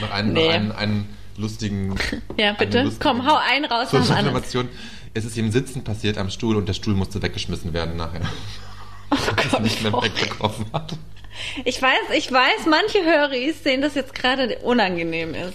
Noch 0.00 0.10
einen, 0.10 0.32
Nee. 0.32 0.46
noch 0.48 0.54
einen, 0.54 0.72
einen 0.72 1.08
lustigen. 1.40 1.96
Ja, 2.36 2.52
bitte. 2.52 2.82
lustige- 2.82 3.02
Komm, 3.02 3.26
hau 3.26 3.36
einen 3.36 3.64
raus 3.64 3.90
Zur. 3.90 4.00
Information. 4.00 4.68
Es 5.14 5.24
ist 5.24 5.36
im 5.36 5.50
Sitzen 5.50 5.82
passiert 5.82 6.18
am 6.18 6.30
Stuhl 6.30 6.56
und 6.56 6.66
der 6.66 6.74
Stuhl 6.74 6.94
musste 6.94 7.20
weggeschmissen 7.22 7.72
werden 7.72 7.96
nachher. 7.96 8.20
Oh 9.10 9.16
Gott, 9.50 9.60
nicht 9.62 9.82
mehr 9.82 9.90
Florian. 9.90 10.14
wegbekommen 10.14 10.66
hat. 10.72 10.94
Ich 11.64 11.80
weiß, 11.80 12.10
ich 12.16 12.30
weiß, 12.30 12.66
manche 12.68 12.98
Höris 13.04 13.62
sehen 13.64 13.80
das 13.82 13.94
jetzt 13.94 14.14
gerade 14.14 14.58
unangenehm 14.58 15.34
ist. 15.34 15.54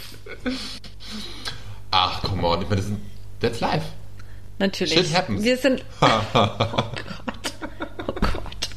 Ach, 1.91 2.21
come 2.23 2.45
on. 2.47 2.61
Ich 2.63 2.69
meine, 2.69 2.81
das 2.81 2.89
ist, 2.89 2.97
that's 3.39 3.59
life. 3.61 3.85
Natürlich. 4.59 4.93
Shit 4.93 5.13
happens. 5.15 5.43
Wir 5.43 5.57
sind. 5.57 5.83
Oh 6.01 6.09
Gott. 6.33 7.53
Oh 8.07 8.13
Gott. 8.21 8.69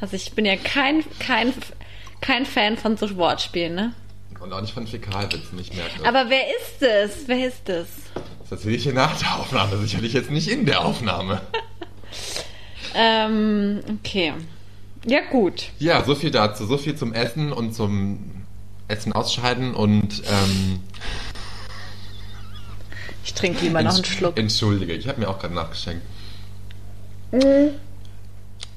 Also 0.00 0.16
ich 0.16 0.32
bin 0.32 0.44
ja 0.44 0.56
kein, 0.56 1.04
kein, 1.20 1.52
kein 2.20 2.46
Fan 2.46 2.76
von 2.76 2.96
so 2.96 3.14
Wortspielen, 3.16 3.74
ne? 3.74 3.92
Und 4.42 4.52
auch 4.52 4.60
nicht 4.60 4.74
von 4.74 4.86
Fäkalwitzen, 4.86 5.58
ich 5.60 5.72
merke 5.72 5.98
das. 5.98 6.06
Aber 6.06 6.28
wer 6.28 6.42
ist 6.48 6.82
es? 6.82 7.28
Wer 7.28 7.46
ist 7.46 7.68
es? 7.68 7.86
Das 8.40 8.50
erzähle 8.52 8.74
ich 8.74 8.82
hier 8.82 8.92
nach 8.92 9.16
der 9.18 9.36
Aufnahme, 9.38 9.76
sicherlich 9.78 10.12
jetzt 10.14 10.30
nicht 10.30 10.48
in 10.48 10.66
der 10.66 10.84
Aufnahme. 10.84 11.40
Ähm, 12.94 13.80
okay. 14.00 14.34
Ja, 15.06 15.20
gut. 15.30 15.70
Ja, 15.78 16.04
so 16.04 16.14
viel 16.14 16.30
dazu. 16.30 16.66
So 16.66 16.76
viel 16.76 16.94
zum 16.94 17.14
Essen 17.14 17.50
und 17.50 17.72
zum 17.74 18.44
Essen 18.86 19.14
ausscheiden 19.14 19.74
und 19.74 20.22
ähm, 20.26 20.80
Ich 23.24 23.32
trinke 23.32 23.64
lieber 23.64 23.82
noch 23.82 23.94
einen 23.94 24.04
Schluck. 24.04 24.38
Entschuldige, 24.38 24.92
ich 24.92 25.08
habe 25.08 25.20
mir 25.20 25.28
auch 25.28 25.38
gerade 25.38 25.54
nachgeschenkt. 25.54 26.02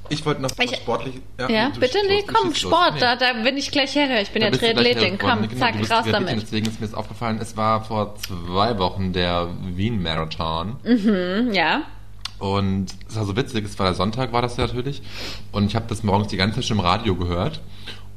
Ich 0.08 0.24
wollte 0.26 0.42
noch 0.42 0.50
Ich- 0.60 0.76
sportlich. 0.76 1.14
Ja, 1.48 1.70
du 1.70 1.80
bitte? 1.80 1.98
Nee, 2.08 2.24
komm. 2.26 2.54
Sport, 2.54 2.94
Nee. 2.94 3.00
da, 3.00 3.16
da 3.16 3.32
bin 3.42 3.56
ich 3.56 3.70
gleich 3.70 3.94
her. 3.94 4.22
Ich 4.22 4.30
bin 4.30 4.42
Da 4.42 4.48
ja 4.48 4.56
Triathletin. 4.56 5.18
Komm, 5.18 5.48
Genau, 5.48 5.58
zack, 5.58 5.74
raus 5.90 6.04
damit. 6.10 6.42
Deswegen 6.42 6.66
ist 6.66 6.80
mir 6.80 6.86
das 6.86 6.94
aufgefallen, 6.94 7.38
es 7.40 7.56
war 7.56 7.84
vor 7.84 8.14
zwei 8.16 8.78
Wochen 8.78 9.12
der 9.12 9.48
Wien-Marathon. 9.64 10.76
Hm, 10.84 11.52
Ja. 11.52 11.82
Und 12.38 12.94
es 13.08 13.16
war 13.16 13.24
so 13.24 13.34
witzig, 13.34 13.64
es 13.64 13.78
war 13.78 13.86
der 13.86 13.94
Sonntag, 13.94 14.32
war 14.32 14.42
das 14.42 14.56
ja 14.58 14.66
natürlich. 14.66 15.00
Und 15.52 15.66
ich 15.66 15.74
habe 15.74 15.86
das 15.88 16.02
morgens 16.02 16.28
die 16.28 16.36
ganze 16.36 16.56
Zeit 16.56 16.66
schon 16.66 16.76
im 16.78 16.84
Radio 16.84 17.14
gehört. 17.14 17.60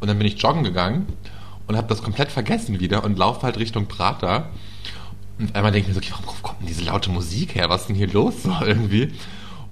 Und 0.02 0.08
dann 0.10 0.18
bin 0.18 0.28
ich 0.28 0.38
joggen 0.42 0.64
gegangen 0.64 1.08
und 1.68 1.78
habe 1.78 1.88
das 1.88 2.04
komplett 2.04 2.30
vergessen 2.32 2.80
wieder 2.82 3.04
und 3.06 3.18
laufe 3.18 3.44
halt 3.44 3.58
Richtung 3.58 3.86
Prater. 3.88 4.50
Und 5.40 5.56
einmal 5.56 5.72
denke 5.72 5.90
ich 5.90 5.96
mir 5.96 6.02
so, 6.02 6.06
okay, 6.06 6.22
warum 6.26 6.42
kommt 6.42 6.60
denn 6.60 6.68
diese 6.68 6.84
laute 6.84 7.10
Musik 7.10 7.56
her? 7.56 7.70
Was 7.70 7.82
ist 7.82 7.88
denn 7.88 7.96
hier 7.96 8.08
los 8.12 8.34
so 8.44 8.54
irgendwie? 8.62 9.14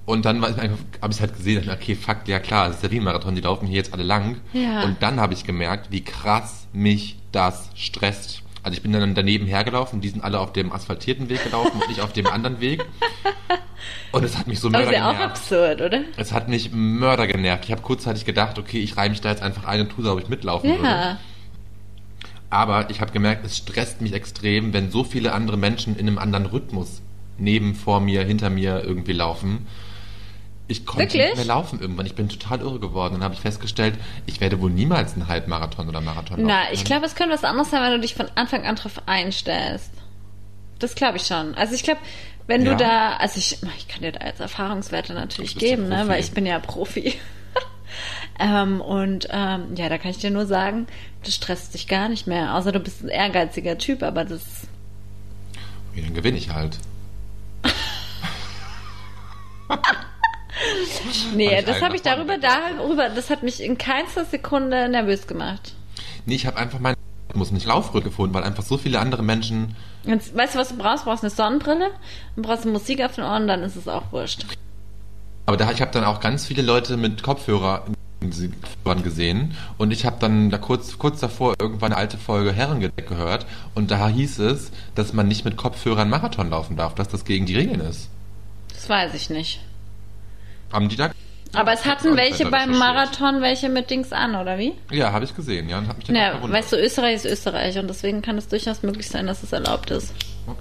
Und 0.08 0.24
dann 0.24 0.42
habe 0.42 0.72
ich 0.74 1.10
es 1.10 1.20
halt 1.20 1.36
gesehen, 1.36 1.70
okay, 1.70 1.94
fuck, 1.94 2.20
ja 2.28 2.40
klar, 2.40 2.70
es 2.70 2.76
ist 2.76 2.84
der 2.84 2.92
Wien-Marathon, 2.92 3.36
die 3.36 3.42
laufen 3.42 3.68
hier 3.68 3.76
jetzt 3.76 3.92
alle 3.92 4.04
lang. 4.04 4.38
Ja. 4.54 4.84
Und 4.84 5.04
dann 5.04 5.20
habe 5.20 5.34
ich 5.34 5.44
gemerkt, 5.44 5.92
wie 5.92 6.02
krass 6.02 6.70
mich 6.72 7.18
das 7.34 7.70
stresst. 7.76 8.42
Also 8.64 8.78
ich 8.78 8.82
bin 8.82 8.94
dann 8.94 9.16
daneben 9.16 9.46
hergelaufen, 9.48 10.00
die 10.00 10.08
sind 10.08 10.24
alle 10.24 10.40
auf 10.40 10.54
dem 10.54 10.72
asphaltierten 10.72 11.28
Weg 11.28 11.44
gelaufen 11.44 11.82
und 11.82 11.92
ich 11.92 12.02
auf 12.02 12.14
dem 12.14 12.26
anderen 12.26 12.62
Weg. 12.62 12.86
Und 14.12 14.24
es 14.24 14.38
hat 14.38 14.48
mich 14.48 14.60
so 14.60 14.70
mörder 14.70 14.88
ist 14.88 14.94
ja 14.94 15.10
auch 15.10 15.14
genervt. 15.14 15.38
absurd, 15.38 15.82
oder? 15.82 16.02
Es 16.16 16.32
hat 16.32 16.50
mich 16.50 16.72
mörder 16.72 17.28
genervt. 17.28 17.66
Ich 17.66 17.72
habe 17.72 17.82
kurzzeitig 17.82 18.26
gedacht, 18.26 18.58
okay, 18.58 18.80
ich 18.80 18.98
reihe 18.98 19.10
mich 19.10 19.22
da 19.22 19.30
jetzt 19.30 19.44
einfach 19.44 19.66
ein 19.66 19.82
und 19.82 19.90
tue 19.90 20.04
so, 20.04 20.14
ob 20.14 20.20
ich 20.20 20.30
mitlaufen 20.30 20.70
würde. 20.70 20.84
Ja. 20.84 21.20
Aber 22.50 22.90
ich 22.90 23.02
habe 23.02 23.12
gemerkt, 23.12 23.46
es 23.46 23.58
stresst 23.58 24.02
mich 24.02 24.14
extrem, 24.14 24.74
wenn 24.74 24.90
so 24.90 25.04
viele 25.04 25.34
andere 25.34 25.58
Menschen 25.58 25.96
in 25.96 26.08
einem 26.08 26.18
anderen 26.18 26.46
Rhythmus 26.46 27.02
neben, 27.38 27.76
vor 27.76 28.00
mir, 28.00 28.24
hinter 28.24 28.50
mir 28.50 28.84
irgendwie 28.84 29.14
laufen. 29.14 29.68
Ich 30.70 30.86
konnte 30.86 31.04
Wirklich? 31.04 31.24
nicht 31.24 31.36
mehr 31.38 31.46
laufen 31.46 31.80
irgendwann. 31.80 32.06
Ich 32.06 32.16
bin 32.16 32.28
total 32.28 32.60
irre 32.60 32.80
geworden. 32.80 33.14
Dann 33.14 33.24
habe 33.24 33.34
ich 33.34 33.40
festgestellt, 33.40 33.96
ich 34.26 34.42
werde 34.42 34.60
wohl 34.60 34.70
niemals 34.70 35.14
einen 35.14 35.30
Halbmarathon 35.30 35.88
oder 35.88 36.02
Marathon 36.02 36.40
laufen. 36.42 36.46
Na, 36.48 36.74
ich 36.74 36.84
glaube, 36.84 37.06
es 37.06 37.16
könnte 37.16 37.34
was 37.34 37.46
anderes 37.46 37.72
sein, 37.72 37.82
wenn 37.84 37.92
du 37.94 38.00
dich 38.02 38.16
von 38.16 38.28
Anfang 38.36 38.66
an 38.66 38.76
drauf 38.76 39.02
einstellst. 39.06 39.92
Das 40.80 40.94
glaube 40.96 41.18
ich 41.18 41.26
schon. 41.26 41.56
Also 41.56 41.74
ich 41.74 41.84
glaube, 41.84 42.02
wenn 42.48 42.66
Ja. 42.66 42.72
du 42.72 42.78
da, 42.84 43.14
also 43.18 43.38
ich, 43.40 43.60
ich 43.78 43.88
kann 43.88 44.02
dir 44.02 44.12
da 44.12 44.20
als 44.20 44.40
Erfahrungswerte 44.42 45.14
natürlich 45.14 45.54
Du 45.54 45.60
geben, 45.60 45.88
ne, 45.90 46.04
weil 46.08 46.20
ich 46.20 46.32
bin 46.32 46.46
ja 46.46 46.60
Profi. 46.60 47.14
ähm, 48.40 48.82
und 48.82 49.28
ähm, 49.32 49.74
ja, 49.76 49.88
da 49.90 49.98
kann 49.98 50.12
ich 50.12 50.18
dir 50.18 50.32
nur 50.32 50.46
sagen, 50.46 50.88
das 51.24 51.34
stresst 51.36 51.74
dich 51.74 51.88
gar 51.88 52.10
nicht 52.10 52.28
mehr. 52.28 52.56
Außer 52.56 52.72
du 52.74 52.80
bist 52.82 53.04
ein 53.04 53.10
ehrgeiziger 53.10 53.78
Typ, 53.78 54.04
aber 54.04 54.26
das 54.26 54.44
Okay, 55.92 56.02
dann 56.04 56.14
gewinne 56.14 56.38
ich 56.38 56.52
halt. 56.54 56.78
Nee, 61.36 61.62
das 61.66 61.82
habe 61.82 61.96
ich 61.96 62.02
darüber, 62.02 62.38
darüber, 62.38 63.10
das 63.10 63.30
hat 63.30 63.44
mich 63.44 63.62
in 63.62 63.78
keinster 63.78 64.26
Sekunde 64.26 64.90
nervös 64.90 65.28
gemacht. 65.28 65.74
Nee, 66.26 66.36
ich 66.36 66.46
habe 66.46 66.58
einfach 66.58 66.80
meine 66.80 66.98
Algorithmus 67.28 67.52
nicht 67.52 67.66
Laufröhre 67.66 68.04
gefunden, 68.04 68.34
weil 68.34 68.44
einfach 68.44 68.64
so 68.64 68.78
viele 68.78 69.00
andere 69.00 69.24
Menschen. 69.24 69.76
Jetzt, 70.04 70.36
weißt 70.36 70.56
du, 70.56 70.60
was 70.60 70.70
du 70.70 70.78
brauchst? 70.78 71.06
Du 71.06 71.10
brauchst 71.10 71.24
eine 71.24 71.32
Sonnenbrille, 71.32 71.92
dann 72.36 72.44
brauchst 72.44 72.66
Musik 72.66 73.04
auf 73.04 73.16
den 73.16 73.24
Ohren, 73.24 73.48
dann 73.48 73.64
ist 73.64 73.76
es 73.76 73.88
auch 73.88 74.12
wurscht. 74.12 74.46
Aber 75.46 75.58
da 75.58 75.72
ich 75.72 75.82
habe 75.82 75.92
dann 75.92 76.04
auch 76.04 76.20
ganz 76.20 76.46
viele 76.46 76.62
Leute 76.62 76.98
mit 76.98 77.24
Kopfhörer 77.24 77.86
Kopfhörern 78.20 79.04
gesehen 79.04 79.56
und 79.78 79.92
ich 79.92 80.06
habe 80.06 80.18
dann 80.20 80.50
da 80.50 80.58
kurz 80.58 80.98
kurz 80.98 81.20
davor 81.20 81.54
irgendwann 81.60 81.92
eine 81.92 82.02
alte 82.02 82.18
Folge 82.18 82.52
Herrengedeck 82.52 83.08
gehört 83.08 83.46
und 83.76 83.92
da 83.92 84.08
hieß 84.08 84.40
es, 84.40 84.72
dass 84.96 85.14
man 85.14 85.28
nicht 85.28 85.46
mit 85.46 85.56
Kopfhörern 85.56 86.10
Marathon 86.10 86.50
laufen 86.50 86.78
darf, 86.78 86.96
dass 86.96 87.08
das 87.10 87.26
gegen 87.26 87.46
die 87.46 87.56
Regeln 87.56 87.80
ist. 87.80 88.10
Das 88.74 88.90
weiß 88.90 89.14
ich 89.14 89.30
nicht. 89.30 89.62
Haben 90.72 90.90
die 90.90 90.96
da? 90.96 91.12
Aber 91.54 91.72
es 91.74 91.86
hatten 91.86 92.18
welche 92.18 92.46
beim. 92.46 92.78
Marathon 92.78 93.42
welche 93.42 93.70
mit 93.70 93.90
Dings 93.90 94.12
an, 94.12 94.36
oder 94.36 94.58
wie? 94.58 94.74
Ja, 94.92 95.14
habe 95.14 95.24
ich 95.26 95.34
gesehen, 95.36 95.70
ja, 95.70 95.78
und 95.78 95.88
hab 95.88 95.98
mich 95.98 96.06
dann 96.08 96.16
Ja, 96.16 96.32
verwundert. 96.32 96.60
weißt 96.60 96.74
du, 96.74 96.76
Österreich 96.78 97.16
ist 97.16 97.26
Österreich 97.26 97.78
und 97.80 97.88
deswegen 97.88 98.22
kann 98.22 98.38
es 98.38 98.48
durchaus 98.50 98.84
möglich 98.84 99.08
sein, 99.10 99.28
dass 99.28 99.44
es 99.44 99.54
erlaubt 99.54 99.90
ist. 99.92 100.14
Okay. 100.46 100.60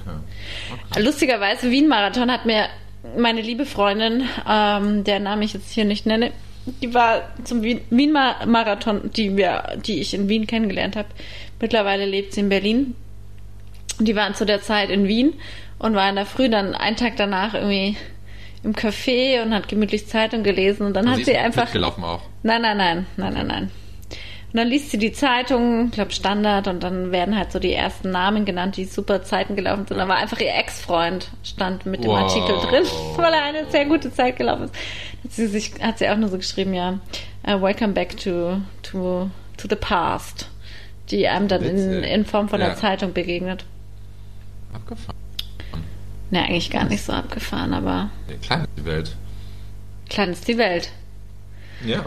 okay. 0.90 1.03
Lustigerweise, 1.03 1.71
Wien-Marathon 1.71 2.31
hat 2.31 2.47
mir 2.47 2.66
meine 3.19 3.40
liebe 3.40 3.66
Freundin, 3.66 4.29
ähm, 4.49 5.05
deren 5.05 5.25
Namen 5.25 5.42
ich 5.42 5.55
jetzt 5.55 5.73
hier 5.73 5.85
nicht 5.85 6.07
nenne, 6.07 6.31
die 6.83 6.95
war 6.95 7.23
zum 7.45 7.62
Wien- 7.62 7.83
Wien-Marathon, 7.90 9.11
die, 9.12 9.37
wir, 9.37 9.79
die 9.85 10.01
ich 10.01 10.14
in 10.14 10.29
Wien 10.29 10.47
kennengelernt 10.47 10.97
habe. 10.97 11.09
Mittlerweile 11.61 12.07
lebt 12.07 12.33
sie 12.33 12.40
in 12.40 12.49
Berlin. 12.49 12.95
Die 13.99 14.14
waren 14.16 14.35
zu 14.35 14.45
der 14.45 14.61
Zeit 14.62 14.90
in 14.90 15.07
Wien 15.09 15.35
und 15.79 15.95
war 15.95 16.09
in 16.09 16.16
der 16.16 16.27
Früh 16.27 16.49
dann 16.49 16.75
einen 16.75 16.97
Tag 16.97 17.16
danach 17.16 17.55
irgendwie 17.55 17.97
im 18.66 18.74
Café 18.74 19.42
und 19.42 19.55
hat 19.55 19.68
gemütlich 19.68 20.07
Zeitung 20.09 20.42
gelesen 20.42 20.87
und 20.87 20.94
dann 20.94 21.07
Also 21.07 21.20
hat 21.20 21.24
sie 21.26 21.33
ist 21.33 21.38
einfach 21.38 21.64
mitgelaufen 21.64 22.05
auch. 22.05 22.20
Nein, 22.42 22.62
nein, 22.62 22.76
nein, 22.76 23.07
nein, 23.16 23.35
nein, 23.35 23.46
nein. 23.46 23.70
Und 24.52 24.61
dann 24.61 24.68
liest 24.68 24.90
sie 24.90 24.98
die 24.98 25.12
Zeitung, 25.12 25.87
ich 25.87 25.92
glaube 25.92 26.12
Standard, 26.12 26.66
und 26.68 26.83
dann 26.83 27.12
werden 27.12 27.37
halt 27.37 27.52
so 27.52 27.59
die 27.59 27.72
ersten 27.74 28.11
Namen 28.11 28.44
genannt, 28.44 28.76
die 28.76 28.85
super 28.85 29.22
Zeiten 29.22 29.55
gelaufen 29.55 29.87
sind. 29.87 29.98
Da 29.98 30.09
war 30.09 30.16
einfach 30.16 30.40
ihr 30.40 30.55
Ex-Freund, 30.55 31.31
stand 31.42 31.85
mit 31.85 32.05
dem 32.05 32.11
Wow. 32.11 32.18
Artikel 32.22 32.57
drin, 32.68 32.85
weil 33.16 33.33
er 33.35 33.42
eine 33.44 33.70
sehr 33.70 33.85
gute 33.85 34.12
Zeit 34.12 34.37
gelaufen 34.37 34.64
ist. 34.64 34.74
Hat 35.24 35.33
sie, 35.33 35.46
sich, 35.46 35.72
hat 35.83 35.98
sie 35.98 36.09
auch 36.09 36.16
nur 36.16 36.29
so 36.31 36.38
geschrieben, 36.38 36.72
ja, 36.74 36.98
uh, 37.46 37.61
welcome 37.61 37.92
back 37.92 38.16
to, 38.16 38.61
to, 38.83 39.31
to 39.59 39.68
the 39.68 39.76
past, 39.76 40.48
die 41.11 41.29
einem 41.29 41.48
dann 41.48 41.62
in, 41.62 42.02
in 42.02 42.24
Form 42.24 42.48
von 42.48 42.61
Ja. 42.61 42.68
der 42.68 42.76
Zeitung 42.76 43.12
begegnet. 43.12 43.64
Abgefahren. 44.72 45.16
Ne, 46.31 46.43
eigentlich 46.43 46.71
gar 46.71 46.85
nicht 46.85 47.05
so 47.05 47.12
abgefahren, 47.12 47.73
aber 47.73 48.11
Nee, 48.29 48.37
klein 48.43 48.61
ist 48.62 48.71
die 48.77 48.85
Welt. 48.85 49.17
klein 50.09 50.31
ist 50.33 50.49
die 50.49 50.59
Welt. 50.59 50.91
Ja. 51.85 52.05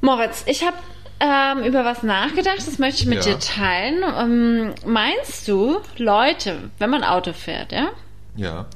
Moritz, 0.00 0.44
ich 0.46 0.62
habe 0.64 0.76
ähm, 1.20 1.64
über 1.64 1.84
was 1.84 2.02
nachgedacht, 2.04 2.58
das 2.58 2.78
möchte 2.78 3.00
ich 3.02 3.06
mit 3.06 3.24
Ja. 3.26 3.32
dir 3.34 3.38
teilen. 3.40 4.04
Ähm, 4.16 4.74
meinst 4.86 5.48
du, 5.48 5.80
Leute, 5.96 6.70
wenn 6.78 6.90
man 6.90 7.02
Auto 7.02 7.32
fährt, 7.32 7.72
ja, 7.72 7.88
Ja. 8.36 8.66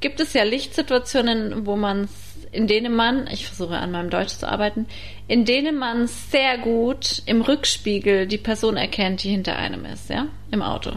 gibt 0.00 0.18
es 0.20 0.32
ja 0.32 0.42
Lichtsituationen, 0.42 1.64
wo 1.66 1.76
man 1.76 2.08
in 2.50 2.66
denen 2.68 2.94
man, 2.94 3.26
ich 3.26 3.46
versuche 3.48 3.76
an 3.76 3.90
meinem 3.90 4.10
Deutsch 4.10 4.34
zu 4.34 4.48
arbeiten, 4.48 4.86
in 5.26 5.44
denen 5.44 5.76
man 5.76 6.06
sehr 6.06 6.56
gut 6.58 7.20
im 7.26 7.40
Rückspiegel 7.42 8.28
die 8.28 8.38
Person 8.38 8.76
erkennt, 8.76 9.24
die 9.24 9.30
hinter 9.30 9.56
einem 9.56 9.84
ist, 9.84 10.08
ja, 10.08 10.26
im 10.52 10.62
Auto. 10.62 10.92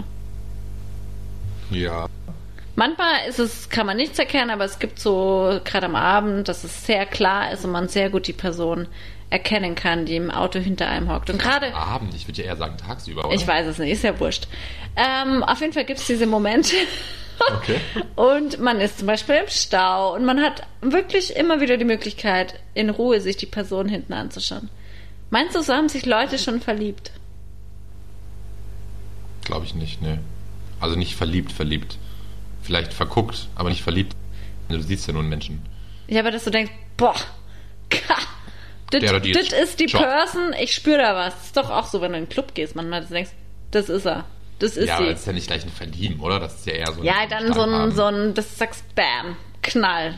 Ja. 1.72 2.08
Manchmal 2.78 3.28
ist 3.28 3.40
es, 3.40 3.70
kann 3.70 3.88
man 3.88 3.98
nichts 3.98 4.20
erkennen, 4.20 4.52
aber 4.52 4.64
es 4.64 4.78
gibt 4.78 5.00
so, 5.00 5.60
gerade 5.64 5.88
am 5.88 5.96
Abend, 5.96 6.48
dass 6.48 6.64
es 6.64 6.86
sehr 6.86 7.08
klar 7.08 7.52
ist 7.52 7.66
und 7.66 7.72
man 7.72 7.88
sehr 7.88 8.12
gut 8.12 8.28
die 8.28 8.34
Person 8.34 8.88
erkennen 9.32 9.74
kann, 9.74 10.06
die 10.06 10.16
im 10.16 10.30
Auto 10.30 10.60
hinter 10.60 10.88
einem 10.88 11.12
hockt. 11.12 11.32
Und 11.32 11.42
gerade, 11.42 11.74
Abend, 11.74 12.14
ich 12.14 12.28
würde 12.28 12.44
ja 12.44 12.50
eher 12.50 12.56
sagen 12.56 12.78
tagsüber, 12.78 13.26
oder? 13.26 13.34
ich 13.34 13.48
weiß 13.48 13.66
es 13.66 13.80
nicht, 13.80 13.94
ist 13.94 14.04
ja 14.04 14.20
wurscht. 14.20 14.48
Ähm, 14.96 15.44
auf 15.44 15.60
jeden 15.60 15.74
Fall 15.74 15.86
gibt 15.86 16.00
es 16.00 16.06
diese 16.06 16.28
Momente. 16.28 16.76
Okay. 17.58 17.80
Und 18.16 18.60
man 18.60 18.80
ist 18.80 19.00
zum 19.00 19.08
Beispiel 19.08 19.38
im 19.38 19.48
Stau 19.48 20.14
und 20.14 20.26
man 20.26 20.42
hat 20.42 20.64
wirklich 20.82 21.36
immer 21.36 21.62
wieder 21.62 21.78
die 21.78 21.86
Möglichkeit, 21.86 22.60
in 22.74 22.90
Ruhe 22.90 23.22
sich 23.22 23.38
die 23.38 23.46
Person 23.48 23.90
hinten 23.90 24.14
anzuschauen. 24.14 24.70
Meinst 25.32 25.56
du, 25.56 25.62
so 25.62 25.74
haben 25.74 25.90
sich 25.90 26.06
Leute 26.06 26.38
schon 26.38 26.62
verliebt? 26.62 27.12
Glaube 29.46 29.66
ich 29.66 29.76
nicht, 29.76 30.02
ne. 30.02 30.20
Also 30.80 30.96
nicht 30.96 31.16
verliebt, 31.16 31.52
verliebt. 31.52 31.98
Vielleicht 32.62 32.94
verguckt, 32.94 33.48
aber 33.56 33.70
nicht 33.70 33.84
verliebt. 33.84 34.16
Du 34.70 34.82
siehst 34.82 35.08
ja 35.08 35.14
nur 35.14 35.22
einen 35.22 35.30
Menschen. 35.30 35.62
Ja, 36.08 36.22
aber 36.22 36.32
dass 36.32 36.44
du 36.44 36.50
denkst, 36.52 36.72
boah, 36.98 37.16
das 38.92 39.04
ist 39.04 39.80
die 39.80 39.86
Job. 39.86 40.02
Person, 40.02 40.54
ich 40.60 40.74
spüre 40.74 40.98
da 40.98 41.16
was. 41.16 41.34
Das 41.36 41.46
ist 41.46 41.58
doch 41.58 41.70
auch 41.70 41.88
so, 41.88 42.02
wenn 42.02 42.12
du 42.14 42.18
in 42.18 42.26
den 42.26 42.30
Club 42.30 42.54
gehst, 42.54 42.76
manchmal 42.76 43.04
denkst, 43.06 43.32
das 43.72 43.90
ist 43.90 44.06
er. 44.06 44.26
Das 44.60 44.76
ist 44.76 44.88
ja, 44.88 44.96
aber 44.96 45.06
sie. 45.06 45.12
das 45.12 45.20
ist 45.22 45.28
ja 45.28 45.34
nicht 45.34 45.48
gleich 45.48 45.64
ein 45.64 45.70
Verlieben, 45.70 46.20
oder? 46.20 46.40
Das 46.40 46.56
ist 46.56 46.66
ja 46.66 46.74
eher 46.74 46.92
so 46.92 47.02
ein 47.02 47.06
Ja, 47.06 47.14
dann 47.30 47.54
so 47.54 47.62
ein, 47.62 47.92
so 47.92 48.06
ein, 48.06 48.34
das 48.34 48.50
du 48.50 48.56
sagst, 48.56 48.84
bam, 48.96 49.38
Knall. 49.62 50.16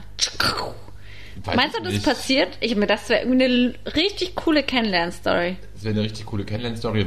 Weiß 1.44 1.56
Meinst 1.56 1.78
du, 1.78 1.84
das 1.84 1.94
nicht. 1.94 2.06
passiert? 2.06 2.58
Ich 2.62 2.76
mir, 2.76 2.88
das 2.88 3.10
wäre 3.10 3.22
irgendwie 3.22 3.46
eine 3.46 3.96
richtig 3.96 4.36
coole 4.36 4.64
Kennenlern-Story. 4.64 5.58
Das 5.74 5.84
wäre 5.84 5.94
eine 5.96 6.04
richtig 6.04 6.26
coole 6.26 6.46
Kennenlernstory, 6.46 7.06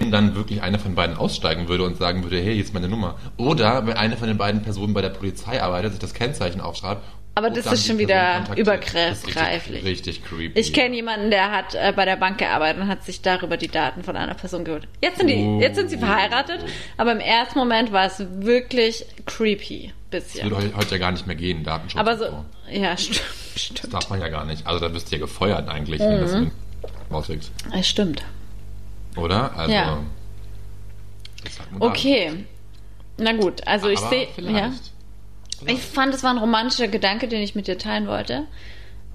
wenn 0.00 0.10
dann 0.10 0.34
wirklich 0.34 0.62
einer 0.62 0.78
von 0.78 0.94
beiden 0.94 1.16
aussteigen 1.16 1.68
würde 1.68 1.84
und 1.84 1.96
sagen 1.98 2.22
würde, 2.24 2.36
hey, 2.40 2.54
hier 2.54 2.64
ist 2.64 2.72
meine 2.74 2.88
Nummer. 2.88 3.16
Oder 3.36 3.86
wenn 3.86 3.96
eine 3.96 4.16
von 4.16 4.26
den 4.28 4.38
beiden 4.38 4.62
Personen 4.62 4.94
bei 4.94 5.02
der 5.02 5.10
Polizei 5.10 5.62
arbeitet, 5.62 5.92
sich 5.92 6.00
das 6.00 6.14
Kennzeichen 6.14 6.60
aufschreibt. 6.60 7.02
Aber 7.36 7.48
das 7.48 7.64
ist 7.66 7.86
schon 7.86 7.98
wieder. 7.98 8.44
Das 8.48 8.58
übergreiflich. 8.58 9.36
Richtig, 9.36 9.84
richtig 9.84 10.24
creepy. 10.24 10.58
Ich 10.58 10.72
kenne 10.72 10.96
jemanden, 10.96 11.30
der 11.30 11.52
hat 11.52 11.74
äh, 11.74 11.92
bei 11.94 12.04
der 12.04 12.16
Bank 12.16 12.38
gearbeitet 12.38 12.82
und 12.82 12.88
hat 12.88 13.04
sich 13.04 13.22
darüber 13.22 13.56
die 13.56 13.68
Daten 13.68 14.02
von 14.02 14.16
einer 14.16 14.34
Person 14.34 14.64
geholt. 14.64 14.88
Jetzt 15.00 15.18
sind, 15.18 15.28
die, 15.28 15.36
Oh. 15.36 15.60
jetzt 15.60 15.76
sind 15.76 15.90
sie 15.90 15.96
verheiratet, 15.98 16.64
aber 16.96 17.12
im 17.12 17.20
ersten 17.20 17.58
Moment 17.58 17.92
war 17.92 18.06
es 18.06 18.24
wirklich 18.40 19.04
creepy. 19.26 19.92
Das 20.10 20.24
Bisschen. 20.24 20.50
würde 20.50 20.56
heu- 20.66 20.72
heute 20.76 20.90
ja 20.96 20.98
gar 20.98 21.12
nicht 21.12 21.26
mehr 21.28 21.36
gehen, 21.36 21.62
Datenschutz. 21.62 22.00
Aber 22.00 22.12
und 22.12 22.18
so, 22.18 22.44
ja, 22.72 22.96
stimmt. 23.56 23.84
Das 23.84 23.90
darf 23.90 24.10
man 24.10 24.20
ja 24.20 24.28
gar 24.28 24.44
nicht. 24.44 24.66
Also 24.66 24.80
da 24.80 24.92
wirst 24.92 25.10
du 25.12 25.16
ja 25.16 25.20
gefeuert 25.20 25.68
eigentlich, 25.68 26.00
wenn 26.00 26.16
Mhm. 26.16 26.20
das 26.22 26.32
so 26.32 26.46
rauskriegst. 27.12 27.52
Es 27.78 27.88
stimmt. 27.88 28.22
Oder? 29.20 29.56
Also. 29.56 29.72
Ja. 29.72 29.98
Okay. 31.78 32.44
Na 33.18 33.32
gut, 33.32 33.66
also 33.66 33.88
ich 33.88 33.98
Aber 33.98 34.08
sehe. 34.08 34.28
vielleicht. 34.34 34.56
Ja. 34.56 34.72
Ich 35.66 35.80
fand, 35.80 36.14
es 36.14 36.22
war 36.22 36.30
ein 36.30 36.38
romantischer 36.38 36.88
Gedanke, 36.88 37.28
den 37.28 37.42
ich 37.42 37.54
mit 37.54 37.66
dir 37.66 37.76
teilen 37.78 38.06
wollte. 38.06 38.44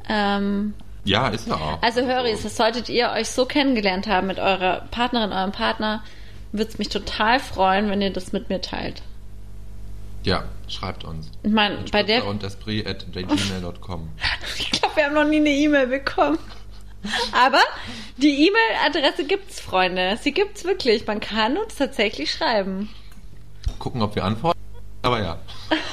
Ähm, 0.08 0.76
Ja, 1.04 1.30
ist 1.30 1.48
ja 1.48 1.56
auch. 1.56 1.82
also 1.82 2.02
Höris, 2.02 2.44
das 2.44 2.56
solltet 2.56 2.88
ihr 2.90 3.10
euch 3.10 3.30
so 3.30 3.46
kennengelernt 3.46 4.06
haben 4.08 4.28
mit 4.28 4.38
eurer 4.40 4.82
Partnerin, 4.92 5.32
eurem 5.32 5.52
Partner, 5.52 6.04
würde 6.52 6.70
es 6.70 6.78
mich 6.78 6.90
total 6.90 7.40
freuen, 7.40 7.90
wenn 7.90 8.02
ihr 8.02 8.14
das 8.14 8.32
mit 8.32 8.50
mir 8.50 8.62
teilt. 8.62 9.02
Ja, 10.24 10.44
schreibt 10.68 11.04
uns. 11.04 11.32
Ich 11.44 11.52
meine, 11.52 11.78
bei 11.92 12.04
der 12.04 12.26
und 12.26 12.44
at. 12.44 12.58
Ich 14.58 14.72
glaube, 14.72 14.96
wir 14.96 15.06
haben 15.06 15.14
noch 15.14 15.26
nie 15.26 15.38
eine 15.38 15.50
E-Mail 15.50 15.88
bekommen. 15.88 16.38
Aber 17.32 17.62
die 18.18 18.48
E-Mail-Adresse 18.48 19.26
gibt's, 19.26 19.60
Freunde. 19.60 20.18
Sie 20.22 20.32
gibt's 20.32 20.64
wirklich. 20.64 21.06
Man 21.08 21.20
kann 21.20 21.58
uns 21.58 21.76
tatsächlich 21.76 22.32
schreiben. 22.32 22.90
Gucken, 23.80 24.02
ob 24.02 24.16
wir 24.16 24.24
antworten. 24.24 24.60
Aber 25.02 25.22
ja. 25.22 25.38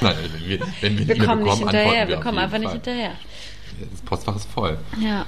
Nein, 0.01 0.15
wenn 0.31 0.49
wir, 0.49 0.59
wenn 0.81 0.97
wir, 0.97 1.07
Wir 1.07 1.15
eine 1.15 1.25
kommen 1.25 1.43
nicht 1.43 1.57
hinterher. 1.57 2.07
Wir 2.07 2.17
auf 2.17 2.23
kommen 2.23 2.39
einfach 2.39 2.57
nicht 2.57 2.69
Fall. 2.69 2.75
hinterher. 2.75 3.11
Das 3.91 4.01
Postfach 4.01 4.35
ist 4.35 4.49
voll. 4.49 4.77
Ja. 4.99 5.25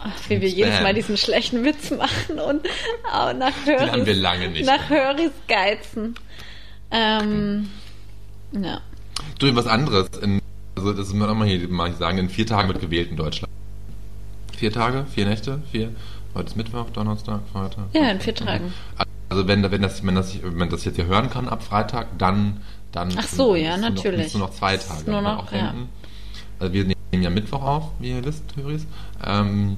Ach, 0.00 0.12
wie 0.28 0.40
wir 0.40 0.48
Spam. 0.48 0.58
jedes 0.58 0.80
Mal 0.80 0.94
diesen 0.94 1.16
schlechten 1.16 1.64
Witz 1.64 1.90
machen 1.90 2.38
und 2.38 2.68
auch 3.12 3.32
nach 3.32 3.52
Höris, 3.64 3.90
haben 3.90 4.06
wir 4.06 4.14
lange 4.14 4.48
nicht 4.48 4.64
nach. 4.64 4.88
Höris 4.88 5.32
geizen. 5.48 6.14
Ähm, 6.90 7.68
ja. 8.52 8.80
Du, 9.38 9.54
was 9.56 9.66
anderes. 9.66 10.08
In, 10.22 10.40
also, 10.76 10.92
das 10.92 11.08
muss 11.08 11.14
man 11.16 11.30
auch 11.30 11.34
mal 11.34 11.48
hier 11.48 11.68
mal 11.68 11.92
sagen. 11.94 12.18
In 12.18 12.28
vier 12.28 12.46
Tagen 12.46 12.68
wird 12.68 12.80
gewählt 12.80 13.10
in 13.10 13.16
Deutschland. 13.16 13.47
Vier 14.58 14.72
Tage? 14.72 15.06
Vier 15.14 15.24
Nächte? 15.26 15.62
Vier? 15.70 15.90
Heute 16.34 16.48
ist 16.48 16.56
Mittwoch, 16.56 16.90
Donnerstag, 16.90 17.42
Freitag. 17.52 17.84
Ja, 17.92 18.10
in 18.10 18.20
vier 18.20 18.34
Tagen. 18.34 18.74
Also 19.28 19.46
wenn, 19.46 19.62
wenn, 19.70 19.82
das, 19.82 20.04
wenn, 20.04 20.16
das, 20.16 20.42
wenn 20.42 20.56
man 20.56 20.68
das 20.68 20.84
jetzt 20.84 20.96
hier 20.96 21.06
hören 21.06 21.30
kann 21.30 21.48
ab 21.48 21.62
Freitag, 21.62 22.18
dann... 22.18 22.56
dann 22.90 23.14
Ach 23.16 23.28
so, 23.28 23.54
ja, 23.54 23.76
noch- 23.76 23.90
natürlich. 23.90 24.26
ist 24.26 24.34
nur 24.34 24.48
noch 24.48 24.52
zwei 24.52 24.76
Tage. 24.76 25.08
nur 25.08 25.22
noch, 25.22 25.44
auch 25.44 25.52
ja. 25.52 25.70
denken. 25.70 25.88
Also 26.58 26.72
wir 26.74 26.84
nehmen 26.86 27.22
ja 27.22 27.30
Mittwoch 27.30 27.62
auf, 27.62 27.84
wie 28.00 28.10
ihr 28.10 28.24
wisst, 28.24 28.42
Höris. 28.56 28.84
Ähm, 29.24 29.76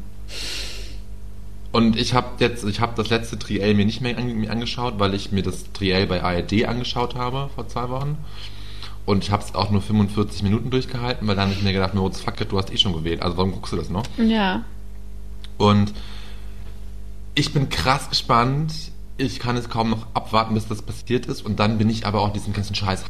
und 1.73 1.97
ich 1.97 2.15
habe 2.15 2.29
jetzt, 2.39 2.65
ich 2.65 2.81
habe 2.81 2.93
das 2.97 3.11
letzte 3.11 3.39
Triell 3.39 3.75
mir 3.75 3.85
nicht 3.85 4.01
mehr, 4.01 4.17
angeschaut, 4.17 4.95
weil 4.99 5.13
ich 5.13 5.31
mir 5.31 5.43
das 5.43 5.71
Triell 5.75 6.07
bei 6.07 6.23
ARD 6.23 6.65
angeschaut 6.65 7.17
habe 7.17 7.51
vor 7.55 7.69
zwei 7.69 7.91
Wochen. 7.91 8.17
Und 9.11 9.25
ich 9.25 9.33
habe 9.33 9.43
es 9.43 9.57
auch 9.57 9.71
nur 9.71 9.83
45 9.83 10.45
Minuten 10.45 10.71
durchgehalten, 10.71 11.27
weil 11.27 11.35
dann 11.35 11.49
habe 11.49 11.59
ich 11.59 11.65
mir 11.65 11.73
gedacht, 11.73 11.95
Moritz, 11.95 12.21
fuck 12.21 12.41
it, 12.41 12.53
du 12.53 12.59
hast 12.59 12.73
eh 12.73 12.77
schon 12.77 12.93
gewählt. 12.93 13.23
Also 13.23 13.37
warum 13.37 13.51
guckst 13.51 13.73
du 13.73 13.77
das 13.77 13.91
noch? 13.91 14.05
Ja. 14.19 14.63
Und 15.59 15.93
ich 17.35 17.53
bin 17.53 17.69
krass 17.71 18.09
gespannt. 18.09 18.73
Ich 19.17 19.41
kann 19.41 19.57
es 19.57 19.69
kaum 19.69 19.91
noch 19.91 20.07
abwarten, 20.15 20.55
bis 20.55 20.69
das 20.69 20.83
passiert 20.83 21.27
ist. 21.27 21.45
Und 21.45 21.59
dann 21.59 21.77
bin 21.77 21.91
ich 21.91 22.07
aber 22.07 22.21
auch 22.21 22.33
diesen 22.33 22.53
ganzen 22.53 22.77
Scheiß 22.77 23.05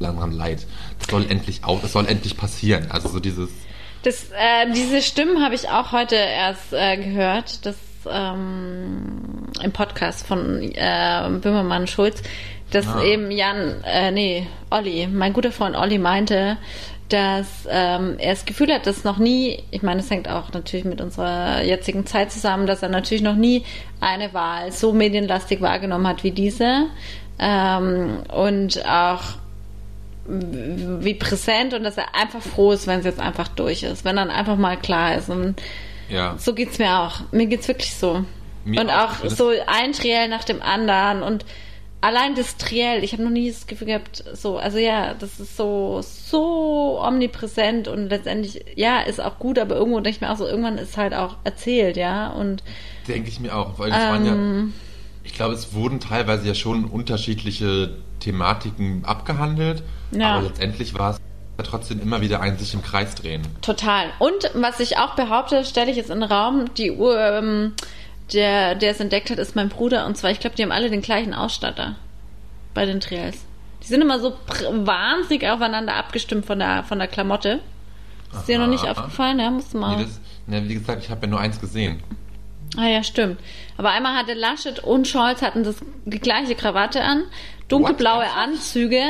daran 0.00 0.32
leid. 0.32 0.66
Das 0.98 1.08
soll 1.08 1.24
endlich 1.30 1.62
auch, 1.62 1.80
das 1.80 1.92
soll 1.92 2.06
endlich 2.08 2.36
passieren. 2.36 2.88
Also 2.90 3.08
so 3.08 3.20
dieses, 3.20 3.48
Das, 4.02 4.24
äh, 4.32 4.72
diese 4.74 5.00
Stimmen 5.00 5.44
habe 5.44 5.54
ich 5.54 5.68
auch 5.68 5.92
heute 5.92 6.16
erst 6.16 6.72
äh, 6.72 6.96
gehört, 6.96 7.64
dass 7.64 7.76
ähm, 8.10 9.46
im 9.62 9.72
Podcast 9.72 10.26
von 10.26 10.60
äh, 10.60 11.38
Böhmermann 11.40 11.86
Schulz, 11.86 12.22
dass 12.70 12.86
Ah. 12.86 13.02
eben 13.02 13.30
Jan, 13.30 13.82
äh, 13.84 14.10
nee, 14.10 14.46
Olli, 14.70 15.06
mein 15.06 15.32
guter 15.32 15.52
Freund 15.52 15.76
Olli 15.76 15.98
meinte, 15.98 16.56
dass 17.08 17.46
ähm, 17.70 18.16
er 18.18 18.32
das 18.34 18.44
Gefühl 18.46 18.72
hat, 18.74 18.86
dass 18.86 19.04
noch 19.04 19.18
nie, 19.18 19.62
ich 19.70 19.82
meine, 19.82 20.00
es 20.00 20.10
hängt 20.10 20.28
auch 20.28 20.52
natürlich 20.52 20.84
mit 20.84 21.00
unserer 21.00 21.62
jetzigen 21.62 22.04
Zeit 22.04 22.32
zusammen, 22.32 22.66
dass 22.66 22.82
er 22.82 22.88
natürlich 22.88 23.22
noch 23.22 23.36
nie 23.36 23.64
eine 24.00 24.34
Wahl 24.34 24.72
so 24.72 24.92
medienlastig 24.92 25.60
wahrgenommen 25.60 26.06
hat 26.08 26.24
wie 26.24 26.32
diese. 26.32 26.86
Ähm, 27.38 28.22
und 28.34 28.84
auch 28.88 29.22
wie 30.28 31.14
präsent 31.14 31.72
und 31.74 31.84
dass 31.84 31.96
er 31.96 32.16
einfach 32.16 32.42
froh 32.42 32.72
ist, 32.72 32.88
wenn 32.88 32.98
es 32.98 33.04
jetzt 33.04 33.20
einfach 33.20 33.46
durch 33.48 33.84
ist, 33.84 34.04
wenn 34.04 34.16
dann 34.16 34.30
einfach 34.30 34.56
mal 34.56 34.76
klar 34.76 35.14
ist. 35.16 35.28
Und 35.28 35.54
Ja. 36.08 36.34
so 36.38 36.52
geht's 36.54 36.78
mir 36.80 36.98
auch. 36.98 37.20
Mir 37.30 37.46
geht's 37.46 37.68
wirklich 37.68 37.94
so. 37.94 38.24
Mir 38.64 38.80
und 38.80 38.90
auch. 38.90 39.22
auch, 39.22 39.28
so 39.30 39.52
ein 39.68 39.92
Triell 39.92 40.28
nach 40.28 40.42
dem 40.42 40.60
anderen 40.62 41.22
und 41.22 41.44
allein 42.00 42.34
das 42.34 42.56
Triell, 42.56 43.02
ich 43.02 43.12
habe 43.12 43.22
noch 43.22 43.30
nie 43.30 43.50
das 43.50 43.66
Gefühl 43.66 43.88
gehabt, 43.88 44.24
so, 44.34 44.58
also 44.58 44.78
ja, 44.78 45.14
das 45.14 45.40
ist 45.40 45.56
so, 45.56 46.00
so 46.02 47.00
omnipräsent 47.00 47.88
und 47.88 48.08
letztendlich, 48.08 48.64
ja, 48.76 49.00
ist 49.00 49.20
auch 49.20 49.38
gut, 49.38 49.58
aber 49.58 49.76
irgendwo 49.76 50.00
denke 50.00 50.10
ich 50.16 50.20
mir 50.20 50.30
auch 50.30 50.36
so, 50.36 50.46
irgendwann 50.46 50.78
ist 50.78 50.96
halt 50.96 51.14
auch 51.14 51.36
erzählt, 51.44 51.96
ja, 51.96 52.28
und 52.28 52.62
Denke 53.08 53.28
ich 53.28 53.40
mir 53.40 53.54
auch, 53.56 53.78
weil 53.78 53.90
es 53.90 53.96
waren 53.96 54.26
Ähm. 54.26 54.72
ja, 54.74 54.80
ich 55.24 55.34
glaube, 55.34 55.54
es 55.54 55.74
wurden 55.74 56.00
teilweise 56.00 56.46
ja 56.46 56.54
schon 56.54 56.84
unterschiedliche 56.84 57.96
Thematiken 58.20 59.04
abgehandelt, 59.04 59.82
Ja. 60.12 60.36
aber 60.36 60.44
letztendlich 60.48 60.96
war 60.98 61.10
es 61.12 61.20
trotzdem 61.64 62.00
immer 62.00 62.20
wieder 62.20 62.40
ein 62.40 62.58
sich 62.58 62.74
im 62.74 62.82
Kreis 62.82 63.14
drehen. 63.14 63.42
Total. 63.62 64.10
Und 64.18 64.50
was 64.54 64.78
ich 64.78 64.98
auch 64.98 65.14
behaupte, 65.16 65.64
stelle 65.64 65.90
ich 65.90 65.96
jetzt 65.96 66.10
in 66.10 66.20
den 66.20 66.30
Raum, 66.30 66.66
die 66.76 66.92
Uhr, 66.92 67.18
ähm, 67.18 67.72
der, 68.32 68.74
der 68.74 68.90
es 68.90 69.00
entdeckt 69.00 69.30
hat, 69.30 69.38
ist 69.38 69.56
mein 69.56 69.68
Bruder. 69.68 70.06
Und 70.06 70.16
zwar, 70.16 70.30
ich 70.30 70.40
glaube, 70.40 70.56
die 70.56 70.62
haben 70.62 70.72
alle 70.72 70.90
den 70.90 71.02
gleichen 71.02 71.34
Ausstatter 71.34 71.96
bei 72.74 72.86
den 72.86 73.00
Trails. 73.00 73.44
Die 73.82 73.86
sind 73.86 74.02
immer 74.02 74.18
so 74.18 74.34
wahnsinnig 74.70 75.48
aufeinander 75.48 75.94
abgestimmt 75.94 76.46
von 76.46 76.58
der, 76.58 76.82
von 76.84 76.98
der 76.98 77.08
Klamotte. 77.08 77.60
Ist 78.32 78.48
dir 78.48 78.58
noch 78.58 78.66
nicht 78.66 78.84
Aha. 78.84 78.90
aufgefallen? 78.92 79.38
Ja, 79.38 79.50
musst 79.50 79.72
du 79.74 79.78
mal. 79.78 79.96
Nee, 79.96 80.04
das, 80.04 80.20
ne, 80.46 80.68
wie 80.68 80.74
gesagt, 80.74 81.04
ich 81.04 81.10
habe 81.10 81.22
ja 81.22 81.30
nur 81.30 81.40
eins 81.40 81.60
gesehen. 81.60 82.02
Ah 82.76 82.86
ja, 82.86 83.02
stimmt. 83.02 83.38
Aber 83.76 83.90
einmal 83.90 84.14
hatte 84.14 84.34
Laschet 84.34 84.80
und 84.80 85.06
Scholz 85.06 85.40
hatten 85.40 85.62
das, 85.62 85.76
die 86.04 86.18
gleiche 86.18 86.54
Krawatte 86.54 87.02
an, 87.02 87.22
dunkelblaue 87.68 88.24
What? 88.24 88.36
Anzüge 88.36 89.02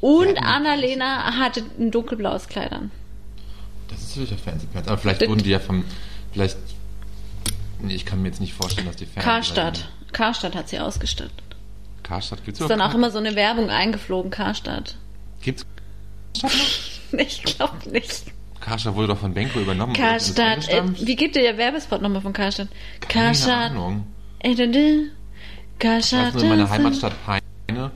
und 0.00 0.34
Ja, 0.34 0.42
Annalena 0.42 1.38
hatte 1.38 1.62
ein 1.78 1.90
dunkelblaues 1.90 2.48
Kleid 2.48 2.72
an. 2.72 2.90
Das 3.88 4.00
ist 4.00 4.14
sicher 4.14 4.36
Fernsehpants. 4.36 4.88
Aber 4.88 4.98
vielleicht 4.98 5.26
wurden 5.28 5.42
die 5.42 5.50
ja 5.50 5.60
vom, 5.60 5.84
vielleicht, 6.32 6.58
nee, 7.86 7.94
ich 7.94 8.04
kann 8.04 8.22
mir 8.22 8.28
jetzt 8.28 8.40
nicht 8.40 8.54
vorstellen, 8.54 8.86
dass 8.86 8.96
die 8.96 9.06
Fernseh... 9.06 9.24
Karstadt. 9.28 9.88
Karstadt 10.12 10.54
hat 10.54 10.68
sie 10.68 10.78
ausgestattet. 10.78 11.32
Karstadt 12.02 12.44
gibt's 12.44 12.60
Ist 12.60 12.68
dann 12.70 12.80
auch 12.80 12.94
immer 12.94 13.10
so 13.10 13.18
eine 13.18 13.34
Werbung 13.34 13.70
eingeflogen, 13.70 14.30
Karstadt. 14.30 14.96
Gibt's 15.42 15.66
Ich 17.12 17.42
glaube 17.42 17.88
nicht. 17.90 18.24
Karstadt 18.60 18.94
wurde 18.94 19.08
doch 19.08 19.18
von 19.18 19.32
Benko 19.32 19.60
übernommen. 19.60 19.92
Karstadt. 19.92 20.68
Äh, 20.68 20.82
wie 21.06 21.16
geht 21.16 21.36
dir 21.36 21.42
der 21.42 21.56
Werbespot 21.56 22.02
nochmal 22.02 22.20
von 22.22 22.32
Karstadt? 22.32 22.68
Keine 23.00 23.26
Karstadt. 23.26 23.70
Ahnung. 23.70 24.06
Äh, 24.40 24.54
dü, 24.54 24.70
dü. 24.70 25.02
Ich 25.04 25.78
Karstadt. 25.78 26.34
nur, 26.34 26.42
in 26.42 26.48
meiner 26.48 26.70
Heimatstadt 26.70 27.12
Peine 27.24 27.90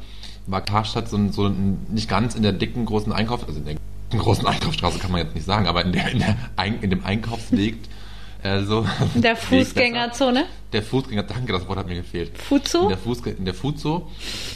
war 0.47 0.61
Karstadt 0.61 1.09
so, 1.09 1.17
ein- 1.17 1.33
so 1.33 1.47
ein, 1.47 1.87
nicht 1.89 2.09
ganz 2.09 2.35
in 2.35 2.43
der 2.43 2.53
dicken 2.53 2.85
großen 2.85 3.13
Einkauf, 3.13 3.47
also 3.47 3.59
in 3.59 3.65
der 3.65 3.77
großen 4.19 4.47
Einkaufsstraße 4.47 4.99
kann 4.99 5.13
man 5.13 5.23
jetzt 5.23 5.35
nicht 5.35 5.45
sagen, 5.47 5.67
aber 5.67 5.85
in, 5.85 5.93
der, 5.93 6.11
in, 6.11 6.19
der 6.19 6.37
in 6.83 6.91
dem 6.91 7.05
Einkaufsweg, 7.05 7.77
äh, 8.43 8.63
so. 8.63 8.87
In 9.15 9.23
der. 9.23 9.37
Fußgängerzone. 9.37 10.47
Der 10.73 10.83
Fußgänger, 10.83 11.25
danke, 11.25 11.53
das 11.53 11.67
Wort 11.67 11.79
hat 11.79 11.89
mir 11.89 11.97
gefehlt. 11.97 12.37
Fuzo? 12.39 12.83
In 12.83 12.89
der, 12.91 12.99
Fußge 12.99 13.31
in 13.31 13.45
der 13.45 13.55
Fuzo, 13.55 14.09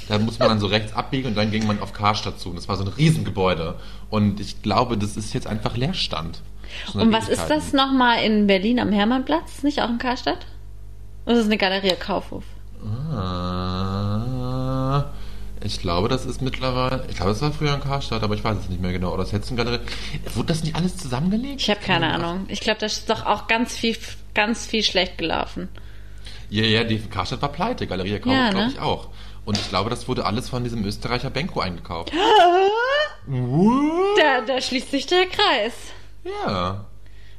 da 0.08 0.18
muss 0.18 0.38
man 0.38 0.48
dann 0.48 0.60
so 0.60 0.66
rechts 0.66 0.92
abbiegen 0.92 1.28
und 1.28 1.36
dann 1.36 1.50
ging 1.50 1.66
man 1.66 1.80
auf 1.80 1.92
Karstadt 1.92 2.38
zu. 2.38 2.50
Und 2.50 2.56
das 2.56 2.68
war 2.68 2.76
so 2.76 2.84
ein 2.84 2.88
Riesengebäude. 2.88 3.76
Und 4.10 4.40
ich 4.40 4.62
glaube, 4.62 4.96
das 4.96 5.16
ist 5.16 5.34
jetzt 5.34 5.46
einfach 5.46 5.76
Leerstand. 5.76 6.40
Schon 6.90 7.00
Und 7.00 7.12
was 7.12 7.28
ist 7.28 7.46
das 7.48 7.72
nochmal 7.72 8.22
in 8.22 8.46
Berlin 8.46 8.78
am 8.78 8.92
Hermannplatz? 8.92 9.62
Nicht 9.62 9.82
auch 9.82 9.88
in 9.88 9.98
Karstadt? 9.98 10.46
Oder 11.26 11.36
ist 11.36 11.46
eine 11.46 11.58
Galerie 11.58 11.94
Kaufhof? 11.98 12.44
Ah, 12.84 13.83
ich 15.64 15.80
glaube, 15.80 16.08
das 16.08 16.24
ist 16.26 16.42
mittlerweile. 16.42 17.04
Ich 17.08 17.16
glaube, 17.16 17.32
es 17.32 17.40
war 17.42 17.50
früher 17.52 17.74
ein 17.74 17.80
Karstadt, 17.80 18.22
aber 18.22 18.34
ich 18.34 18.44
weiß 18.44 18.56
es 18.58 18.68
nicht 18.68 18.80
mehr 18.80 18.92
genau. 18.92 19.12
Oder 19.14 19.26
Hetzengalerie. 19.26 19.80
Wurde 20.34 20.48
das 20.48 20.62
nicht 20.62 20.76
alles 20.76 20.96
zusammengelegt? 20.96 21.60
Ich 21.60 21.70
habe 21.70 21.80
keine 21.80 22.12
Ahnung. 22.12 22.44
Ich 22.48 22.60
glaube, 22.60 22.78
da 22.80 22.86
ist 22.86 23.08
doch 23.10 23.26
auch 23.26 23.46
ganz 23.46 23.76
viel, 23.76 23.96
ganz 24.34 24.66
viel 24.66 24.82
schlecht 24.82 25.18
gelaufen. 25.18 25.68
Ja, 26.50 26.62
ja, 26.64 26.84
die 26.84 26.98
Karstadt 26.98 27.42
war 27.42 27.48
pleite. 27.50 27.86
Galerie 27.86 28.18
Kaufhof, 28.18 28.32
Ja, 28.32 28.50
glaube 28.50 28.66
ne? 28.66 28.72
ich 28.72 28.80
auch. 28.80 29.08
Und 29.44 29.58
ich 29.58 29.68
glaube, 29.68 29.90
das 29.90 30.06
wurde 30.08 30.24
alles 30.24 30.48
von 30.48 30.62
diesem 30.64 30.84
Österreicher 30.84 31.30
Benko 31.30 31.60
eingekauft. 31.60 32.12
Da, 33.26 34.40
da 34.46 34.60
schließt 34.60 34.90
sich 34.90 35.06
der 35.06 35.26
Kreis. 35.26 35.72
Ja. 36.24 36.84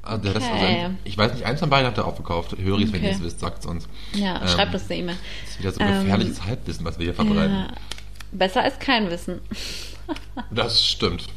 Also 0.02 0.30
Okay. 0.30 0.84
also 0.84 0.96
ich 1.04 1.18
weiß 1.18 1.34
nicht, 1.34 1.46
eins 1.46 1.60
von 1.60 1.70
beiden 1.70 1.88
hat 1.88 1.98
er 1.98 2.06
aufgekauft. 2.06 2.56
Höre 2.58 2.78
ich, 2.80 2.92
wenn 2.94 3.00
Okay. 3.00 3.10
ihr 3.10 3.16
es 3.16 3.24
wisst, 3.24 3.40
sagt 3.40 3.60
es 3.60 3.66
uns. 3.66 3.88
Ja, 4.14 4.42
Ähm, 4.42 4.48
schreibt 4.48 4.74
uns 4.74 4.90
eine 4.90 5.00
E-Mail. 5.00 5.16
Das 5.44 5.52
ist 5.52 5.60
wieder 5.60 5.72
so 5.72 5.80
Ähm, 5.82 6.04
gefährliches 6.04 6.44
Halbwissen, 6.44 6.86
was 6.86 7.00
wir 7.00 7.06
hier 7.06 7.14
verbreiten. 7.16 7.56
Ja, 7.56 7.68
besser 8.38 8.63
als 8.63 8.80
kein 8.80 9.10
Wissen. 9.10 9.41
Das 10.52 10.86
stimmt. 10.86 11.28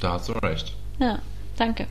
Da 0.00 0.12
hast 0.12 0.28
du 0.28 0.32
recht. 0.32 0.74
Ja, 0.98 1.18
danke. 1.56 1.86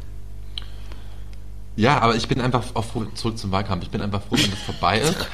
Ja, 1.76 2.00
aber 2.00 2.16
ich 2.16 2.28
bin 2.28 2.42
einfach 2.42 2.64
auch 2.74 2.86
froh, 2.86 3.06
zurück 3.14 3.38
zum 3.38 3.52
Wahlkampf. 3.52 3.84
Ich 3.84 3.92
bin 3.92 4.02
einfach 4.02 4.22
froh, 4.22 4.36
wenn 4.38 4.50
das 4.50 4.60
vorbei 4.62 5.00
ist. 5.02 5.28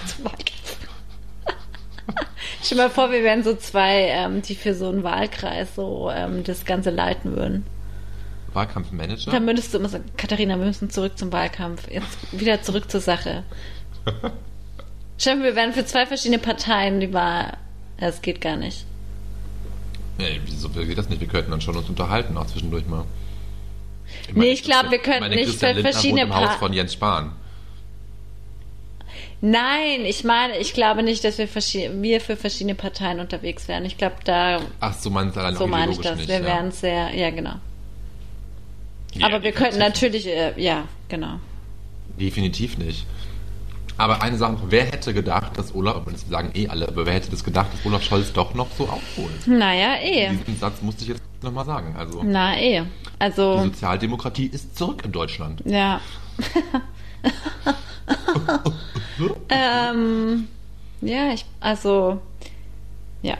Stell 2.62 2.78
dir 2.78 2.84
mal 2.84 2.90
vor, 2.90 3.12
wir 3.12 3.24
wären 3.24 3.44
so 3.44 3.56
zwei, 3.56 4.08
ähm, 4.10 4.42
die 4.42 4.56
für 4.56 4.74
so 4.74 4.90
einen 4.90 5.04
Wahlkreis 5.04 5.76
so 5.76 6.12
ähm, 6.14 6.44
das 6.44 6.66
Ganze 6.66 6.90
leiten 6.90 7.36
würden. 7.36 7.66
Wahlkampfmanager. 8.54 9.32
Dann 9.32 9.46
würdest 9.46 9.74
du 9.74 9.78
immer 9.78 9.90
sagen, 9.90 10.06
Katharina, 10.18 10.58
wir 10.58 10.66
müssen 10.66 10.90
zurück 10.90 11.18
zum 11.18 11.32
Wahlkampf. 11.32 11.90
Jetzt 11.90 12.18
wieder 12.32 12.62
zurück 12.62 12.90
zur 12.92 13.02
Sache. 13.02 13.44
Stell 15.18 15.44
wir 15.44 15.56
wären 15.56 15.74
für 15.74 15.86
zwei 15.86 16.06
verschiedene 16.06 16.40
Parteien 16.40 17.00
die 17.00 17.14
Wahl. 17.14 17.58
Das 17.98 18.22
geht 18.22 18.42
gar 18.42 18.58
nicht. 18.58 18.86
Nee, 20.18 20.40
wieso 20.46 20.70
geht 20.70 20.98
das 20.98 21.10
nicht? 21.10 21.22
Wir 21.22 21.28
könnten 21.28 21.52
dann 21.52 21.62
schon 21.62 21.76
uns 21.76 21.90
unterhalten, 21.90 22.38
auch 22.38 22.46
zwischendurch 22.48 22.86
mal. 22.86 23.06
Nee, 24.34 24.52
ich 24.52 24.64
glaub, 24.64 24.92
wir 24.92 25.00
könnten 25.00 25.22
meine, 25.22 25.36
nicht 25.36 25.46
Christian 25.46 25.72
für 25.72 25.76
Lindner 25.76 25.92
verschiedene 25.92 26.22
wohnt 26.22 26.30
im 26.32 26.36
Haus 26.36 26.56
von 26.58 26.74
Jens 26.74 26.94
Spahn. 26.94 27.32
Nein, 29.42 30.06
ich 30.06 30.24
meine, 30.24 30.58
ich 30.60 30.74
glaube 30.74 31.04
nicht, 31.04 31.24
dass 31.26 31.38
wir, 31.38 31.50
wir 31.50 32.22
für 32.22 32.38
verschiedene 32.38 32.76
Parteien 32.76 33.20
unterwegs 33.20 33.68
wären. 33.68 33.84
Ich 33.84 33.98
glaube, 33.98 34.16
da, 34.24 34.62
Ach, 34.80 34.94
so 34.94 35.10
meinst 35.10 35.36
du 35.36 35.42
allein 35.42 35.56
so 35.58 35.68
meine 35.68 35.92
ich 35.92 36.00
das. 36.00 36.16
nicht. 36.18 36.30
wir 36.30 36.40
ja. 36.40 36.46
wären 36.46 36.72
sehr, 36.72 37.14
ja, 37.14 37.30
genau. 37.30 37.56
Ja, 39.16 39.28
Aber 39.28 39.44
wir 39.44 39.52
könnten 39.52 39.80
natürlich, 39.80 40.28
äh, 40.28 40.54
ja, 40.56 40.88
genau. 41.10 41.40
Definitiv 42.18 42.78
nicht. 42.78 43.06
Aber 44.04 44.22
eine 44.22 44.36
Sache, 44.36 44.58
wer 44.68 44.84
hätte 44.84 45.14
gedacht, 45.14 45.58
dass 45.58 45.74
Olaf, 45.74 46.06
und 46.06 46.12
das 46.12 46.28
sagen 46.28 46.52
eh 46.56 46.68
alle, 46.68 46.90
aber 46.90 47.06
wer 47.06 47.14
hätte 47.14 47.32
das 47.32 47.42
gedacht, 47.42 47.72
dass 47.72 47.86
Olaf 47.86 48.04
Scholz 48.04 48.34
doch 48.34 48.54
noch 48.54 48.68
so 48.78 48.84
aufholt? 48.84 49.48
Naja, 49.48 49.96
eh. 50.02 50.36
Diesen 50.46 50.60
Satz 50.60 50.82
musste 50.82 51.04
ich 51.04 51.08
jetzt 51.12 51.22
nochmal 51.42 51.64
sagen. 51.64 51.96
Also, 51.98 52.22
Na, 52.22 52.60
eh. 52.60 52.82
die 52.82 52.88
Also, 53.20 53.60
Sozialdemokratie 53.64 54.48
ist 54.48 54.78
zurück 54.78 55.06
in 55.06 55.14
Deutschland. 55.14 55.64
ja. 55.66 56.02
ähm, 59.48 60.50
ja, 61.00 61.32
ich, 61.34 61.46
also, 61.62 62.22
ja. 63.22 63.38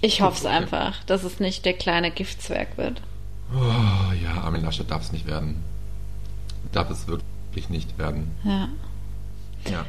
Ich 0.00 0.22
hoffe 0.22 0.38
es 0.38 0.44
okay. 0.46 0.54
einfach, 0.54 1.04
dass 1.04 1.22
es 1.22 1.38
nicht 1.38 1.66
der 1.66 1.74
kleine 1.74 2.10
Giftzwerg 2.10 2.78
wird. 2.78 3.02
Oh, 3.54 4.14
ja, 4.24 4.40
Armin 4.42 4.62
Laschet 4.62 4.90
darf 4.90 5.02
es 5.02 5.12
nicht 5.12 5.26
werden. 5.26 5.62
Darf 6.72 6.88
es 6.88 7.06
wirklich 7.06 7.35
nicht 7.70 7.98
werden. 7.98 8.30
Ja. 8.44 8.68
Ja. 9.70 9.84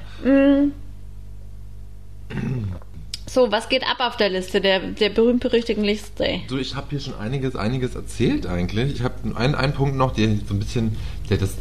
So, 3.30 3.52
was 3.52 3.70
geht 3.70 3.84
ab 3.84 3.98
auf 4.00 4.18
der 4.18 4.30
Liste, 4.30 4.62
der, 4.62 4.80
der 4.80 5.10
berühmt-berüchtigten 5.10 5.84
Liste? 5.84 6.42
So, 6.48 6.58
ich 6.58 6.76
habe 6.76 6.88
hier 6.92 7.00
schon 7.00 7.16
einiges, 7.16 7.56
einiges 7.56 7.96
erzählt 7.96 8.48
eigentlich. 8.48 8.94
Ich 8.94 9.02
habe 9.02 9.16
einen, 9.36 9.54
einen 9.54 9.74
Punkt 9.74 9.96
noch, 9.96 10.14
der 10.14 10.30
so 10.48 10.54
ein 10.54 10.60
bisschen, 10.60 10.96
der 11.30 11.38
das, 11.38 11.56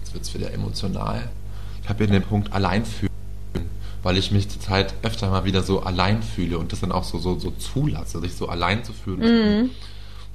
jetzt 0.00 0.14
wird's 0.14 0.34
wieder 0.34 0.52
emotional. 0.52 1.28
Ich 1.82 1.88
habe 1.88 2.04
hier 2.04 2.12
den 2.12 2.22
Punkt 2.22 2.52
allein 2.52 2.84
fühlen, 2.84 3.10
weil 4.02 4.18
ich 4.18 4.30
mich 4.30 4.48
zurzeit 4.48 4.94
öfter 5.02 5.30
mal 5.30 5.44
wieder 5.44 5.62
so 5.62 5.82
allein 5.82 6.22
fühle 6.22 6.58
und 6.58 6.72
das 6.72 6.80
dann 6.80 6.92
auch 6.92 7.04
so, 7.04 7.18
so, 7.18 7.38
so 7.38 7.50
zulasse, 7.50 8.20
sich 8.20 8.34
so 8.34 8.48
allein 8.48 8.84
zu 8.84 8.92
fühlen. 8.92 9.70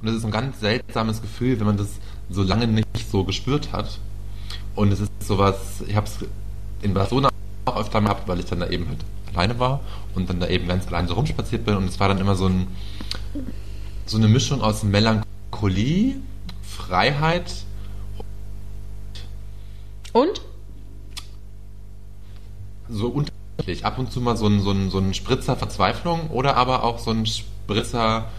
Und 0.00 0.06
das 0.06 0.16
ist 0.16 0.24
ein 0.24 0.30
ganz 0.30 0.60
seltsames 0.60 1.22
Gefühl, 1.22 1.58
wenn 1.60 1.66
man 1.66 1.76
das 1.76 1.88
so 2.28 2.42
lange 2.42 2.66
nicht 2.66 3.10
so 3.10 3.24
gespürt 3.24 3.72
hat. 3.72 3.98
Und 4.80 4.92
es 4.92 5.00
ist 5.00 5.10
sowas, 5.20 5.84
ich 5.86 5.94
habe 5.94 6.06
es 6.06 6.24
in 6.80 6.94
Barcelona 6.94 7.28
auch 7.66 7.76
öfter 7.76 8.00
gehabt, 8.00 8.26
weil 8.26 8.40
ich 8.40 8.46
dann 8.46 8.60
da 8.60 8.68
eben 8.70 8.88
halt 8.88 9.00
alleine 9.30 9.58
war 9.58 9.80
und 10.14 10.30
dann 10.30 10.40
da 10.40 10.48
eben 10.48 10.68
ganz 10.68 10.86
allein 10.86 11.06
so 11.06 11.12
rumspaziert 11.12 11.66
bin. 11.66 11.76
Und 11.76 11.84
es 11.84 12.00
war 12.00 12.08
dann 12.08 12.16
immer 12.16 12.34
so, 12.34 12.46
ein, 12.46 12.66
so 14.06 14.16
eine 14.16 14.26
Mischung 14.26 14.62
aus 14.62 14.82
Melancholie, 14.82 16.16
Freiheit 16.62 17.52
Und? 20.14 20.40
so 22.88 23.08
unterschiedlich. 23.08 23.84
Ab 23.84 23.98
und 23.98 24.10
zu 24.10 24.22
mal 24.22 24.38
so 24.38 24.46
ein, 24.46 24.62
so 24.62 24.70
ein, 24.70 24.88
so 24.88 24.96
ein 24.96 25.12
Spritzer 25.12 25.56
Verzweiflung 25.56 26.30
oder 26.30 26.56
aber 26.56 26.84
auch 26.84 26.98
so 26.98 27.10
ein 27.10 27.26
Spritzer 27.26 28.30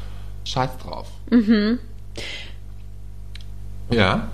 Scheiß 0.46 0.80
drauf. 0.80 1.08
Mhm. 1.30 1.78
Ja. 3.92 4.32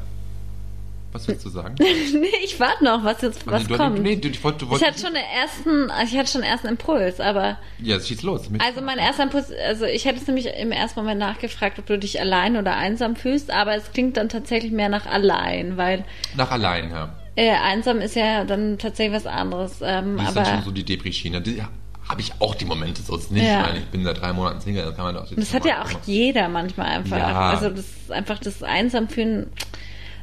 Was 1.17 1.27
willst 1.27 1.45
du 1.45 1.49
sagen? 1.49 1.75
nee, 1.80 2.27
ich 2.43 2.60
warte 2.60 2.84
noch, 2.84 3.03
was 3.03 3.21
jetzt 3.21 3.45
was 3.47 3.63
nee, 3.63 3.69
du- 3.69 3.77
kommt. 3.77 3.99
Nee, 4.03 4.15
du, 4.17 4.27
ich 4.27 4.43
wollte, 4.43 4.60
du 4.60 4.65
ich 4.65 4.71
wolltest- 4.71 4.88
hatte 4.91 4.99
schon 5.01 5.13
den 5.15 5.23
ersten, 5.23 5.91
ich 6.08 6.17
hatte 6.17 6.32
schon 6.32 6.41
den 6.41 6.49
ersten 6.51 6.67
Impuls, 6.67 7.19
aber 7.19 7.58
Ja, 7.82 7.99
schieß 7.99 8.21
los. 8.21 8.41
Also 8.60 8.82
mein 8.82 8.99
erster 8.99 9.23
Impuls, 9.23 9.47
also 9.67 9.86
ich 9.86 10.06
hätte 10.06 10.19
es 10.19 10.27
nämlich 10.27 10.45
im 10.47 10.71
ersten 10.71 10.99
Moment 10.99 11.19
nachgefragt, 11.19 11.80
ob 11.80 11.88
du 11.88 11.97
dich 11.97 12.19
allein 12.19 12.56
oder 12.56 12.75
einsam 12.75 13.15
fühlst, 13.15 13.49
aber 13.51 13.75
es 13.75 13.91
klingt 13.91 14.15
dann 14.17 14.30
tatsächlich 14.30 14.71
mehr 14.71 14.89
nach 14.89 15.08
allein, 15.08 15.75
weil 15.77 16.03
Nach 16.36 16.51
allein, 16.51 16.91
ja. 16.91 17.15
äh, 17.36 17.49
einsam 17.51 17.99
ist 17.99 18.15
ja 18.15 18.43
dann 18.45 18.77
tatsächlich 18.77 19.15
was 19.15 19.25
anderes. 19.25 19.80
Ähm, 19.82 20.19
ist 20.19 20.27
aber 20.27 20.41
dann 20.43 20.56
schon 20.58 20.63
so 20.65 20.71
die 20.71 20.84
Depri-Schiene. 20.86 21.41
Die 21.41 21.62
habe 22.10 22.21
ich 22.21 22.32
auch 22.39 22.56
die 22.56 22.63
Momente, 22.63 23.01
so 23.01 23.17
ist 23.17 23.32
nicht. 23.34 23.43
Ja. 23.45 23.60
Ich 23.60 23.65
meine, 23.67 23.80
ich 23.80 23.86
bin 23.88 24.03
seit 24.06 24.21
drei 24.21 24.32
Monaten 24.32 24.62
Single, 24.62 24.86
das 24.86 24.95
kann 24.95 25.06
man 25.06 25.15
doch 25.15 25.27
das 25.30 25.53
hat 25.53 25.65
ja 25.65 25.82
auch 25.84 25.89
jeder 26.06 26.47
manchmal 26.47 26.88
einfach. 26.99 27.17
Ja. 27.17 27.49
Also 27.49 27.69
das 27.69 27.80
ist 27.82 28.12
einfach 28.12 28.39
das 28.39 28.63
Einsamfühlen. 28.63 29.47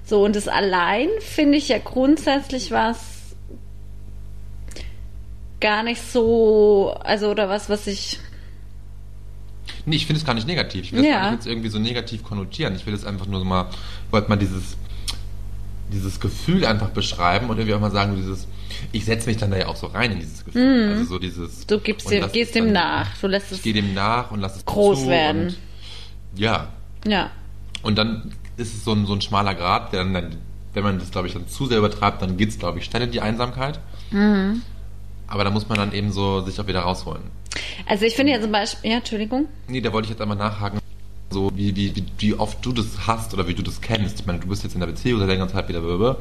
So, 0.07 0.25
und 0.25 0.37
das 0.37 0.49
Allein 0.49 1.09
finde 1.21 1.57
ich 1.59 1.69
ja 1.69 1.79
grundsätzlich 1.79 2.71
was 2.71 2.99
gar 5.61 5.83
nicht 5.83 6.03
so, 6.13 6.95
also 7.03 7.31
oder 7.31 7.49
was, 7.49 7.69
was 7.71 7.87
ich 7.87 8.19
Nee, 9.87 9.97
ich 9.97 10.07
finde 10.07 10.19
es 10.21 10.27
gar 10.27 10.35
nicht 10.35 10.47
negativ. 10.47 10.85
Ich 10.87 10.93
will 10.93 11.01
es 11.01 11.07
Ja. 11.07 11.13
gar 11.21 11.31
nicht 11.31 11.41
jetzt 11.41 11.47
irgendwie 11.47 11.69
so 11.69 11.79
negativ 11.79 12.23
konnotieren. 12.23 12.75
Ich 12.75 12.87
will 12.87 12.95
es 12.95 13.05
einfach 13.05 13.27
nur 13.27 13.39
so 13.41 13.45
mal, 13.45 13.69
wollte 14.11 14.29
mal 14.31 14.37
dieses, 14.37 14.77
dieses 15.93 16.21
Gefühl 16.21 16.65
einfach 16.65 16.89
beschreiben 16.91 17.51
und 17.51 17.59
irgendwie 17.59 17.75
auch 17.75 17.81
mal 17.81 17.91
sagen, 17.91 18.17
dieses, 18.17 18.47
ich 18.93 19.05
setze 19.05 19.29
mich 19.29 19.37
dann 19.37 19.51
da 19.51 19.59
ja 19.59 19.67
auch 19.69 19.77
so 19.77 19.87
rein 19.89 20.13
in 20.13 20.21
dieses 20.21 20.45
Gefühl. 20.45 20.89
Also 20.91 21.05
so 21.05 21.19
dieses. 21.19 21.67
Du 21.67 21.79
gibst 21.79 22.11
lass 22.11 22.33
gehst 22.33 22.55
dem 22.55 22.65
dann- 22.67 22.73
nach. 22.75 23.17
Du 23.19 23.27
lässt 23.27 23.53
es 23.53 23.59
Ich 23.59 23.65
gehe 23.65 23.75
dem 23.75 23.93
nach 23.95 24.31
und 24.31 24.41
lass 24.41 24.57
es 24.57 24.65
groß 24.65 25.07
werden. 25.07 25.55
Ja. 26.35 26.69
Ja. 27.07 27.31
Und 27.83 27.97
dann 27.97 28.33
ist 28.57 28.75
es 28.75 28.85
so 28.85 28.93
ein, 28.93 29.07
so 29.07 29.15
ein 29.15 29.21
schmaler 29.21 29.55
Grad, 29.55 29.93
der 29.93 30.05
dann, 30.05 30.15
dann 30.15 30.37
wenn 30.75 30.83
man 30.83 30.99
das, 30.99 31.11
glaube 31.11 31.29
ich, 31.29 31.35
dann 31.35 31.49
zu 31.49 31.67
sehr 31.67 31.79
übertreibt, 31.79 32.21
dann 32.21 32.37
geht 32.37 32.49
es, 32.51 32.59
glaube 32.59 32.79
ich, 32.79 32.85
schnell 32.85 33.03
in 33.03 33.13
die 33.13 33.21
Einsamkeit. 33.21 33.79
Mhm. 34.11 34.63
Aber 35.27 35.45
da 35.45 35.51
muss 35.51 35.69
man 35.69 35.79
dann 35.79 35.93
eben 35.93 36.13
so 36.13 36.41
sich 36.43 36.61
auch 36.61 36.67
wieder 36.67 36.81
rausholen. 36.81 37.23
Also 37.87 38.05
ich 38.05 38.15
finde 38.15 38.33
ja 38.33 38.41
zum 38.41 38.53
Beispiel, 38.53 38.91
ja, 38.91 38.97
Entschuldigung. 38.99 39.47
Nee, 39.69 39.81
da 39.81 39.93
wollte 39.93 40.07
ich 40.07 40.11
jetzt 40.11 40.21
einmal 40.21 40.37
nachhaken, 40.37 40.81
so 41.31 41.51
wie, 41.55 41.75
wie, 41.77 41.95
wie, 41.97 42.05
wie 42.19 42.35
oft 42.35 42.65
du 42.65 42.73
das 42.73 43.07
hast 43.07 43.33
oder 43.35 43.47
wie 43.49 43.55
du 43.55 43.63
das 43.63 43.81
kennst. 43.81 44.21
Ich 44.21 44.27
meine, 44.27 44.41
du 44.41 44.49
bist 44.49 44.65
jetzt 44.65 44.75
in 44.75 44.81
der 44.81 44.87
Beziehung 44.89 45.21
seit 45.21 45.29
längerer 45.29 45.49
Zeit 45.49 45.69
wieder. 45.69 46.17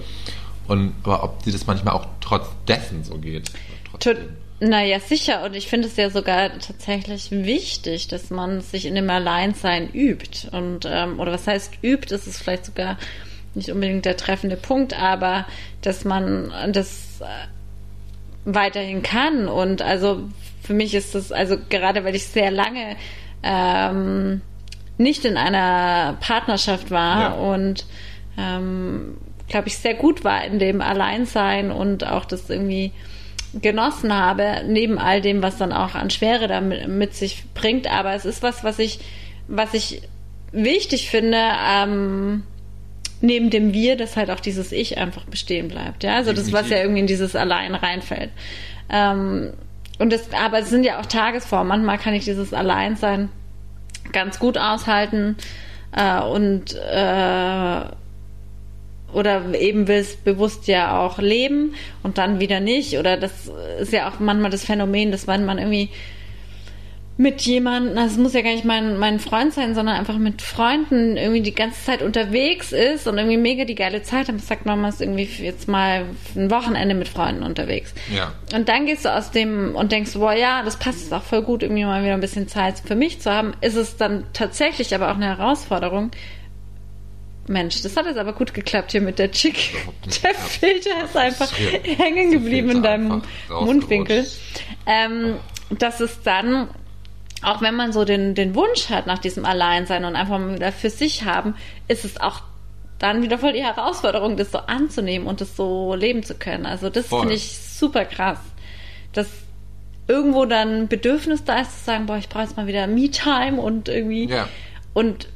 Und 0.67 0.93
aber 1.03 1.23
ob 1.23 1.43
dir 1.43 1.51
das 1.51 1.67
manchmal 1.67 1.93
auch 1.93 2.07
trotz 2.21 2.47
dessen 2.67 3.03
so 3.03 3.17
geht. 3.17 3.51
Trotzdem. 3.91 4.17
Naja, 4.63 4.99
sicher. 4.99 5.43
Und 5.43 5.55
ich 5.55 5.67
finde 5.67 5.87
es 5.87 5.97
ja 5.97 6.09
sogar 6.09 6.57
tatsächlich 6.59 7.31
wichtig, 7.31 8.07
dass 8.07 8.29
man 8.29 8.61
sich 8.61 8.85
in 8.85 8.95
dem 8.95 9.09
Alleinsein 9.09 9.89
übt. 9.93 10.47
Und, 10.51 10.87
ähm, 10.89 11.19
oder 11.19 11.31
was 11.33 11.47
heißt 11.47 11.79
übt, 11.81 12.07
das 12.09 12.27
ist 12.27 12.41
vielleicht 12.41 12.65
sogar 12.65 12.97
nicht 13.55 13.69
unbedingt 13.69 14.05
der 14.05 14.17
treffende 14.17 14.55
Punkt, 14.57 14.97
aber 14.99 15.45
dass 15.81 16.05
man 16.05 16.51
das 16.71 17.19
äh, 17.21 17.25
weiterhin 18.45 19.03
kann. 19.03 19.47
Und 19.47 19.81
also 19.81 20.23
für 20.63 20.73
mich 20.73 20.95
ist 20.95 21.13
das, 21.13 21.31
also 21.31 21.57
gerade 21.69 22.03
weil 22.03 22.15
ich 22.15 22.25
sehr 22.25 22.49
lange 22.49 22.95
ähm, 23.43 24.41
nicht 24.97 25.25
in 25.25 25.37
einer 25.37 26.17
Partnerschaft 26.21 26.89
war 26.89 27.19
Ja. 27.21 27.29
und 27.33 27.85
ähm, 28.37 29.17
glaube 29.49 29.67
ich 29.67 29.77
sehr 29.77 29.93
gut 29.95 30.23
war 30.23 30.43
in 30.45 30.57
dem 30.59 30.81
Alleinsein 30.81 31.71
und 31.71 32.07
auch 32.07 32.25
das 32.25 32.49
irgendwie 32.49 32.91
genossen 33.61 34.13
habe, 34.13 34.63
neben 34.67 34.97
all 34.97 35.21
dem, 35.21 35.41
was 35.41 35.57
dann 35.57 35.73
auch 35.73 35.95
an 35.95 36.09
Schwere 36.09 36.47
damit 36.47 36.87
mit 36.87 37.13
sich 37.13 37.43
bringt. 37.53 37.91
Aber 37.91 38.13
es 38.13 38.25
ist 38.25 38.41
was, 38.43 38.63
was 38.63 38.79
ich, 38.79 38.99
was 39.47 39.73
ich 39.73 40.01
wichtig 40.51 41.09
finde, 41.09 41.39
ähm, 41.39 42.43
neben 43.21 43.49
dem 43.49 43.73
Wir, 43.73 43.95
dass 43.95 44.17
halt 44.17 44.29
auch 44.29 44.39
dieses 44.39 44.71
Ich 44.71 44.97
einfach 44.97 45.23
bestehen 45.25 45.67
bleibt. 45.67 46.03
Ja, 46.03 46.15
also 46.15 46.33
das, 46.33 46.51
was 46.51 46.69
ja 46.69 46.77
irgendwie 46.77 47.01
in 47.01 47.07
dieses 47.07 47.35
Allein 47.35 47.73
reinfällt. 47.75 48.31
Ähm, 48.89 49.53
und 49.99 50.11
das, 50.11 50.33
aber 50.33 50.59
es 50.59 50.69
sind 50.69 50.83
ja 50.83 50.99
auch 50.99 51.05
Tagesformen. 51.05 51.67
Manchmal 51.67 51.97
kann 51.97 52.13
ich 52.13 52.25
dieses 52.25 52.53
Alleinsein 52.53 53.29
ganz 54.11 54.39
gut 54.39 54.57
aushalten 54.57 55.37
äh, 55.95 56.19
und 56.21 56.75
äh, 56.75 57.81
oder 59.13 59.53
eben 59.59 59.87
will 59.87 59.97
es 59.97 60.15
bewusst 60.15 60.67
ja 60.67 60.99
auch 60.99 61.19
leben 61.19 61.75
und 62.03 62.17
dann 62.17 62.39
wieder 62.39 62.59
nicht. 62.59 62.97
Oder 62.97 63.17
das 63.17 63.51
ist 63.79 63.93
ja 63.93 64.09
auch 64.09 64.19
manchmal 64.19 64.51
das 64.51 64.65
Phänomen, 64.65 65.11
dass 65.11 65.27
wenn 65.27 65.45
man 65.45 65.57
irgendwie 65.57 65.89
mit 67.15 67.41
jemandem, 67.41 67.95
es 67.97 68.17
muss 68.17 68.33
ja 68.33 68.41
gar 68.41 68.51
nicht 68.51 68.65
mein, 68.65 68.97
mein 68.97 69.19
Freund 69.19 69.53
sein, 69.53 69.75
sondern 69.75 69.95
einfach 69.97 70.17
mit 70.17 70.41
Freunden 70.41 71.15
irgendwie 71.15 71.41
die 71.41 71.53
ganze 71.53 71.83
Zeit 71.83 72.01
unterwegs 72.01 72.71
ist 72.71 73.07
und 73.07 73.17
irgendwie 73.17 73.37
mega 73.37 73.65
die 73.65 73.75
geile 73.75 74.01
Zeit 74.01 74.29
hat. 74.29 74.41
Sagt 74.41 74.65
man, 74.65 74.81
man 74.81 74.89
ist 74.89 74.99
irgendwie 74.99 75.29
jetzt 75.43 75.67
mal 75.67 76.05
ein 76.35 76.49
Wochenende 76.49 76.95
mit 76.95 77.07
Freunden 77.07 77.43
unterwegs. 77.43 77.93
Ja. 78.11 78.33
Und 78.55 78.67
dann 78.67 78.87
gehst 78.87 79.05
du 79.05 79.15
aus 79.15 79.29
dem 79.29 79.75
und 79.75 79.91
denkst, 79.91 80.13
boah, 80.15 80.33
ja, 80.33 80.63
das 80.63 80.77
passt 80.77 81.01
jetzt 81.01 81.13
auch 81.13 81.21
voll 81.21 81.43
gut, 81.43 81.61
irgendwie 81.61 81.85
mal 81.85 82.01
wieder 82.03 82.15
ein 82.15 82.19
bisschen 82.19 82.47
Zeit 82.47 82.81
für 82.83 82.95
mich 82.95 83.21
zu 83.21 83.31
haben. 83.31 83.53
Ist 83.61 83.75
es 83.75 83.95
dann 83.95 84.23
tatsächlich 84.33 84.95
aber 84.95 85.11
auch 85.11 85.15
eine 85.15 85.37
Herausforderung. 85.37 86.09
Mensch, 87.47 87.81
das 87.81 87.97
hat 87.97 88.05
jetzt 88.05 88.17
aber 88.17 88.33
gut 88.33 88.53
geklappt 88.53 88.91
hier 88.93 89.01
mit 89.01 89.19
der 89.19 89.31
Chick. 89.31 89.73
Der 90.23 90.33
Filter 90.33 91.03
ist 91.05 91.17
einfach 91.17 91.53
schön. 91.53 91.81
hängen 91.97 92.31
geblieben 92.31 92.69
in 92.69 92.83
deinem. 92.83 93.21
Mundwinkel. 93.49 94.25
Ähm, 94.85 95.35
dass 95.69 95.99
es 95.99 96.21
dann, 96.23 96.69
auch 97.41 97.61
wenn 97.61 97.75
man 97.75 97.91
so 97.91 98.05
den, 98.05 98.33
den 98.35 98.55
Wunsch 98.55 98.89
hat 98.89 99.07
nach 99.07 99.19
diesem 99.19 99.43
Alleinsein 99.45 100.05
und 100.05 100.15
einfach 100.15 100.39
mal 100.39 100.55
wieder 100.55 100.71
für 100.71 100.89
sich 100.89 101.25
haben, 101.25 101.55
ist 101.87 102.05
es 102.05 102.19
auch 102.19 102.41
dann 102.99 103.21
wieder 103.21 103.37
voll 103.37 103.51
die 103.51 103.63
Herausforderung, 103.63 104.37
das 104.37 104.51
so 104.51 104.59
anzunehmen 104.59 105.27
und 105.27 105.41
das 105.41 105.57
so 105.57 105.93
leben 105.95 106.23
zu 106.23 106.35
können. 106.35 106.65
Also 106.65 106.89
das 106.89 107.07
finde 107.07 107.33
ich 107.33 107.57
super 107.57 108.05
krass. 108.05 108.39
Dass 109.11 109.27
irgendwo 110.07 110.45
dann 110.45 110.83
ein 110.83 110.87
Bedürfnis 110.87 111.43
da 111.43 111.59
ist, 111.61 111.79
zu 111.79 111.83
sagen, 111.85 112.05
boah, 112.05 112.17
ich 112.17 112.29
brauche 112.29 112.43
jetzt 112.43 112.55
mal 112.55 112.67
wieder 112.67 112.87
Me-Time 112.87 113.59
und 113.59 113.89
irgendwie 113.89 114.29
Ja. 114.29 114.47
und 114.93 115.27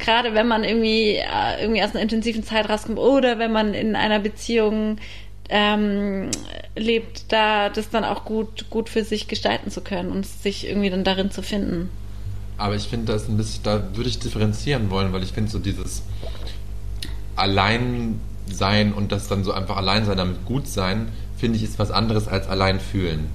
gerade 0.00 0.34
wenn 0.34 0.48
man 0.48 0.64
irgendwie, 0.64 1.16
äh, 1.16 1.60
irgendwie 1.60 1.82
aus 1.82 1.90
einer 1.90 2.00
intensiven 2.02 2.42
Zeit 2.42 2.68
rauskommt 2.68 2.98
oder 2.98 3.38
wenn 3.38 3.52
man 3.52 3.74
in 3.74 3.94
einer 3.94 4.18
Beziehung 4.18 4.96
ähm, 5.48 6.30
lebt, 6.76 7.32
da 7.32 7.68
das 7.68 7.90
dann 7.90 8.04
auch 8.04 8.24
gut, 8.24 8.70
gut 8.70 8.88
für 8.88 9.04
sich 9.04 9.28
gestalten 9.28 9.70
zu 9.70 9.80
können 9.80 10.10
und 10.10 10.26
sich 10.26 10.66
irgendwie 10.66 10.90
dann 10.90 11.04
darin 11.04 11.30
zu 11.30 11.42
finden. 11.42 11.90
Aber 12.56 12.74
ich 12.74 12.84
finde 12.84 13.12
das 13.12 13.28
ein 13.28 13.36
bisschen, 13.36 13.62
da 13.62 13.96
würde 13.96 14.08
ich 14.08 14.18
differenzieren 14.18 14.90
wollen, 14.90 15.12
weil 15.12 15.22
ich 15.22 15.32
finde 15.32 15.50
so 15.50 15.58
dieses 15.58 16.02
Alleinsein 17.36 18.92
und 18.94 19.12
das 19.12 19.28
dann 19.28 19.44
so 19.44 19.52
einfach 19.52 19.76
Alleinsein 19.76 20.16
damit 20.16 20.44
gut 20.44 20.68
sein, 20.68 21.08
finde 21.36 21.56
ich 21.56 21.64
ist 21.64 21.78
was 21.78 21.90
anderes 21.90 22.28
als 22.28 22.48
allein 22.48 22.78
fühlen. 22.78 23.30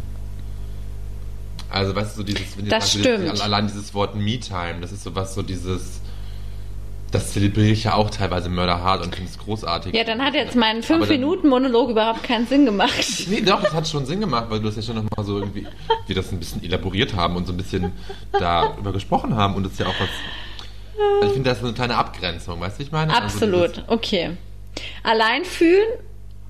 Also 1.69 1.95
weißt 1.95 2.13
du, 2.13 2.17
so 2.17 2.23
dieses, 2.23 2.58
wenn 2.58 2.69
Das 2.69 2.91
zum 2.91 3.01
stimmt. 3.01 3.23
Dieses, 3.23 3.41
allein 3.41 3.67
dieses 3.67 3.93
Wort 3.93 4.15
Me-Time, 4.15 4.75
das 4.80 4.91
ist 4.91 5.04
so 5.04 5.15
was, 5.15 5.34
so 5.34 5.41
dieses, 5.41 5.99
das 7.12 7.32
zelebriere 7.34 7.72
ich 7.72 7.86
ja 7.86 7.94
auch 7.94 8.10
teilweise 8.10 8.50
mörderhart 8.50 9.04
und 9.06 9.15
finde 9.15 9.32
es 9.32 9.38
großartig. 9.38 9.94
Ja, 9.96 10.04
dann 10.04 10.22
hat 10.24 10.34
jetzt 10.34 10.56
mein 10.56 10.78
Aber 10.78 10.88
dann- 10.88 11.02
5-Minuten-Monolog 11.04 11.91
überhaupt 11.91 12.24
keinen 12.24 12.46
Sinn 12.48 12.65
gemacht. 12.65 13.26
Nee, 13.28 13.41
doch, 13.41 13.62
das 13.63 13.74
hat 13.74 13.88
schon 13.88 14.06
Sinn 14.06 14.20
gemacht, 14.20 14.48
weil 14.50 14.60
du 14.60 14.65
das 14.65 14.76
ja 14.76 14.82
schon 14.82 14.96
nochmal 14.96 15.26
so 15.26 15.39
irgendwie, 15.39 15.65
wir 16.08 16.15
das 16.15 16.32
ein 16.32 16.39
bisschen 16.39 16.63
elaboriert 16.63 17.13
haben 17.15 17.36
und 17.36 17.46
so 17.48 17.54
ein 17.54 17.58
bisschen 17.58 17.91
darüber 18.34 18.91
gesprochen 18.91 19.36
haben 19.36 19.56
und 19.56 19.63
das 19.63 19.74
ist 19.74 19.80
ja 19.80 19.88
auch 19.88 19.96
was. 20.00 20.10
Also 21.22 21.28
ich 21.28 21.34
finde, 21.34 21.50
das 21.50 21.60
ist 21.60 21.63
eine 21.63 21.74
kleine 21.74 21.96
Abgrenzung, 21.98 22.60
weißt 22.60 22.80
du, 22.80 22.84
ich 22.84 22.91
meine? 22.91 23.13
Also 23.13 23.24
Absolut, 23.26 23.84
okay. 23.88 24.32
Allein 25.04 25.44
fühlen, 25.46 25.88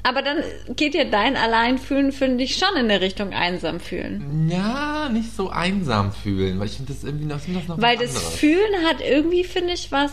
aber 0.04 0.22
dann 0.22 0.38
geht 0.76 0.94
ja 0.96 1.04
dein 1.06 1.36
Alleinfühlen, 1.36 2.12
finde 2.12 2.44
ich, 2.44 2.56
schon 2.58 2.76
in 2.80 2.88
der 2.88 3.02
Richtung 3.02 3.34
einsam 3.34 3.80
fühlen. 3.80 4.50
ja, 4.52 5.10
nicht 5.10 5.36
so 5.36 5.50
einsam 5.50 6.12
fühlen, 6.12 6.60
weil 6.60 6.68
ich 6.68 6.74
finde 6.78 6.94
das 6.94 7.04
irgendwie 7.04 7.26
noch, 7.26 7.38
das 7.38 7.68
noch 7.68 7.82
Weil 7.82 7.98
das 7.98 8.16
anderes. 8.16 8.36
Fühlen 8.36 8.86
hat 8.88 8.98
irgendwie, 9.02 9.44
finde 9.44 9.74
ich, 9.74 9.92
was. 9.92 10.12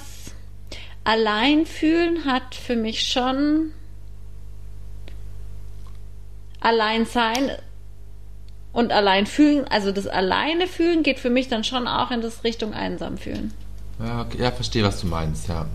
Allein 1.04 1.66
fühlen 1.66 2.24
hat 2.24 2.54
für 2.54 2.76
mich 2.76 3.08
schon. 3.08 3.72
Allein 6.60 7.06
sein 7.06 7.50
und 8.72 8.92
allein 8.92 9.26
fühlen, 9.26 9.66
also 9.68 9.92
das 9.92 10.06
alleine 10.06 10.66
fühlen 10.66 11.02
geht 11.02 11.18
für 11.18 11.30
mich 11.30 11.48
dann 11.48 11.64
schon 11.64 11.86
auch 11.86 12.10
in 12.10 12.22
das 12.22 12.44
Richtung 12.44 12.72
einsam 12.72 13.18
fühlen. 13.18 13.52
Ja, 13.98 14.22
okay, 14.22 14.38
ja, 14.42 14.50
verstehe, 14.50 14.82
was 14.84 15.00
du 15.00 15.06
meinst, 15.06 15.48
ja. 15.48 15.66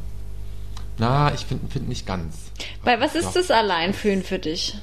Na, 0.98 1.32
ich 1.34 1.46
finde 1.46 1.68
find 1.68 1.88
nicht 1.88 2.08
ganz. 2.08 2.52
Weil 2.84 3.00
was 3.00 3.14
ist 3.14 3.34
das 3.34 3.52
Alleinfühlen 3.52 4.24
für 4.24 4.40
dich? 4.40 4.78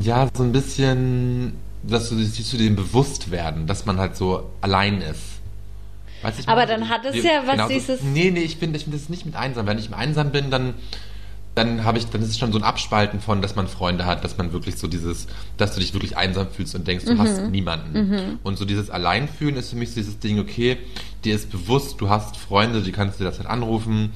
Ja, 0.00 0.28
so 0.34 0.42
ein 0.42 0.50
bisschen, 0.50 1.54
dass 1.84 2.08
du 2.08 2.16
sich 2.16 2.44
zu 2.44 2.56
dem 2.56 2.74
bewusst 2.74 3.30
werden, 3.30 3.68
dass 3.68 3.86
man 3.86 3.98
halt 3.98 4.16
so 4.16 4.50
allein 4.60 5.00
ist. 5.02 5.35
Aber 6.48 6.66
dann 6.66 6.88
hat 6.88 7.04
es 7.04 7.14
ja 7.24 7.42
was 7.44 7.52
genau 7.52 7.68
dieses- 7.68 8.02
Nee, 8.02 8.30
nee, 8.30 8.40
ich 8.40 8.56
finde 8.56 8.76
ich 8.78 8.84
find 8.84 8.94
das 8.94 9.08
nicht 9.08 9.26
mit 9.26 9.36
einsam. 9.36 9.66
Wenn 9.66 9.78
ich 9.78 9.92
einsam 9.94 10.30
bin, 10.32 10.50
dann, 10.50 10.74
dann 11.54 11.84
habe 11.84 11.96
ich, 11.98 12.06
dann 12.06 12.20
ist 12.22 12.28
es 12.28 12.38
schon 12.38 12.52
so 12.52 12.58
ein 12.58 12.64
Abspalten 12.64 13.20
von, 13.20 13.40
dass 13.40 13.56
man 13.56 13.66
Freunde 13.68 14.04
hat, 14.04 14.22
dass 14.24 14.36
man 14.36 14.52
wirklich 14.52 14.76
so 14.76 14.86
dieses, 14.88 15.26
dass 15.56 15.72
du 15.74 15.80
dich 15.80 15.94
wirklich 15.94 16.16
einsam 16.16 16.48
fühlst 16.50 16.74
und 16.74 16.86
denkst, 16.86 17.06
du 17.06 17.16
hast 17.18 17.42
niemanden. 17.50 18.38
Und 18.42 18.58
so 18.58 18.64
dieses 18.66 18.90
Alleinfühlen 18.90 19.56
ist 19.56 19.70
für 19.70 19.76
mich 19.76 19.90
so 19.90 19.94
dieses 19.96 20.18
Ding, 20.18 20.38
okay, 20.38 20.76
dir 21.24 21.34
ist 21.34 21.50
bewusst, 21.50 22.00
du 22.00 22.08
hast 22.10 22.36
Freunde, 22.36 22.82
die 22.82 22.92
kannst 22.92 23.18
du 23.18 23.24
dir 23.24 23.30
das 23.30 23.38
halt 23.38 23.48
anrufen, 23.48 24.12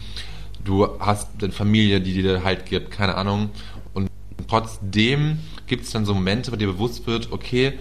du 0.65 0.87
hast 1.01 1.29
eine 1.43 1.53
Familie, 1.53 2.01
die 2.03 2.13
dir 2.13 2.45
halt 2.45 2.67
gibt, 2.67 2.91
keine 2.91 3.15
Ahnung. 3.15 3.49
Und 3.95 4.11
trotzdem 4.47 5.39
gibt 5.67 5.85
es 5.85 5.91
dann 5.93 6.05
so 6.05 6.13
Momente, 6.15 6.53
wo 6.53 6.57
dir 6.57 6.67
bewusst 6.69 7.07
wird, 7.07 7.33
okay, 7.33 7.73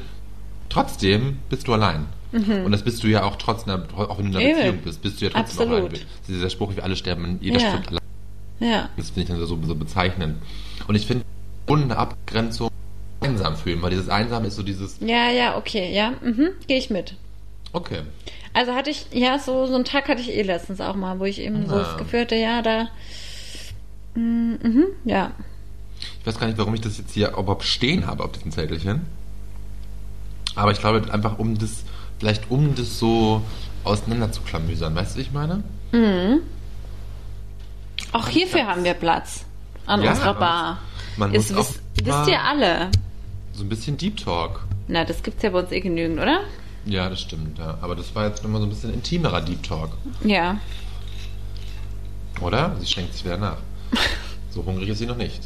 trotzdem 0.69 1.39
bist 1.49 1.67
du 1.67 1.73
allein. 1.73 2.05
Und 2.31 2.71
das 2.71 2.83
bist 2.83 3.03
du 3.03 3.07
ja 3.07 3.23
auch 3.23 3.37
trotzdem, 3.37 3.81
auch 3.95 4.17
wenn 4.19 4.31
du 4.31 4.37
in 4.37 4.37
einer 4.37 4.45
Eben. 4.45 4.55
Beziehung 4.57 4.77
bist, 4.83 5.01
bist 5.01 5.19
du 5.19 5.25
ja 5.25 5.31
trotzdem 5.31 5.67
auch 5.69 5.71
Absolut. 5.73 5.93
allein. 5.93 6.05
Dieser 6.27 6.49
Spruch, 6.51 6.75
wir 6.75 6.83
alle 6.83 6.95
sterben, 6.95 7.39
jeder 7.41 7.59
Ja. 7.59 7.69
stirbt 7.69 7.87
allein. 7.89 7.99
Ja. 8.59 8.89
Das 8.97 9.07
finde 9.09 9.21
ich 9.21 9.27
dann 9.29 9.39
so, 9.39 9.59
so 9.63 9.75
bezeichnend. 9.75 10.37
Und 10.87 10.93
ich 10.95 11.07
finde, 11.07 11.25
ohne 11.67 11.97
Abgrenzung 11.97 12.69
einsam 13.21 13.55
fühlen, 13.57 13.81
weil 13.81 13.89
dieses 13.89 14.09
Einsam 14.09 14.45
ist 14.45 14.55
so 14.57 14.63
dieses, 14.63 14.97
Ja, 14.99 15.31
ja, 15.31 15.57
okay, 15.57 15.91
ja. 15.93 16.11
Mhm, 16.21 16.49
Gehe 16.67 16.77
ich 16.77 16.89
mit. 16.91 17.15
okay, 17.73 18.01
Also 18.53 18.73
hatte 18.73 18.91
ich, 18.91 19.07
ja, 19.11 19.39
so, 19.39 19.65
so 19.65 19.73
einen 19.75 19.85
Tag 19.85 20.07
hatte 20.07 20.21
ich 20.21 20.29
eh 20.29 20.41
letztens 20.43 20.81
auch 20.81 20.95
mal, 20.95 21.19
wo 21.19 21.25
ich 21.25 21.39
eben 21.39 21.65
so 21.67 21.75
Ah. 21.75 21.79
das 21.79 21.97
Gefühl 21.97 22.21
hatte, 22.21 22.35
ja, 22.35 22.61
da. 22.61 22.89
Mm, 24.15 24.53
Mhm, 24.61 24.85
ja. 25.05 25.31
ich 26.19 26.25
weiß 26.27 26.39
gar 26.39 26.47
nicht, 26.47 26.57
warum 26.59 26.73
ich 26.75 26.81
das 26.81 26.97
jetzt 26.99 27.11
hier 27.13 27.29
überhaupt 27.29 27.63
stehen 27.63 28.05
habe 28.07 28.23
auf 28.23 28.31
diesem 28.33 28.51
Zettelchen. 28.51 29.01
Aber 30.59 30.71
ich 30.71 30.79
glaube 30.79 31.01
einfach, 31.13 31.39
um 31.39 31.57
das, 31.57 31.83
vielleicht 32.19 32.51
um 32.51 32.75
das 32.75 32.99
so 32.99 33.41
auseinander 33.83 34.31
zu 34.31 34.41
klamüsern, 34.41 34.93
weißt 34.93 35.13
du, 35.15 35.19
wie 35.19 35.21
ich 35.23 35.31
meine? 35.31 35.63
Auch 38.11 38.27
hierfür 38.27 38.65
haben 38.67 38.83
wir 38.83 38.93
Platz 38.93 39.45
an 39.85 40.01
Ja, 40.01 40.11
unserer 40.11 40.33
Bar. 40.33 40.77
man 41.17 41.33
Ist, 41.33 41.51
muss 41.51 41.65
auch 41.67 41.73
wisst, 42.03 42.27
ihr 42.29 42.41
alle? 42.41 42.89
So 43.53 43.63
ein 43.63 43.69
bisschen 43.69 43.97
Deep 43.97 44.17
Talk. 44.17 44.65
Na, 44.87 45.05
das 45.05 45.23
gibt's 45.23 45.43
ja 45.43 45.49
bei 45.51 45.59
uns 45.59 45.71
eh 45.71 45.79
genügend, 45.79 46.19
oder? 46.19 46.41
Ja, 46.85 47.09
das 47.09 47.21
stimmt, 47.21 47.57
ja. 47.57 47.77
Aber 47.81 47.95
das 47.95 48.13
war 48.15 48.27
jetzt 48.27 48.43
nochmal 48.43 48.59
so 48.61 48.67
ein 48.67 48.69
bisschen 48.69 48.93
intimerer 48.93 49.41
Deep 49.41 49.63
Talk, 49.63 49.91
Ja. 50.23 50.57
oder? 52.41 52.75
Sie 52.79 52.85
schenkt 52.87 53.13
sich 53.13 53.23
wieder 53.23 53.37
nach. 53.37 53.57
So 54.51 54.65
hungrig 54.65 54.89
ist 54.89 54.97
sie 54.97 55.05
noch 55.05 55.15
nicht. 55.15 55.41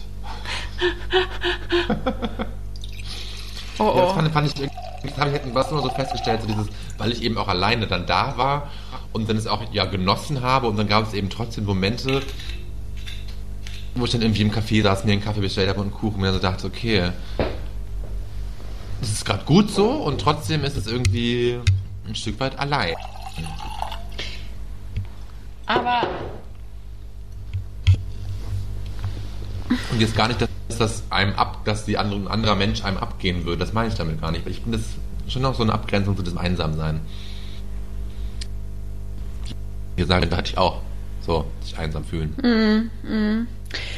Oh, 3.78 3.84
Ja, 3.84 4.02
das 4.02 4.12
oh. 4.12 4.14
fand, 4.14 4.32
fand 4.32 4.48
ich, 4.48 4.70
das 5.04 5.18
habe 5.18 5.32
ich 5.32 5.42
was 5.54 5.72
immer 5.72 5.82
so 5.82 5.90
festgestellt, 5.90 6.42
so 6.42 6.48
dieses, 6.48 6.68
weil 6.98 7.12
ich 7.12 7.22
eben 7.24 7.38
auch 7.38 7.48
alleine 7.48 7.88
dann 7.88 8.06
da 8.06 8.38
war 8.38 8.72
und 9.12 9.30
dann 9.30 9.38
es 9.38 9.48
auch 9.48 9.62
ja 9.72 9.86
genossen 9.86 10.42
habe 10.42 10.68
und 10.68 10.78
dann 10.78 10.88
gab 10.88 11.06
es 11.06 11.14
eben 11.14 11.30
trotzdem 11.30 11.66
Momente, 11.66 12.22
wo 13.96 14.06
ich 14.06 14.12
dann 14.12 14.22
irgendwie 14.22 14.42
im 14.42 14.52
Café 14.52 14.82
saß, 14.82 15.04
mir 15.04 15.14
einen 15.14 15.24
Kaffee 15.24 15.42
bestellt 15.42 15.70
habe 15.70 15.82
und 15.82 15.88
einen 15.88 15.96
Kuchen 15.96 16.16
und 16.16 16.22
mir 16.22 16.28
dann 16.28 16.36
so 16.36 16.42
dachte, 16.42 16.68
okay, 16.68 17.12
das 19.02 19.12
ist 19.12 19.26
gerade 19.26 19.44
gut 19.44 19.70
so 19.70 19.90
und 19.90 20.22
trotzdem 20.22 20.64
ist 20.64 20.78
es 20.78 20.88
irgendwie 20.88 21.60
ein 22.08 22.16
Stück 22.16 22.40
weit 22.40 22.58
allein. 22.58 22.96
Aber 25.66 26.08
Und 29.92 30.00
jetzt 30.02 30.16
gar 30.16 30.28
nicht, 30.28 30.42
dass 30.42 30.50
das 30.80 31.04
einem 31.10 31.34
ab, 31.36 31.66
dass 31.66 31.86
die 31.86 31.98
andere, 31.98 32.20
ein 32.20 32.28
anderer 32.28 32.56
Mensch 32.56 32.84
einem 32.84 32.98
abgehen 32.98 33.46
würde. 33.46 33.60
Das 33.60 33.74
meine 33.74 33.90
ich 33.90 33.96
damit 33.96 34.22
gar 34.22 34.32
nicht. 34.32 34.48
Ich 34.48 34.62
finde 34.62 34.78
das 34.78 34.88
schon 35.32 35.46
auch 35.46 35.56
so 35.56 35.64
eine 35.64 35.74
Abgrenzung 35.74 36.16
zu 36.18 36.24
diesem 36.24 36.38
Einsamsein. 36.38 37.02
Wie 39.96 40.02
gesagt, 40.02 40.32
da 40.32 40.38
hatte 40.38 40.52
ich 40.52 40.58
auch 40.58 40.82
so, 41.26 41.46
sich 41.62 41.78
einsam 41.78 42.04
fühlen. 42.04 42.36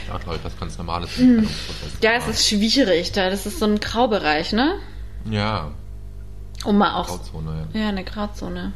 Ja, 0.08 0.18
glaube 0.18 0.38
ich, 0.38 0.44
was 0.44 0.60
ganz 0.60 0.78
Normales. 0.78 1.14
Trennungsprozess. 1.16 1.94
ja, 2.02 2.12
es 2.14 2.28
ist 2.28 2.48
schwierig 2.48 3.12
da. 3.12 3.30
Das 3.30 3.46
ist 3.46 3.60
so 3.60 3.66
ein 3.66 3.80
Graubereich, 3.80 4.54
ne? 4.54 4.76
Ja, 5.30 5.72
Um 6.66 6.78
mal 6.78 6.96
auch. 6.96 7.08
Grauzone, 7.08 7.68
ja. 7.74 7.82
Ja, 7.82 7.90
eine 7.90 8.04
Grauzone. 8.04 8.74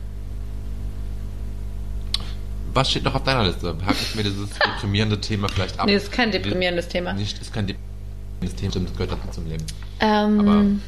Was 2.74 2.92
steht 2.92 3.04
noch 3.04 3.16
auf 3.16 3.24
deiner 3.24 3.46
Liste? 3.46 3.76
Hack 3.86 3.96
ich 4.02 4.16
mir 4.16 4.24
dieses 4.24 4.50
deprimierende 4.50 5.20
Thema 5.20 5.48
vielleicht 5.50 5.80
ab? 5.80 5.88
Nee, 5.88 5.96
ist 5.96 6.12
kein 6.12 6.32
deprimierendes 6.32 6.88
Thema. 6.88 7.14
Nicht, 7.14 7.40
ist 7.40 7.54
kein 7.54 7.68
deprimierendes 7.68 8.56
Thema, 8.56 8.72
stimmt, 8.72 8.90
das 8.90 8.98
gehört 8.98 9.12
dazu 9.12 9.32
zum 9.32 9.48
Leben. 9.50 9.66
Ähm, 10.00 10.82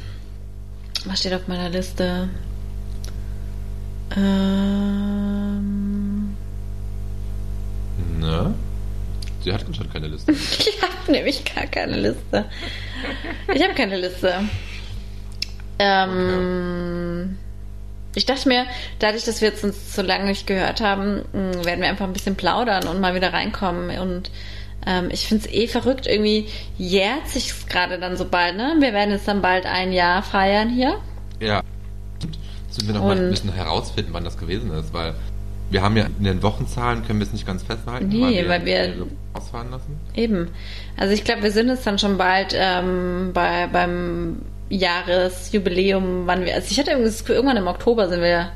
was 1.04 1.18
steht 1.20 1.34
auf 1.34 1.48
meiner 1.48 1.68
Liste? 1.68 2.28
Ähm, 4.16 5.82
Ne? 8.22 8.54
Sie 9.42 9.52
hat 9.52 9.66
anscheinend 9.66 9.92
keine 9.92 10.06
Liste. 10.06 10.32
ich 10.32 10.78
habe 10.80 11.10
nämlich 11.12 11.44
gar 11.44 11.66
keine 11.66 11.96
Liste. 11.96 12.44
Ich 13.52 13.62
habe 13.62 13.74
keine 13.74 13.98
Liste. 13.98 14.34
Ähm, 15.80 17.36
Ich 18.14 18.26
dachte 18.26 18.48
mir, 18.48 18.66
dadurch, 18.98 19.24
dass 19.24 19.40
wir 19.40 19.48
jetzt 19.48 19.64
uns 19.64 19.94
so 19.94 20.02
lange 20.02 20.24
nicht 20.26 20.46
gehört 20.46 20.80
haben, 20.80 21.22
mh, 21.32 21.64
werden 21.64 21.80
wir 21.80 21.88
einfach 21.88 22.06
ein 22.06 22.12
bisschen 22.12 22.36
plaudern 22.36 22.86
und 22.88 23.00
mal 23.00 23.14
wieder 23.14 23.32
reinkommen. 23.32 23.98
Und 23.98 24.30
ähm, 24.86 25.08
ich 25.10 25.26
finde 25.26 25.46
es 25.46 25.52
eh 25.52 25.66
verrückt, 25.68 26.06
irgendwie 26.06 26.46
jährt 26.76 27.28
sich 27.28 27.66
gerade 27.68 27.98
dann 27.98 28.16
so 28.16 28.24
bald, 28.26 28.56
ne? 28.56 28.74
Wir 28.80 28.92
werden 28.92 29.10
jetzt 29.12 29.26
dann 29.28 29.40
bald 29.40 29.64
ein 29.64 29.92
Jahr 29.92 30.22
feiern 30.22 30.68
hier. 30.68 30.98
Ja. 31.40 31.62
Müssen 32.68 32.86
wir 32.88 32.94
noch 32.94 33.02
mal 33.04 33.16
Und- 33.16 33.24
ein 33.24 33.30
bisschen 33.30 33.52
herausfinden, 33.54 34.10
wann 34.12 34.24
das 34.24 34.36
gewesen 34.38 34.70
ist, 34.72 34.92
weil 34.92 35.14
wir 35.70 35.80
haben 35.82 35.96
ja 35.96 36.04
in 36.18 36.24
den 36.24 36.42
Wochenzahlen 36.42 37.06
können 37.06 37.18
wir 37.18 37.26
es 37.26 37.32
nicht 37.32 37.46
ganz 37.46 37.62
festhalten, 37.62 38.08
Nee, 38.08 38.44
weil 38.46 38.64
wir- 38.66 38.88
die 38.88 38.98
so 38.98 39.08
ausfahren 39.32 39.70
lassen. 39.70 39.98
Eben. 40.14 40.48
Also 40.98 41.14
ich 41.14 41.24
glaube, 41.24 41.42
wir 41.44 41.50
sind 41.50 41.68
jetzt 41.68 41.86
dann 41.86 41.98
schon 41.98 42.18
bald 42.18 42.54
ähm, 42.54 43.30
bei, 43.32 43.68
beim 43.72 44.42
Jahresjubiläum, 44.72 46.26
wann 46.26 46.44
wir. 46.44 46.54
Also 46.54 46.68
ich 46.70 46.78
hatte 46.78 46.96
das 47.02 47.20
irgendwann 47.28 47.56
im 47.56 47.66
Oktober 47.66 48.08
sind 48.08 48.22
wir 48.22 48.50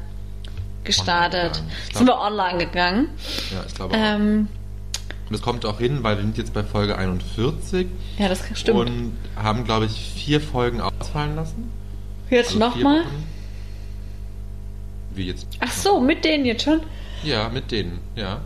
gestartet. 0.85 1.63
Ich 1.89 1.97
Sind 1.97 2.07
wir 2.07 2.15
glaub- 2.15 2.25
online 2.31 2.59
gegangen. 2.65 3.09
Ja, 3.53 3.65
ich 3.67 3.75
glaube 3.75 3.95
auch. 3.95 3.99
Ähm, 4.01 4.49
Und 5.29 5.35
es 5.35 5.43
kommt 5.43 5.67
auch 5.67 5.79
hin, 5.79 5.99
weil 6.03 6.17
wir 6.17 6.23
sind 6.23 6.39
jetzt 6.39 6.55
bei 6.55 6.63
Folge 6.63 6.97
41 6.97 7.89
ja, 8.19 8.29
das 8.29 8.43
stimmt. 8.55 8.79
und 8.79 9.13
haben, 9.37 9.65
glaube 9.65 9.87
ich, 9.87 10.13
vier 10.15 10.41
Folgen 10.41 10.81
ausfallen 10.81 11.35
lassen. 11.37 11.71
Jetzt 12.31 12.49
Also 12.55 12.59
nochmal? 12.61 13.03
Wie 15.15 15.27
jetzt? 15.27 15.47
Ach 15.61 15.73
so, 15.73 16.01
mit 16.01 16.25
denen 16.25 16.45
jetzt 16.45 16.63
schon? 16.65 16.81
Ja, 17.25 17.49
mit 17.49 17.71
denen, 17.71 17.99
ja. 18.15 18.39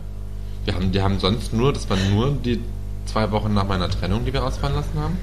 Wir 0.65 0.73
haben, 0.75 0.91
die 0.91 1.01
haben 1.01 1.19
sonst 1.19 1.53
nur, 1.53 1.73
das 1.73 1.89
waren 1.89 2.13
nur 2.13 2.31
die 2.31 2.59
zwei 3.05 3.31
Wochen 3.31 3.53
nach 3.53 3.67
meiner 3.67 3.89
Trennung, 3.89 4.25
die 4.25 4.33
wir 4.33 4.43
ausfallen 4.43 4.75
lassen 4.75 4.97
haben. 4.99 5.17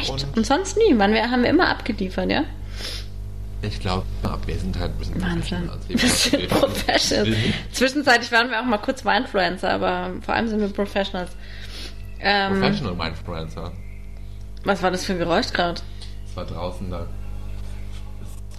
Echt? 0.00 0.10
Und, 0.10 0.36
Und- 0.36 0.46
sonst 0.46 0.76
nie. 0.76 0.94
Man, 0.94 1.12
wir 1.12 1.30
haben 1.30 1.42
wir 1.42 1.50
immer 1.50 1.68
abgeliefert, 1.68 2.30
ja? 2.30 2.44
Ich 3.62 3.80
glaube, 3.80 4.04
wir 4.44 4.58
sind 4.58 4.78
halt 4.78 4.92
ein 4.92 4.98
bisschen 4.98 5.22
Wahnsinn. 5.22 5.70
Wir 5.88 5.98
sind 5.98 6.48
Professionals. 6.50 7.34
Zwischenzeitlich 7.72 8.30
waren 8.30 8.50
wir 8.50 8.60
auch 8.60 8.64
mal 8.66 8.76
kurz 8.78 9.04
mal 9.04 9.16
Influencer, 9.18 9.70
aber 9.70 10.10
vor 10.20 10.34
allem 10.34 10.48
sind 10.48 10.60
wir 10.60 10.68
Professionals. 10.68 11.30
Ähm, 12.20 12.60
Professional 12.60 12.94
Mindfluencer. 12.94 13.72
was 14.64 14.82
war 14.82 14.90
das 14.90 15.04
für 15.06 15.12
ein 15.14 15.18
Geräusch 15.18 15.50
gerade? 15.52 15.80
Es 16.28 16.36
war 16.36 16.44
draußen 16.44 16.90
da. 16.90 17.06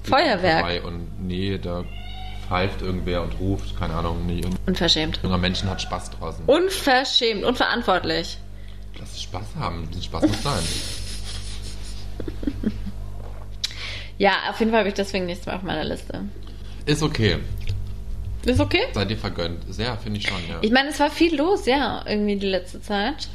Feuerwerk. 0.03 0.83
Und 0.85 1.07
nee, 1.27 1.57
da 1.57 1.83
pfeift 2.47 2.81
irgendwer 2.81 3.23
und 3.23 3.39
ruft, 3.39 3.77
keine 3.79 3.93
Ahnung, 3.95 4.25
nee. 4.25 4.43
Und 4.45 4.57
Unverschämt. 4.67 5.19
junger 5.23 5.37
Menschen 5.37 5.69
hat 5.69 5.81
Spaß 5.81 6.11
draußen. 6.11 6.45
Unverschämt, 6.45 7.43
unverantwortlich. 7.43 8.37
Lass 8.99 9.21
Spaß 9.21 9.55
haben. 9.59 9.83
Ein 9.83 9.87
bisschen 9.87 10.03
Spaß 10.03 10.27
muss 10.27 10.43
sein. 10.43 10.63
Ja, 14.17 14.31
auf 14.49 14.59
jeden 14.59 14.71
Fall 14.71 14.79
habe 14.79 14.87
ich 14.89 14.95
deswegen 14.95 15.25
nichts 15.25 15.45
mehr 15.45 15.57
auf 15.57 15.63
meiner 15.63 15.83
Liste. 15.83 16.21
Ist 16.85 17.03
okay. 17.03 17.39
Ist 18.45 18.61
okay? 18.61 18.83
Seid 18.93 19.09
ihr 19.11 19.17
vergönnt. 19.17 19.61
Sehr, 19.73 19.97
finde 19.97 20.19
ich 20.19 20.27
schon, 20.27 20.37
ja. 20.47 20.57
Ich 20.61 20.71
meine, 20.71 20.87
es 20.89 20.99
war 21.01 21.09
viel 21.11 21.35
los, 21.35 21.65
ja, 21.65 22.01
irgendwie 22.07 22.37
die 22.37 22.47
letzte 22.47 22.79
Zeit. 22.81 23.27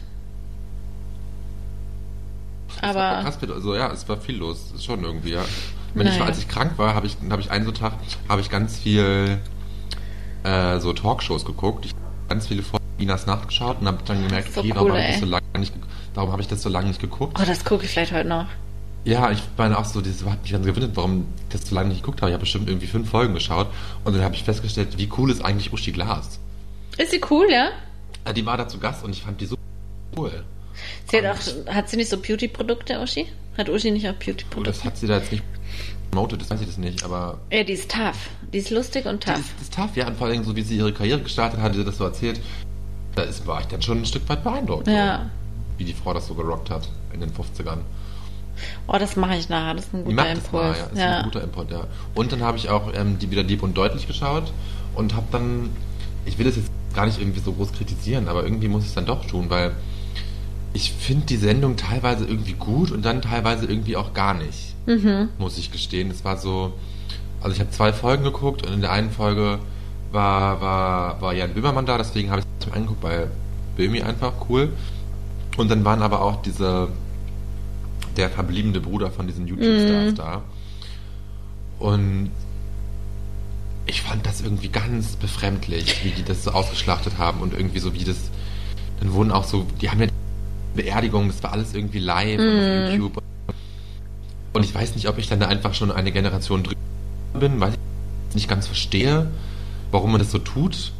Aber 2.80 3.20
krass, 3.22 3.38
also 3.53 3.74
ja, 3.74 3.93
es 3.93 4.09
war 4.09 4.16
viel 4.18 4.36
los. 4.36 4.72
Ist 4.74 4.84
schon 4.84 5.05
irgendwie, 5.05 5.32
ja. 5.32 5.45
Wenn 5.93 6.07
ich 6.07 6.12
Naja. 6.12 6.20
war, 6.20 6.28
als 6.28 6.38
ich 6.38 6.49
krank 6.49 6.78
war, 6.78 6.95
habe 6.95 7.07
ich, 7.07 7.16
habe 7.28 7.43
ich 7.43 7.51
einen 7.51 7.66
so 7.66 7.72
Tag, 7.72 7.93
habe 8.28 8.41
ich 8.41 8.49
ganz 8.49 8.78
viel 8.78 9.38
äh, 10.45 10.78
so 10.78 10.93
Talkshows 10.95 11.45
geguckt. 11.45 11.84
Ich 11.84 11.91
habe 11.91 12.01
ganz 12.28 12.47
viele 12.47 12.62
Folgen 12.62 12.84
Inas 12.99 13.26
Nacht 13.26 13.49
geschaut 13.49 13.80
und 13.80 13.86
habe 13.86 13.99
dann 14.07 14.22
gemerkt, 14.26 14.55
So 14.55 14.61
okay, 14.61 14.70
cool, 14.70 14.76
warum 14.76 14.93
habe 14.93 15.11
ich 15.11 15.18
so 15.18 15.26
lange 15.26 15.43
nicht, 15.59 15.74
ge- 15.74 15.82
warum 16.14 16.32
habe 16.32 16.41
ich 16.41 16.49
das 16.49 16.62
so 16.62 16.68
lange 16.70 16.86
nicht 16.88 17.01
geguckt? 17.01 17.36
oh, 17.38 17.45
das 17.45 17.64
gucke 17.64 17.84
ich 17.84 17.91
vielleicht 17.91 18.12
heute 18.12 18.28
noch. 18.28 18.47
Ja, 19.05 19.30
ich 19.30 19.40
meine 19.57 19.78
auch 19.78 19.84
so, 19.86 20.01
das 20.01 20.22
hat 20.24 20.42
mich 20.42 20.53
dann 20.53 20.62
gewundert, 20.64 20.94
warum 20.94 21.24
ich 21.48 21.59
das 21.59 21.68
so 21.68 21.74
lange 21.74 21.88
nicht 21.88 22.03
geguckt 22.03 22.20
habe. 22.20 22.30
Ich 22.30 22.34
habe 22.34 22.42
bestimmt 22.42 22.68
irgendwie 22.68 22.86
fünf 22.86 23.09
Folgen 23.09 23.32
geschaut 23.34 23.68
und 24.05 24.12
dann 24.14 24.22
habe 24.22 24.34
ich 24.34 24.44
festgestellt, 24.44 24.98
wie 24.98 25.09
cool 25.16 25.30
ist 25.30 25.42
eigentlich 25.42 25.72
Uschi 25.72 25.92
Glas. 25.92 26.38
Ist 26.98 27.11
sie 27.12 27.20
cool, 27.30 27.46
ja? 27.51 27.70
Äh, 28.24 28.34
Die 28.34 28.44
war 28.44 28.57
da 28.59 28.68
zu 28.68 28.78
Gast 28.78 29.03
und 29.05 29.11
ich 29.12 29.22
fand 29.22 29.40
die 29.40 29.46
so 29.46 29.57
cool. 30.16 30.44
Sie 31.11 31.16
hat 31.16 31.24
auch, 31.26 31.74
hat 31.74 31.88
sie 31.88 31.96
nicht 31.96 32.11
so 32.11 32.18
Beauty-Produkte, 32.18 33.01
Uschi? 33.01 33.26
Hat 33.57 33.68
Uschi 33.70 33.90
nicht 33.90 34.07
auch 34.07 34.11
Und 34.12 34.18
das 34.18 34.26
Beauty-Produkte? 34.26 34.84
hat 34.84 34.96
sie 34.98 35.07
da 35.07 35.16
jetzt 35.18 35.32
nicht 35.32 35.44
promotet, 36.11 36.42
das 36.42 36.51
weiß 36.51 36.61
ich 36.61 36.66
das 36.66 36.76
nicht, 36.78 37.03
aber 37.05 37.38
Ja, 37.51 37.64
die 37.64 37.72
ist 37.72 37.90
tough. 37.90 38.28
Die 38.53 38.59
ist 38.59 38.70
lustig 38.70 39.07
und 39.07 39.24
die 39.24 39.28
tough. 39.30 39.38
ist, 39.40 39.48
die 39.59 39.62
ist 39.62 39.74
tough, 39.74 39.96
ja, 39.96 40.07
und 40.09 40.16
vor 40.18 40.26
allem 40.26 40.44
so 40.44 40.55
wie 40.57 40.62
sie 40.62 40.76
ihre 40.76 40.92
Karriere 40.92 41.20
gestartet 41.22 41.61
hat, 41.61 41.74
sie 41.74 41.84
das 41.84 41.96
so 41.96 42.05
erzählt, 42.05 42.40
da 43.14 43.22
ist, 43.22 43.46
war 43.46 43.61
ich 43.61 43.66
dann 43.66 43.80
schon 43.80 43.98
ein 43.98 44.05
Stück 44.07 44.28
weit 44.28 44.44
beeindruckt. 44.44 44.88
Ja. 44.88 45.30
wie 45.78 45.84
die 45.84 45.94
Frau 45.94 46.12
das 46.12 46.26
so 46.26 46.34
gerockt 46.34 46.68
hat 46.70 46.88
in 47.14 47.20
den 47.20 47.30
50ern. 47.32 47.78
Oh, 48.86 48.96
das 48.98 49.16
mache 49.16 49.36
ich 49.36 49.48
nachher. 49.48 49.74
Das 49.74 49.86
ist 49.86 49.94
ein 49.94 50.04
guter 50.04 50.16
macht 50.16 50.36
das 50.36 50.52
mal, 50.52 50.61
Impuls. 50.68 50.78
ja. 50.78 50.84
Das 50.84 50.92
ist 50.92 50.98
ja. 50.98 51.18
ein 51.18 51.24
guter 51.24 51.42
Input, 51.42 51.70
ja. 51.70 51.86
Und 52.14 52.32
dann 52.32 52.42
habe 52.42 52.58
ich 52.58 52.68
auch 52.70 52.92
ähm, 52.94 53.18
die 53.18 53.30
wieder 53.30 53.42
lieb 53.42 53.62
und 53.62 53.76
deutlich 53.76 54.06
geschaut 54.06 54.52
und 54.94 55.14
habe 55.14 55.26
dann, 55.32 55.70
ich 56.24 56.38
will 56.38 56.46
das 56.46 56.56
jetzt 56.56 56.70
gar 56.94 57.06
nicht 57.06 57.20
irgendwie 57.20 57.40
so 57.40 57.52
groß 57.52 57.72
kritisieren, 57.72 58.28
aber 58.28 58.42
irgendwie 58.44 58.68
muss 58.68 58.82
ich 58.82 58.88
es 58.88 58.94
dann 58.94 59.06
doch 59.06 59.24
tun, 59.24 59.46
weil 59.48 59.72
ich 60.72 60.92
finde 60.92 61.26
die 61.26 61.36
Sendung 61.36 61.76
teilweise 61.76 62.24
irgendwie 62.24 62.52
gut 62.52 62.90
und 62.90 63.04
dann 63.04 63.22
teilweise 63.22 63.66
irgendwie 63.66 63.96
auch 63.96 64.12
gar 64.14 64.34
nicht, 64.34 64.74
Mhm. 64.86 65.28
muss 65.38 65.58
ich 65.58 65.70
gestehen. 65.72 66.11
Es 66.11 66.24
war 66.24 66.36
so, 66.36 66.72
also 67.40 67.54
ich 67.54 67.61
habe 67.61 67.70
zwei 67.70 67.92
Folgen 67.92 68.24
geguckt 68.24 68.66
und 68.66 68.72
in 68.72 68.80
der 68.80 68.92
einen 68.92 69.11
Folge 69.11 69.58
war, 70.12 70.61
war, 70.61 71.20
war 71.20 71.32
Jan 71.32 71.54
Böhmermann 71.54 71.86
da, 71.86 71.96
deswegen 71.98 72.30
habe 72.30 72.40
ich 72.40 72.46
es 72.61 72.66
mir 72.66 72.74
angeguckt, 72.74 73.02
weil 73.02 73.30
Böhmi 73.76 74.02
einfach 74.02 74.32
cool. 74.48 74.72
Und 75.56 75.70
dann 75.70 75.84
waren 75.84 76.02
aber 76.02 76.22
auch 76.22 76.42
diese, 76.42 76.88
der 78.16 78.30
verbliebene 78.30 78.80
Bruder 78.80 79.11
von 79.11 79.26
diesen 79.26 79.46
YouTube-Stars 79.46 80.12
Mhm. 80.12 80.14
da. 80.16 80.42
Und 81.78 82.30
ich 83.86 84.02
fand 84.02 84.26
das 84.26 84.40
irgendwie 84.42 84.68
ganz 84.68 85.16
befremdlich, 85.16 86.04
wie 86.04 86.11
die 86.11 86.22
das 86.22 86.44
so 86.44 86.52
ausgeschlachtet 86.52 87.18
haben 87.18 87.40
und 87.40 87.54
irgendwie 87.54 87.78
so 87.78 87.94
wie 87.94 88.04
das, 88.04 88.16
dann 89.00 89.12
wurden 89.12 89.32
auch 89.32 89.44
so, 89.44 89.66
die 89.80 89.90
haben 89.90 90.00
ja 90.00 90.06
Beerdigungen, 90.74 91.28
das 91.28 91.42
war 91.42 91.52
alles 91.52 91.74
irgendwie 91.74 91.98
live 91.98 92.38
und 92.38 92.46
Mhm. 92.46 92.84
auf 92.84 92.92
YouTube. 92.92 93.22
Und 94.52 94.64
ich 94.64 94.74
weiß 94.74 94.94
nicht, 94.94 95.08
ob 95.08 95.18
ich 95.18 95.28
dann 95.28 95.40
da 95.40 95.46
einfach 95.46 95.74
schon 95.74 95.90
eine 95.90 96.12
Generation 96.12 96.62
drüber 96.62 96.76
bin, 97.38 97.61
weil 97.61 97.70
ich 98.28 98.34
nicht 98.34 98.48
ganz 98.48 98.66
verstehe, 98.66 99.28
warum 99.90 100.12
man 100.12 100.20
das 100.20 100.30
so 100.30 100.38
tut. 100.38 100.92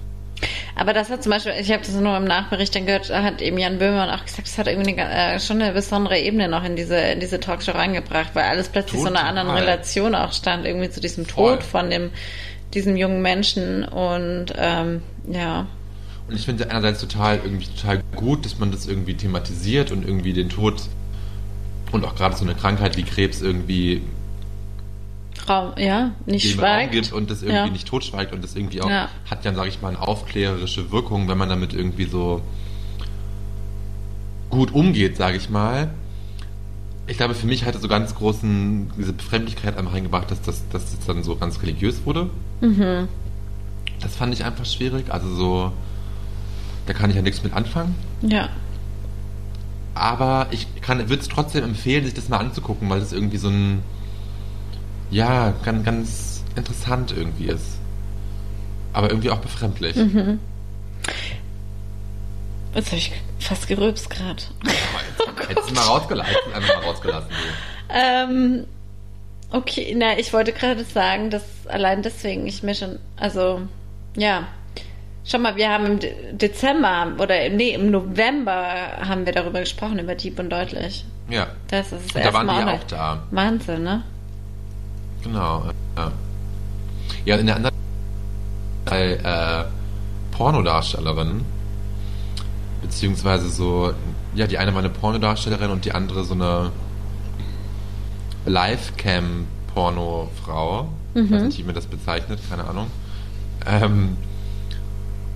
Aber 0.75 0.93
das 0.93 1.11
hat 1.11 1.23
zum 1.23 1.31
Beispiel, 1.31 1.53
ich 1.61 1.71
habe 1.71 1.83
das 1.85 1.95
nur 1.95 2.17
im 2.17 2.25
Nachbericht 2.25 2.75
dann 2.75 2.87
gehört, 2.87 3.11
da 3.11 3.23
hat 3.23 3.43
eben 3.43 3.59
Jan 3.59 3.79
Böhmermann 3.79 4.11
auch 4.11 4.25
gesagt, 4.25 4.49
das 4.49 4.59
hat 4.59 4.67
irgendwie 4.67 4.99
eine, 4.99 5.35
äh, 5.35 5.41
schon 5.41 5.61
eine 5.61 5.73
besondere 5.73 6.19
Ebene 6.19 6.49
noch 6.49 6.65
in 6.65 6.77
diese, 6.77 6.97
in 6.97 7.21
diese 7.21 7.41
Talkshow 7.41 7.73
reingebracht, 7.73 8.35
weil 8.35 8.45
alles 8.45 8.69
plötzlich 8.69 9.01
so 9.01 9.09
in 9.09 9.17
einer 9.17 9.29
Total. 9.29 9.39
anderen 9.39 9.59
Relation 9.59 10.15
auch 10.15 10.33
stand, 10.33 10.65
irgendwie 10.65 10.91
zu 10.91 11.01
diesem 11.01 11.27
Voll. 11.27 11.57
Tod 11.57 11.65
von 11.65 11.91
dem, 11.91 12.11
diesem 12.75 12.97
jungen 12.97 13.23
Menschen 13.23 13.85
und 13.85 14.47
ähm, 14.57 15.03
ja. 15.29 15.67
Und 16.29 16.37
ich 16.37 16.45
finde 16.45 16.71
einerseits 16.71 17.01
total 17.01 17.41
irgendwie 17.43 17.67
total 17.67 18.03
gut, 18.15 18.45
dass 18.45 18.59
man 18.59 18.71
das 18.71 18.87
irgendwie 18.87 19.15
thematisiert 19.15 19.91
und 19.91 20.07
irgendwie 20.07 20.33
den 20.33 20.49
Tod 20.49 20.81
und 21.93 22.05
auch 22.05 22.15
gerade 22.15 22.37
so 22.37 22.45
eine 22.45 22.55
Krankheit 22.55 22.97
wie 22.97 23.03
Krebs 23.03 23.43
irgendwie 23.43 24.03
Raum, 25.51 25.73
ja, 25.79 26.13
nicht 26.27 26.51
schweigt. 26.53 26.93
gibt 26.93 27.13
und 27.13 27.31
das 27.31 27.43
irgendwie 27.43 27.57
ja. 27.57 27.67
nicht 27.69 27.89
totschweigt 27.89 28.33
und 28.33 28.43
das 28.45 28.55
irgendwie 28.55 28.81
auch 28.83 28.89
Ja. 28.89 29.09
hat 29.29 29.45
dann, 29.45 29.55
sage 29.57 29.69
ich 29.69 29.83
mal, 29.83 29.89
eine 29.89 30.01
aufklärerische 30.01 30.93
Wirkung, 30.93 31.29
wenn 31.29 31.37
man 31.39 31.49
damit 31.49 31.73
irgendwie 31.75 32.05
so 32.05 32.41
gut 34.51 34.73
umgeht, 34.73 35.17
sage 35.17 35.37
ich 35.37 35.51
mal. 35.51 35.91
Ich 37.07 37.17
glaube, 37.17 37.35
für 37.35 37.47
mich 37.47 37.65
hatte 37.65 37.79
so 37.79 37.89
ganz 37.89 38.15
großen, 38.15 38.93
diese 38.97 39.13
Befremdlichkeit 39.13 39.77
einfach 39.77 39.93
reingebracht, 39.95 40.31
dass 40.31 40.41
das, 40.43 40.69
dass 40.71 40.95
das 40.95 41.07
dann 41.07 41.25
so 41.25 41.35
ganz 41.37 41.61
religiös 41.63 42.03
wurde. 42.05 42.31
Mhm. 42.61 43.09
Das 44.01 44.15
fand 44.17 44.33
ich 44.33 44.45
einfach 44.45 44.65
schwierig. 44.65 45.13
Also 45.13 45.35
so, 45.35 45.73
da 46.87 46.93
kann 46.93 47.11
ich 47.11 47.17
ja 47.17 47.23
nichts 47.23 47.43
mit 47.43 47.53
anfangen. 47.53 47.95
Ja. 48.23 48.49
Aber 49.95 50.47
ich 50.51 50.67
kann, 50.81 50.99
würde 51.09 51.21
es 51.21 51.29
trotzdem 51.29 51.65
empfehlen, 51.65 52.05
sich 52.05 52.15
das 52.15 52.29
mal 52.29 52.39
anzugucken, 52.39 52.89
weil 52.89 53.01
das 53.01 53.13
irgendwie 53.13 53.37
so 53.39 53.49
ein, 53.49 53.83
ja, 55.11 55.53
ganz, 55.65 55.85
ganz 55.85 56.45
interessant 56.57 57.13
irgendwie 57.17 57.47
ist. 57.47 57.79
Aber 58.93 59.11
irgendwie 59.11 59.31
auch 59.31 59.39
befremdlich. 59.39 59.97
Mhm. 59.97 60.41
Jetzt 62.75 62.87
habe 62.89 62.97
ich 62.97 63.13
fast 63.39 63.67
gerülpst 63.69 64.11
gerade. 64.11 64.43
Hättest 65.49 65.71
du 65.71 65.75
mal 65.75 65.83
rausgelassen, 65.83 66.35
einfach 66.55 66.77
mal 66.77 66.85
rausgelassen. 66.85 67.29
Du. 67.29 67.95
Ähm, 67.95 68.67
okay, 69.51 69.95
na, 69.97 70.19
ich 70.19 70.33
wollte 70.33 70.53
gerade 70.53 70.85
sagen, 70.85 71.31
dass 71.31 71.43
allein 71.69 72.03
deswegen 72.03 72.47
ich 72.47 72.63
mir 72.63 72.75
schon, 72.75 72.99
also, 73.17 73.63
ja. 74.17 74.47
Schau 75.25 75.39
mal, 75.39 75.57
wir 75.57 75.69
haben 75.69 75.87
im 75.87 75.99
De 75.99 76.15
Dezember 76.33 77.13
oder 77.19 77.49
nee, 77.51 77.75
im 77.75 77.91
November 77.91 78.53
haben 79.07 79.27
wir 79.27 79.33
darüber 79.33 79.61
gesprochen, 79.61 79.99
über 79.99 80.15
Dieb 80.15 80.39
und 80.39 80.51
Deutlich. 80.51 81.05
Ja, 81.29 81.49
Das 81.69 81.93
ist 81.93 82.15
und 82.15 82.25
da 82.25 82.33
waren 82.33 82.47
die 82.47 82.53
auch 82.53 82.75
auch 82.81 82.85
da. 82.85 83.23
Wahnsinn, 83.31 83.83
ne? 83.83 84.03
Genau. 85.23 85.71
Ja, 85.97 86.13
ja 87.25 87.37
in 87.37 87.47
der 87.47 87.57
anderen 87.57 87.75
äh, 88.87 89.65
Pornodarstellerin, 90.31 91.45
beziehungsweise 92.83 93.49
so, 93.51 93.93
ja, 94.35 94.47
die 94.47 94.59
eine 94.59 94.73
war 94.73 94.81
eine 94.81 94.91
Pornodarstellerin 94.91 95.71
und 95.71 95.85
die 95.85 95.93
andere 95.93 96.25
so 96.25 96.35
eine 96.35 96.73
Livecam-Porno-Frau. 98.47 100.89
Ich 101.15 101.31
weiß 101.31 101.43
nicht, 101.43 101.59
wie 101.59 101.65
man 101.65 101.75
das 101.75 101.87
bezeichnet, 101.87 102.41
keine 102.49 102.65
Ahnung. 102.65 102.87
Ähm, 103.67 104.17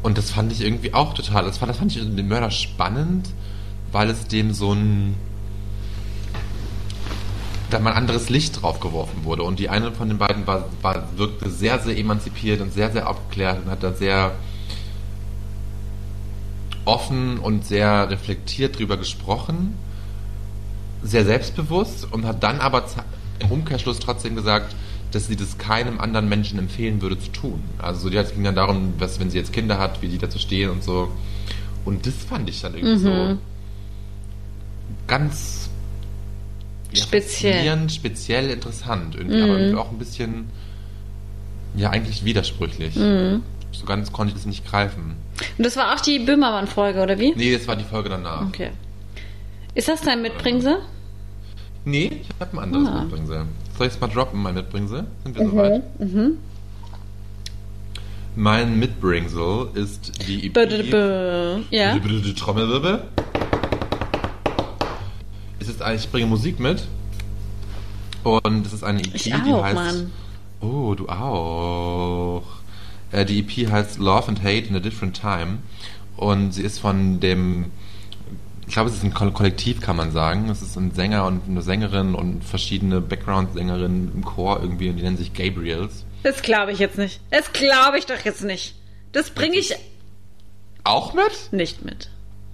und 0.02 0.16
das 0.18 0.30
fand 0.30 0.52
ich 0.52 0.60
irgendwie 0.60 0.94
auch 0.94 1.14
total, 1.14 1.44
das 1.44 1.58
fand, 1.58 1.70
das 1.70 1.78
fand 1.78 1.94
ich 1.94 2.02
den 2.02 2.28
Mörder 2.28 2.50
spannend, 2.50 3.28
weil 3.92 4.10
es 4.10 4.26
dem 4.28 4.52
so 4.52 4.72
ein 4.72 5.14
da 7.74 7.80
mal 7.80 7.90
ein 7.90 7.96
anderes 7.96 8.28
Licht 8.30 8.62
drauf 8.62 8.80
geworfen 8.80 9.24
wurde. 9.24 9.42
Und 9.42 9.58
die 9.58 9.68
eine 9.68 9.92
von 9.92 10.08
den 10.08 10.18
beiden 10.18 10.46
war, 10.46 10.64
war, 10.80 11.08
wirkte 11.16 11.50
sehr, 11.50 11.78
sehr 11.80 11.98
emanzipiert 11.98 12.60
und 12.60 12.72
sehr, 12.72 12.90
sehr 12.92 13.08
aufgeklärt 13.08 13.62
und 13.64 13.70
hat 13.70 13.82
da 13.82 13.92
sehr 13.92 14.32
offen 16.84 17.38
und 17.38 17.64
sehr 17.66 18.10
reflektiert 18.10 18.78
drüber 18.78 18.96
gesprochen, 18.96 19.74
sehr 21.02 21.24
selbstbewusst 21.24 22.06
und 22.12 22.24
hat 22.26 22.42
dann 22.42 22.60
aber 22.60 22.84
im 23.40 23.50
Umkehrschluss 23.50 23.98
trotzdem 23.98 24.36
gesagt, 24.36 24.74
dass 25.10 25.26
sie 25.26 25.36
das 25.36 25.58
keinem 25.58 26.00
anderen 26.00 26.28
Menschen 26.28 26.58
empfehlen 26.58 27.00
würde 27.00 27.18
zu 27.18 27.30
tun. 27.30 27.62
Also 27.78 28.10
die- 28.10 28.16
es 28.16 28.32
ging 28.32 28.44
dann 28.44 28.54
darum, 28.54 28.94
was, 28.98 29.18
wenn 29.20 29.30
sie 29.30 29.38
jetzt 29.38 29.52
Kinder 29.52 29.78
hat, 29.78 30.02
wie 30.02 30.08
die 30.08 30.18
dazu 30.18 30.38
stehen 30.38 30.70
und 30.70 30.82
so. 30.82 31.08
Und 31.84 32.06
das 32.06 32.14
fand 32.14 32.48
ich 32.48 32.60
dann 32.60 32.74
irgendwie 32.74 32.98
so 32.98 33.38
ganz 35.06 35.63
ja, 36.94 37.02
Speziell. 37.02 37.88
speziell 37.90 38.50
interessant, 38.50 39.14
irgendwie, 39.16 39.40
aber 39.42 39.58
irgendwie 39.58 39.78
auch 39.78 39.90
ein 39.90 39.98
bisschen, 39.98 40.46
ja, 41.76 41.90
eigentlich 41.90 42.24
widersprüchlich. 42.24 42.94
So 42.94 43.86
ganz 43.86 44.12
konnte 44.12 44.30
ich 44.30 44.34
das 44.36 44.46
nicht 44.46 44.64
greifen. 44.66 45.16
Und 45.58 45.66
das 45.66 45.76
war 45.76 45.94
auch 45.94 46.00
die 46.00 46.20
Böhmermann-Folge, 46.20 47.02
oder 47.02 47.18
wie? 47.18 47.34
Nee, 47.34 47.52
das 47.52 47.66
war 47.66 47.74
die 47.76 47.84
Folge 47.84 48.08
danach. 48.08 48.46
Okay. 48.46 48.70
Ist 49.74 49.88
das 49.88 50.00
dein 50.02 50.22
Mitbringsel? 50.22 50.78
Nee, 51.84 52.20
ich 52.22 52.28
habe 52.40 52.56
ein 52.56 52.58
anderes 52.60 52.88
Ah. 52.88 53.02
Mitbringsel. 53.02 53.44
Soll 53.76 53.86
ich 53.88 53.94
es 53.94 54.00
mal 54.00 54.06
droppen, 54.06 54.40
mein 54.42 54.54
Mitbringsel? 54.54 55.04
Sind 55.24 55.36
wir 55.38 55.46
soweit? 55.48 55.82
Mein 58.36 58.78
Mitbringsel 58.78 59.68
ist 59.74 60.26
die 60.26 60.46
EP. 60.46 61.64
Ja. 61.70 61.96
Die 61.98 62.34
Trommelwirbel. 62.34 63.02
Es 65.64 65.70
ist 65.70 65.82
ein, 65.82 65.96
ich 65.96 66.10
bringe 66.10 66.26
Musik 66.26 66.60
mit. 66.60 66.82
Und 68.22 68.66
es 68.66 68.72
ist 68.74 68.84
eine 68.84 69.00
EP, 69.00 69.14
Ich 69.14 69.22
die 69.24 69.32
auch, 69.34 69.62
heißt. 69.64 69.74
Mann. 69.74 70.12
Oh, 70.60 70.94
du 70.94 71.08
auch. 71.08 72.42
Äh, 73.12 73.24
die 73.24 73.38
EP 73.40 73.70
heißt 73.70 73.98
Love 73.98 74.28
and 74.28 74.40
Hate 74.42 74.66
in 74.68 74.76
a 74.76 74.80
Different 74.80 75.18
Time. 75.18 75.58
Und 76.16 76.52
sie 76.52 76.62
ist 76.62 76.78
von 76.80 77.20
dem. 77.20 77.66
Ich 78.66 78.72
glaube, 78.74 78.88
es 78.90 78.96
ist 78.96 79.04
ein 79.04 79.12
Koll- 79.14 79.32
Kollektiv, 79.32 79.80
kann 79.80 79.96
man 79.96 80.10
sagen. 80.12 80.48
Es 80.50 80.62
ist 80.62 80.76
ein 80.76 80.92
Sänger 80.92 81.26
und 81.26 81.42
eine 81.48 81.60
Sängerin 81.62 82.14
und 82.14 82.44
verschiedene 82.44 83.00
Background-Sängerinnen 83.00 84.12
im 84.14 84.24
Chor 84.24 84.60
irgendwie 84.62 84.88
und 84.90 84.96
die 84.96 85.02
nennen 85.02 85.18
sich 85.18 85.32
Gabriels. 85.34 86.04
Das 86.22 86.40
glaube 86.42 86.72
ich 86.72 86.78
jetzt 86.78 86.96
nicht. 86.98 87.20
Das 87.30 87.52
glaube 87.52 87.98
ich 87.98 88.06
doch 88.06 88.18
jetzt 88.24 88.42
nicht. 88.44 88.74
Das 89.12 89.30
bringe 89.30 89.56
ich 89.56 89.74
Auch 90.82 91.12
mit? 91.14 91.52
nicht 91.52 91.84
mit. 91.84 92.08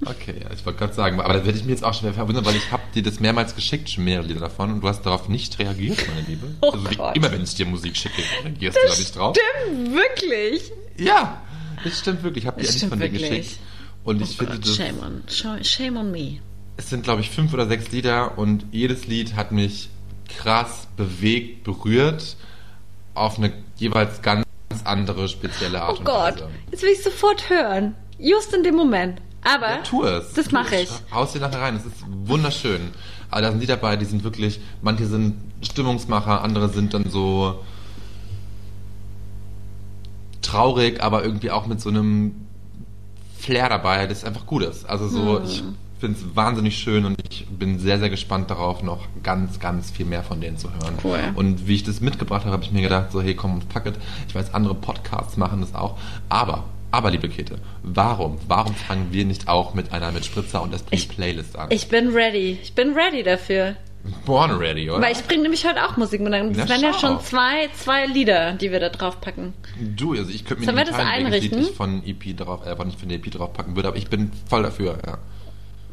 Okay, 0.05 0.35
ja, 0.43 0.47
ich 0.55 0.65
wollte 0.65 0.79
gerade 0.79 0.95
sagen, 0.95 1.21
aber 1.21 1.35
da 1.35 1.45
werde 1.45 1.59
ich 1.59 1.65
mir 1.65 1.73
jetzt 1.73 1.85
auch 1.85 1.93
schwer 1.93 2.15
verwundern, 2.15 2.45
weil 2.47 2.57
ich 2.57 2.73
habe 2.73 2.83
dir 2.95 3.03
das 3.03 3.21
mehrmals 3.21 3.55
geschickt, 3.55 3.91
schon 3.91 4.05
mehrere 4.05 4.27
Lieder 4.27 4.41
davon, 4.41 4.73
und 4.73 4.81
du 4.81 4.89
hast 4.89 5.03
darauf 5.03 5.29
nicht 5.29 5.59
reagiert, 5.59 5.99
meine 6.09 6.27
Liebe. 6.27 6.47
Oh 6.63 6.71
also 6.71 6.91
wie 6.91 6.97
Gott. 6.97 7.17
immer, 7.17 7.31
wenn 7.31 7.43
ich 7.43 7.55
dir 7.55 7.67
Musik 7.67 7.97
schicke, 7.97 8.23
reagierst 8.45 8.79
du 8.83 8.89
da 8.89 8.97
nicht 8.97 9.17
drauf. 9.17 9.37
Stimmt, 9.37 9.93
wirklich. 9.95 10.73
Ja, 10.97 11.43
das 11.85 11.99
stimmt 11.99 12.23
wirklich. 12.23 12.45
Ich 12.45 12.49
habe 12.49 12.61
dir 12.61 12.67
Das 12.67 12.75
nicht 12.77 12.89
von 12.89 12.99
dir 12.99 13.13
wirklich. 13.13 13.29
geschickt. 13.31 13.59
Und 14.05 14.23
ich 14.23 14.31
Oh 14.31 14.45
finde, 14.45 14.53
Gott, 14.55 14.67
das, 14.67 14.77
shame, 14.77 14.99
on, 15.01 15.23
sh- 15.29 15.65
shame 15.65 15.97
on 15.99 16.11
me. 16.11 16.39
es 16.79 16.89
sind, 16.89 17.05
glaube 17.05 17.21
ich, 17.21 17.29
fünf 17.29 17.53
oder 17.53 17.67
sechs 17.67 17.91
Lieder 17.93 18.39
und 18.39 18.65
jedes 18.73 19.07
Lied 19.07 19.35
hat 19.37 19.53
mich 19.53 19.91
krass 20.29 20.89
bewegt, 20.97 21.65
berührt, 21.65 22.37
auf 23.15 23.37
eine 23.37 23.53
jeweils 23.77 24.23
ganz 24.23 24.47
andere, 24.85 25.29
spezielle 25.29 25.83
Art 25.83 25.97
Oh 25.97 25.99
und 25.99 26.05
Gott, 26.07 26.37
Weise. 26.37 26.49
jetzt 26.71 26.83
will 26.83 26.91
ich 26.91 27.03
sofort 27.03 27.51
hören. 27.51 27.95
Just 28.19 28.55
in 28.55 28.63
dem 28.63 28.77
Moment. 28.77 29.21
Aber 29.43 29.71
Ja, 29.71 29.77
tu 29.79 30.05
es. 30.05 30.33
das 30.35 30.51
mache 30.53 30.77
ich. 30.77 30.91
Haust 31.13 31.35
dir 31.35 31.41
nachher 31.41 31.61
rein. 31.63 31.77
Es 31.77 31.87
ist 31.87 32.05
wunderschön. 32.07 32.91
Aber 33.31 33.43
da 33.43 33.51
sind 33.51 33.63
die 33.63 33.67
dabei, 33.67 33.97
die 33.97 34.05
sind 34.05 34.23
wirklich, 34.25 34.61
manche 34.83 35.07
sind 35.07 35.35
Stimmungsmacher, 35.63 36.43
andere 36.43 36.69
sind 36.69 36.93
dann 36.95 37.09
so 37.11 37.61
traurig, 40.43 41.03
aber 41.03 41.25
irgendwie 41.25 41.51
auch 41.51 41.67
mit 41.67 41.81
so 41.81 41.89
einem 41.91 42.35
Flair 43.39 43.69
dabei, 43.69 44.07
das 44.07 44.25
einfach 44.25 44.47
gut 44.47 44.63
ist. 44.63 44.85
Also 44.89 45.09
so, 45.09 45.39
Hm. 45.39 45.45
ich 45.47 45.63
finde 46.01 46.19
es 46.19 46.37
wahnsinnig 46.37 46.77
schön 46.79 47.05
und 47.05 47.17
ich 47.31 47.47
bin 47.47 47.79
sehr, 47.79 47.99
sehr 47.99 48.11
gespannt 48.11 48.51
darauf, 48.51 48.83
noch 48.83 49.07
ganz, 49.23 49.61
ganz 49.61 49.91
viel 49.91 50.07
mehr 50.07 50.23
von 50.23 50.41
denen 50.41 50.57
zu 50.57 50.69
hören. 50.73 50.95
Cool. 51.05 51.19
Und 51.35 51.67
wie 51.67 51.75
ich 51.75 51.85
das 51.85 52.01
mitgebracht 52.01 52.43
habe, 52.45 52.53
habe 52.53 52.65
ich 52.65 52.73
mir 52.73 52.83
gedacht, 52.83 53.13
so 53.13 53.21
hey, 53.23 53.35
komm, 53.35 53.61
fuck 53.73 53.87
it. 53.87 53.95
Ich 54.29 54.35
weiß, 54.35 54.55
andere 54.55 54.75
Podcasts 54.75 55.37
machen 55.37 55.61
das 55.61 55.75
auch. 55.75 55.99
Aber, 56.29 56.65
aber, 56.91 57.11
liebe 57.11 57.29
Käthe, 57.29 57.57
warum, 57.83 58.39
warum 58.49 58.75
fangen 58.75 59.09
wir 59.13 59.25
nicht 59.25 59.49
auch 59.49 59.75
mit 59.75 59.93
einer 59.93 60.11
mit 60.11 60.25
Spritzer 60.25 60.63
und 60.63 60.75
Esprit 60.75 61.09
Playlist 61.09 61.57
an? 61.57 61.69
Ich 61.71 61.89
bin 61.89 62.09
ready. 62.09 62.59
Ich 62.63 62.75
bin 62.75 62.95
ready 62.95 63.23
dafür. 63.23 63.77
Born 64.25 64.53
ready, 64.53 64.91
oder? 64.91 65.03
Weil 65.03 65.13
ich 65.13 65.23
bringe 65.27 65.43
nämlich 65.43 65.67
heute 65.67 65.85
auch 65.85 65.97
Musik 65.97 66.23
mit. 66.23 66.33
Das 66.33 66.69
wären 66.69 66.81
ja 66.81 66.95
schon 66.95 67.21
zwei, 67.21 67.69
zwei 67.75 68.07
Lieder, 68.07 68.53
die 68.53 68.73
wir 68.73 68.81
da 68.81 68.89
drauf 68.89 69.21
packen. 69.21 69.53
Du, 69.79 70.13
also 70.13 70.31
ich 70.31 70.45
könnte 70.45 70.65
mir 70.65 70.73
nicht 70.73 70.89
entscheiden, 70.89 71.31
welches 71.31 71.51
Lied 71.51 71.53
einrichten? 71.53 71.73
ich 71.73 71.77
von 71.77 72.03
EP 72.07 72.37
drauf, 72.37 72.67
äh, 72.67 72.85
nicht 72.85 72.99
von 72.99 73.09
der 73.09 73.19
EP 73.19 73.31
draufpacken 73.31 73.77
würde, 73.77 73.89
aber 73.89 73.99
ich 73.99 74.09
bin 74.09 74.33
voll 74.49 74.63
dafür, 74.63 74.99
ja. 75.07 75.19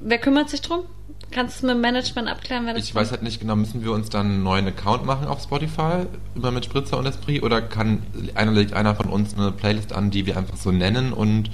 Wer 0.01 0.17
kümmert 0.19 0.49
sich 0.49 0.61
drum? 0.61 0.83
Kannst 1.31 1.61
du 1.61 1.67
mit 1.67 1.75
dem 1.75 1.81
Management 1.81 2.29
abklären, 2.29 2.65
wer 2.65 2.73
das 2.73 2.83
Ich 2.85 2.95
weiß 2.95 3.11
halt 3.11 3.21
nicht 3.21 3.39
genau, 3.39 3.55
müssen 3.55 3.83
wir 3.83 3.91
uns 3.91 4.09
dann 4.09 4.27
einen 4.27 4.43
neuen 4.43 4.67
Account 4.67 5.05
machen 5.05 5.27
auf 5.27 5.41
Spotify 5.43 6.05
über 6.35 6.51
mit 6.51 6.65
Spritzer 6.65 6.97
und 6.97 7.05
Esprit 7.05 7.43
oder 7.43 7.61
kann 7.61 8.01
einer 8.33 8.51
legt 8.53 8.73
einer 8.73 8.95
von 8.95 9.07
uns 9.07 9.33
eine 9.37 9.51
Playlist 9.51 9.91
an, 9.93 10.09
die 10.09 10.25
wir 10.25 10.37
einfach 10.37 10.55
so 10.57 10.71
nennen 10.71 11.11
und 11.13 11.49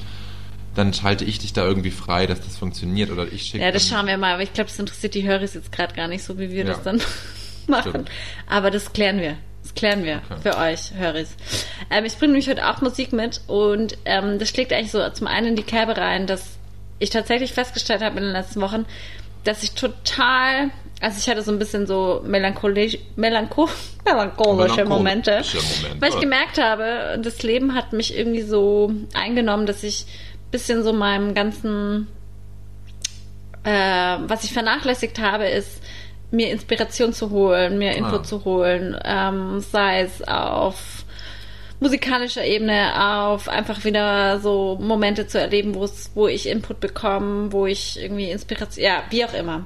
dann 0.75 0.93
schalte 0.93 1.23
ich 1.25 1.39
dich 1.39 1.53
da 1.53 1.65
irgendwie 1.65 1.91
frei, 1.91 2.25
dass 2.27 2.41
das 2.41 2.57
funktioniert 2.57 3.11
oder 3.11 3.31
ich 3.31 3.43
schicke 3.43 3.63
Ja, 3.63 3.71
das 3.71 3.87
schauen 3.87 4.07
wir 4.07 4.17
mal. 4.17 4.33
Aber 4.33 4.43
ich 4.43 4.53
glaube, 4.53 4.69
das 4.69 4.79
interessiert 4.79 5.13
die 5.13 5.27
Höris 5.27 5.53
jetzt 5.53 5.71
gerade 5.71 5.93
gar 5.93 6.07
nicht 6.07 6.23
so, 6.23 6.39
wie 6.39 6.49
wir 6.49 6.63
Ja. 6.65 6.73
das 6.73 6.81
dann 6.83 6.99
machen. 7.67 7.89
Stimmt. 7.91 8.11
Aber 8.49 8.71
das 8.71 8.91
klären 8.93 9.19
wir. 9.19 9.37
Das 9.61 9.75
klären 9.75 10.03
wir 10.03 10.21
Okay. 10.29 10.41
für 10.41 10.57
euch, 10.57 10.93
Höris. 10.95 11.35
Ähm, 11.91 12.05
ich 12.05 12.17
bringe 12.17 12.33
nämlich 12.33 12.49
heute 12.49 12.67
auch 12.69 12.81
Musik 12.81 13.13
mit 13.13 13.41
und 13.47 13.97
ähm, 14.05 14.39
das 14.39 14.49
schlägt 14.49 14.73
eigentlich 14.73 14.91
so 14.91 15.07
zum 15.11 15.27
einen 15.27 15.47
in 15.49 15.55
die 15.55 15.63
Kerbe 15.63 15.95
rein, 15.95 16.25
dass 16.27 16.57
ich 16.99 17.11
tatsächlich 17.11 17.53
festgestellt 17.53 18.01
habe 18.01 18.17
in 18.17 18.23
den 18.23 18.33
letzten 18.33 18.59
Wochen, 18.61 18.85
dass 19.43 19.63
ich 19.63 19.71
total, 19.73 20.69
also 21.01 21.17
ich 21.19 21.27
hatte 21.29 21.41
so 21.41 21.51
ein 21.51 21.59
bisschen 21.59 21.85
so 21.87 22.21
melancholisch, 22.25 22.97
melancho, 23.15 23.67
melancholische 24.05 24.83
Melancholische 24.85 24.85
Momente, 24.85 25.31
Momente. 25.31 26.01
weil 26.01 26.09
ich 26.09 26.19
gemerkt 26.19 26.57
habe, 26.61 27.19
das 27.21 27.43
Leben 27.43 27.75
hat 27.75 27.93
mich 27.93 28.17
irgendwie 28.17 28.41
so 28.41 28.91
eingenommen, 29.13 29.65
dass 29.65 29.83
ich 29.83 30.05
ein 30.47 30.51
bisschen 30.51 30.83
so 30.83 30.93
meinem 30.93 31.33
ganzen 31.33 32.07
äh, 33.63 34.17
was 34.27 34.43
ich 34.43 34.51
vernachlässigt 34.53 35.19
habe, 35.19 35.47
ist, 35.47 35.81
mir 36.31 36.51
Inspiration 36.51 37.13
zu 37.13 37.29
holen, 37.29 37.77
mir 37.77 37.95
Input 37.95 38.21
Ah. 38.21 38.23
zu 38.23 38.43
holen, 38.43 38.97
ähm, 39.05 39.59
sei 39.59 40.01
es 40.01 40.21
auf 40.27 41.02
musikalischer 41.83 42.43
Ebene, 42.45 42.93
auf 42.95 43.47
einfach 43.49 43.83
wieder 43.85 44.39
so 44.39 44.77
Momente 44.81 45.27
zu 45.27 45.39
erleben, 45.39 45.75
wo 45.75 45.83
es, 45.83 46.11
wo 46.15 46.27
ich 46.27 46.47
Input 46.47 46.79
bekomme, 46.79 47.51
wo 47.51 47.65
ich 47.67 48.01
irgendwie 48.01 48.31
Inspiration, 48.31 48.83
ja, 48.83 49.03
wie 49.09 49.23
auch 49.25 49.33
immer. 49.33 49.65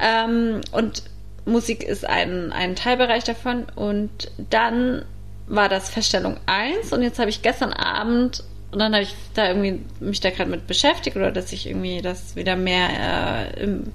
Ähm, 0.00 0.60
und 0.70 1.02
Musik 1.46 1.82
ist 1.82 2.06
ein, 2.06 2.52
ein 2.52 2.76
Teilbereich 2.76 3.24
davon. 3.24 3.66
Und 3.74 4.30
dann 4.50 5.04
war 5.48 5.68
das 5.68 5.88
Feststellung 5.88 6.36
1 6.46 6.92
und 6.92 7.02
jetzt 7.02 7.18
habe 7.18 7.30
ich 7.30 7.40
gestern 7.42 7.72
Abend 7.72 8.42
und 8.72 8.80
dann 8.80 8.92
habe 8.92 9.04
ich 9.04 9.14
da 9.34 9.46
irgendwie 9.48 9.80
mich 10.00 10.20
da 10.20 10.30
gerade 10.30 10.50
mit 10.50 10.66
beschäftigt 10.66 11.16
oder 11.16 11.30
dass 11.30 11.52
ich 11.52 11.66
irgendwie 11.68 12.02
das 12.02 12.34
wieder 12.34 12.56
mehr 12.56 12.88
äh, 13.56 13.62
im, 13.62 13.92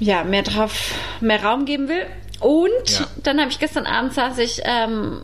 ja 0.00 0.24
mehr 0.24 0.42
drauf 0.42 0.94
mehr 1.20 1.42
Raum 1.44 1.64
geben 1.64 1.88
will 1.88 2.04
und 2.40 2.90
Ja. 2.98 3.06
dann 3.22 3.38
habe 3.40 3.50
ich 3.50 3.60
gestern 3.60 3.86
Abend 3.86 4.14
saß 4.14 4.38
ich 4.38 4.62
ähm, 4.64 5.22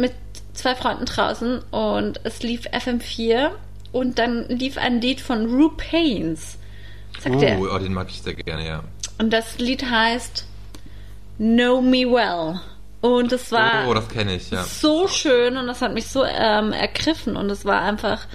mit 0.00 0.12
zwei 0.54 0.74
Freunden 0.74 1.04
draußen 1.04 1.60
und 1.70 2.20
es 2.24 2.42
lief 2.42 2.66
FM4 2.66 3.50
und 3.92 4.18
dann 4.18 4.48
lief 4.48 4.78
ein 4.78 5.00
Lied 5.00 5.20
von 5.20 5.46
Rue 5.46 5.72
Pains 5.76 6.58
sagt 7.20 7.36
Oh, 7.36 7.40
er 7.40 7.60
oh, 7.60 7.78
den 7.78 7.92
mag 7.92 8.08
ich 8.10 8.22
sehr 8.22 8.34
gerne, 8.34 8.66
ja. 8.66 8.84
und 9.18 9.30
das 9.32 9.58
Lied 9.58 9.88
heißt 9.88 10.46
Know 11.38 11.80
Me 11.80 12.04
Well 12.06 12.60
und 13.00 13.32
es 13.32 13.50
war 13.52 13.88
oh, 13.88 13.94
das 13.94 14.08
kenne 14.08 14.36
ich, 14.36 14.50
ja. 14.50 14.62
so 14.64 15.08
schön 15.08 15.56
und 15.56 15.66
das 15.66 15.80
hat 15.82 15.94
mich 15.94 16.06
so 16.06 16.24
ähm, 16.24 16.72
ergriffen 16.72 17.36
und 17.36 17.50
es 17.50 17.64
war 17.64 17.82
einfach, 17.82 18.26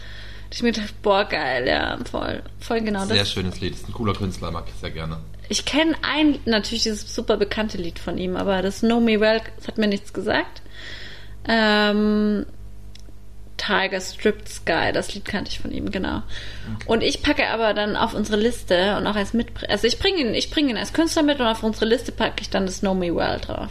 ich 0.51 0.63
mir 0.63 0.71
dachte, 0.71 0.93
boah, 1.01 1.25
geil, 1.25 1.67
ja, 1.67 1.97
voll, 2.09 2.41
voll 2.59 2.81
genau 2.81 3.05
Sehr 3.05 3.17
das. 3.17 3.31
schönes 3.31 3.59
Lied, 3.59 3.75
ist 3.75 3.87
ein 3.87 3.93
cooler 3.93 4.13
Künstler, 4.13 4.51
mag 4.51 4.65
ich 4.67 4.79
sehr 4.79 4.91
gerne. 4.91 5.17
Ich 5.47 5.65
kenne 5.65 5.95
ein, 6.01 6.39
natürlich 6.45 6.83
dieses 6.83 7.13
super 7.13 7.37
bekannte 7.37 7.77
Lied 7.77 7.99
von 7.99 8.17
ihm, 8.17 8.35
aber 8.35 8.63
das 8.63 8.79
Know 8.79 8.99
Me 8.99 9.19
Well, 9.19 9.41
das 9.57 9.67
hat 9.67 9.77
mir 9.77 9.87
nichts 9.87 10.11
gesagt. 10.11 10.63
Ähm, 11.47 12.45
Tiger 13.57 14.01
Stripped 14.01 14.49
Sky, 14.49 14.91
das 14.93 15.13
Lied 15.13 15.25
kannte 15.25 15.49
ich 15.51 15.59
von 15.59 15.71
ihm, 15.71 15.91
genau. 15.91 16.23
Und 16.85 17.03
ich 17.03 17.23
packe 17.23 17.47
aber 17.49 17.73
dann 17.73 17.95
auf 17.95 18.13
unsere 18.13 18.37
Liste 18.37 18.97
und 18.97 19.07
auch 19.07 19.15
als 19.15 19.33
mit, 19.33 19.47
also 19.69 19.87
ich 19.87 19.97
bringe 19.97 20.19
ihn, 20.19 20.33
ich 20.33 20.51
bringe 20.51 20.71
ihn 20.71 20.77
als 20.77 20.93
Künstler 20.93 21.23
mit 21.23 21.39
und 21.39 21.47
auf 21.47 21.63
unsere 21.63 21.85
Liste 21.85 22.11
packe 22.11 22.41
ich 22.41 22.49
dann 22.49 22.65
das 22.65 22.81
Know 22.81 22.93
Me 22.93 23.15
Well 23.15 23.39
drauf. 23.39 23.69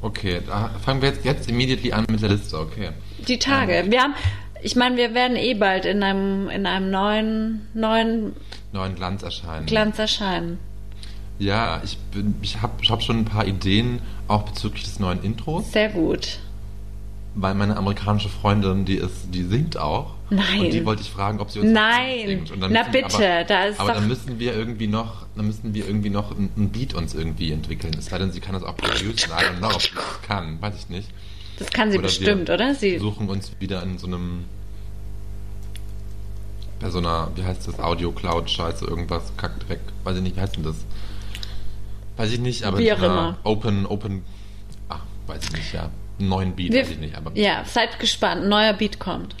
Okay, 0.00 0.40
da 0.46 0.70
fangen 0.84 1.02
wir 1.02 1.10
jetzt, 1.10 1.24
jetzt 1.24 1.48
immediately 1.48 1.92
an 1.92 2.06
mit 2.10 2.22
der 2.22 2.30
Liste, 2.30 2.58
okay. 2.58 2.90
Die 3.28 3.38
Tage. 3.38 3.84
Wir 3.88 4.02
haben, 4.02 4.14
ich 4.62 4.74
meine, 4.74 4.96
wir 4.96 5.14
werden 5.14 5.36
eh 5.36 5.54
bald 5.54 5.84
in 5.84 6.02
einem, 6.02 6.48
in 6.48 6.66
einem 6.66 6.90
neuen, 6.90 7.68
neuen 7.74 8.34
Neuen 8.72 8.94
Glanz 8.94 9.22
erscheinen. 9.22 9.66
Glanz 9.66 9.98
erscheinen. 9.98 10.58
Ja, 11.38 11.82
ich 11.84 11.98
bin, 11.98 12.34
ich 12.40 12.62
habe 12.62 12.72
ich 12.80 12.90
hab 12.90 13.02
schon 13.02 13.18
ein 13.18 13.24
paar 13.24 13.46
Ideen 13.46 14.00
auch 14.28 14.42
bezüglich 14.42 14.84
des 14.84 14.98
neuen 14.98 15.22
Intros, 15.22 15.72
Sehr 15.72 15.90
gut. 15.90 16.38
Weil 17.34 17.54
meine 17.54 17.76
amerikanische 17.76 18.28
Freundin, 18.28 18.84
die 18.84 18.96
ist, 18.96 19.28
die 19.32 19.42
singt 19.44 19.76
auch. 19.76 20.14
Nein. 20.30 20.60
Und 20.60 20.72
die 20.72 20.84
wollte 20.84 21.02
ich 21.02 21.10
fragen, 21.10 21.40
ob 21.40 21.50
sie 21.50 21.60
uns 21.60 21.70
Nein. 21.70 22.26
singt. 22.26 22.50
Und 22.50 22.60
Na 22.70 22.82
bitte, 22.84 23.14
aber, 23.14 23.44
da 23.44 23.64
ist 23.64 23.80
aber 23.80 23.92
dann 23.94 24.08
müssen 24.08 24.38
wir 24.38 24.54
irgendwie 24.54 24.86
noch, 24.86 25.26
dann 25.36 25.46
müssen 25.46 25.74
wir 25.74 25.86
irgendwie 25.86 26.10
noch 26.10 26.30
ein, 26.32 26.50
ein 26.56 26.70
Beat 26.70 26.94
uns 26.94 27.14
irgendwie 27.14 27.52
entwickeln. 27.52 27.94
Es 27.98 28.06
sei 28.06 28.18
denn, 28.18 28.32
sie 28.32 28.40
kann 28.40 28.54
das 28.54 28.62
auch 28.62 28.76
producen. 28.76 29.30
I 29.30 29.44
don't 29.44 29.58
know, 29.58 29.68
ob 29.68 29.82
sie 29.82 29.94
das 29.94 30.22
kann, 30.26 30.60
weiß 30.60 30.74
ich 30.76 30.88
nicht. 30.88 31.08
Das 31.58 31.70
kann 31.70 31.90
sie 31.90 31.98
Oder 31.98 32.08
bestimmt, 32.08 32.50
oder? 32.50 32.74
Sie, 32.74 32.98
suchen 32.98 33.28
uns 33.28 33.52
wieder 33.60 33.82
in 33.82 33.98
so 33.98 34.06
einem 34.06 34.44
bei 36.80 36.90
so 36.90 36.98
einer, 36.98 37.30
wie 37.36 37.44
heißt 37.44 37.68
das, 37.68 37.78
Audio-Cloud-Scheiße, 37.78 38.84
irgendwas, 38.84 39.32
Kackdreck, 39.36 39.78
weiß 40.02 40.16
ich 40.16 40.22
nicht, 40.22 40.36
wie 40.36 40.40
heißt 40.40 40.56
denn 40.56 40.64
das? 40.64 40.76
Weiß 42.16 42.32
ich 42.32 42.40
nicht, 42.40 42.64
aber 42.64 42.78
Wie 42.78 42.92
auch 42.92 43.00
immer. 43.00 43.38
Open, 43.44 43.86
Open, 43.86 44.24
ach, 44.88 45.02
weiß 45.28 45.44
ich 45.44 45.52
nicht, 45.52 45.72
ja, 45.72 45.90
einen 46.22 46.28
neuen 46.30 46.54
Beat, 46.56 46.72
wir, 46.72 46.82
weiß 46.82 46.90
ich 46.90 46.98
nicht, 46.98 47.14
aber 47.16 47.32
ja, 47.34 47.64
seid 47.66 47.98
gespannt. 47.98 48.46
Neuer 48.46 48.72
Beat 48.72 48.98
kommt. 48.98 49.34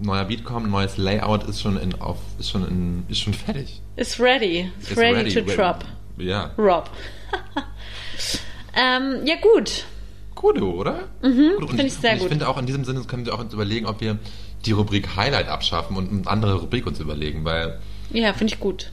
neuer 0.00 0.24
Beat 0.24 0.44
kommt, 0.44 0.70
neues 0.70 0.96
Layout 0.96 1.44
ist 1.48 1.60
schon 1.60 1.76
in, 1.76 2.00
auf, 2.00 2.18
ist 2.38 2.50
schon 2.50 2.66
in, 2.66 3.04
ist 3.08 3.20
schon 3.20 3.34
fertig. 3.34 3.80
Is 3.96 4.18
ready. 4.20 4.70
Is 4.80 4.90
Ist 4.90 4.98
ready, 4.98 5.32
to 5.34 5.40
ready. 5.40 5.54
drop. 5.56 5.84
Ja, 6.18 6.50
Rob. 6.58 6.90
ähm, 8.76 9.20
ja, 9.26 9.34
gut. 9.40 9.84
gut, 10.34 10.60
oder? 10.60 11.08
Mhm, 11.22 11.52
Gut, 11.58 11.70
und 11.70 11.76
find 11.76 11.84
ich 11.88 11.94
sehr 11.94 12.12
gut. 12.14 12.22
Ich 12.22 12.28
finde 12.28 12.48
auch 12.48 12.58
in 12.58 12.66
diesem 12.66 12.84
Sinne 12.84 13.02
können 13.04 13.26
wir 13.26 13.34
auch 13.34 13.38
uns 13.40 13.52
überlegen, 13.52 13.86
ob 13.86 14.00
wir 14.00 14.18
die 14.66 14.72
Rubrik 14.72 15.16
Highlight 15.16 15.48
abschaffen 15.48 15.96
und 15.96 16.10
eine 16.10 16.26
andere 16.26 16.54
Rubrik 16.60 16.86
uns 16.86 17.00
überlegen, 17.00 17.44
weil 17.44 17.78
Ja, 18.10 18.32
finde 18.32 18.54
ich 18.54 18.60
gut. 18.60 18.92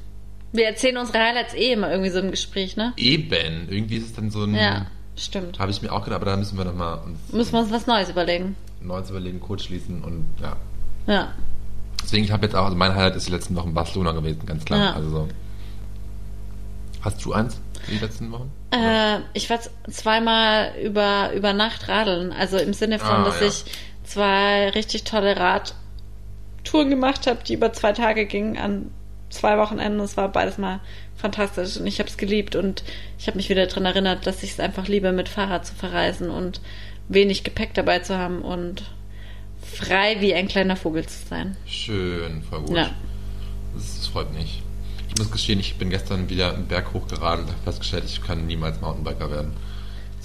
Wir 0.52 0.66
erzählen 0.66 0.98
unsere 0.98 1.20
Highlights 1.20 1.54
eh 1.54 1.74
immer 1.74 1.92
irgendwie 1.92 2.10
so 2.10 2.20
im 2.20 2.32
Gespräch, 2.32 2.76
ne? 2.76 2.94
eben, 2.98 3.68
irgendwie 3.70 3.98
ist 3.98 4.06
es 4.06 4.14
dann 4.14 4.32
so 4.32 4.44
ein, 4.44 4.56
Ja, 4.56 4.88
stimmt. 5.26 5.60
habe 5.60 5.72
ich 5.72 5.82
mir 5.82 5.92
auch 5.92 6.04
gedacht, 6.04 6.22
aber 6.22 6.32
da 6.32 6.38
müssen 6.38 6.58
wir 6.58 6.66
nochmal 6.66 7.00
uns 7.06 7.20
Müssen 7.32 7.54
wir 7.54 7.60
uns 7.60 7.72
was 7.72 7.88
Neues 7.88 8.10
überlegen. 8.10 8.56
Neues 8.82 9.10
überlegen, 9.10 9.40
kurz 9.40 9.64
schließen 9.64 10.04
und 10.04 10.26
ja. 10.42 10.56
Ja. 11.08 11.30
Deswegen, 12.04 12.24
ich 12.24 12.32
habe 12.32 12.46
jetzt 12.46 12.56
auch, 12.56 12.66
also 12.66 12.78
mein 12.78 12.96
Highlight 12.96 13.16
ist 13.16 13.28
die 13.28 13.32
letzten 13.32 13.56
Wochen 13.56 13.74
Barcelona 13.74 14.12
gewesen, 14.14 14.46
ganz 14.46 14.64
klar. 14.66 14.80
Ja. 14.80 14.94
Also 14.94 15.10
so. 15.10 15.28
Hast 17.02 17.24
du 17.24 17.34
eins 17.34 17.60
die 17.90 17.98
letzten 17.98 18.32
Wochen? 18.32 18.52
Äh, 18.72 19.20
ich 19.34 19.50
war 19.50 19.60
zweimal 19.90 20.74
über, 20.84 21.32
über 21.34 21.54
Nacht 21.54 21.88
radeln. 21.88 22.32
Also 22.34 22.58
im 22.58 22.74
Sinne 22.74 23.00
von, 23.00 23.10
Ah, 23.10 23.24
dass 23.26 23.40
ja. 23.42 23.48
ich 23.48 23.66
zwei 24.04 24.70
richtig 24.70 25.04
tolle 25.06 25.36
Radtouren 25.38 26.90
gemacht 26.90 27.28
habe, 27.28 27.40
die 27.44 27.54
über 27.54 27.74
zwei 27.74 27.94
Tage 27.94 28.26
gingen 28.26 28.58
an 28.58 28.92
zwei 29.30 29.58
Wochenenden. 29.58 30.00
Das 30.00 30.18
war 30.18 30.30
beides 30.30 30.58
mal 30.58 30.80
fantastisch 31.20 31.78
und 31.78 31.86
ich 31.86 32.00
habe 32.00 32.10
es 32.10 32.18
geliebt 32.18 32.56
und 32.56 32.84
ich 33.18 33.28
habe 33.28 33.38
mich 33.38 33.50
wieder 33.50 33.68
daran 33.68 33.86
erinnert, 33.86 34.26
dass 34.26 34.42
ich 34.42 34.52
es 34.52 34.60
einfach 34.60 34.88
liebe, 34.88 35.12
mit 35.12 35.28
Fahrrad 35.28 35.66
zu 35.66 35.74
verreisen 35.76 36.30
und 36.30 36.62
wenig 37.10 37.44
Gepäck 37.44 37.74
dabei 37.74 38.00
zu 38.00 38.18
haben 38.18 38.42
und 38.42 38.84
frei 39.62 40.18
wie 40.22 40.34
ein 40.34 40.48
kleiner 40.48 40.76
Vogel 40.76 41.06
zu 41.06 41.28
sein. 41.28 41.58
Schön, 41.66 42.42
voll 42.44 42.62
gut. 42.62 42.78
Ja. 42.78 42.92
Das, 43.76 43.98
das 43.98 44.08
freut 44.08 44.34
mich. 44.34 44.62
Ich 45.10 45.18
muss 45.18 45.32
gestehen, 45.32 45.60
ich 45.60 45.76
bin 45.76 45.90
gestern 45.90 46.30
wieder 46.30 46.54
einen 46.54 46.68
Berg 46.68 46.94
hochgeradelt 46.94 47.48
und 47.48 47.54
habe 47.54 47.64
festgestellt, 47.64 48.06
ich 48.06 48.24
kann 48.24 48.48
niemals 48.48 48.80
Mountainbiker 48.80 49.30
werden. 49.30 49.52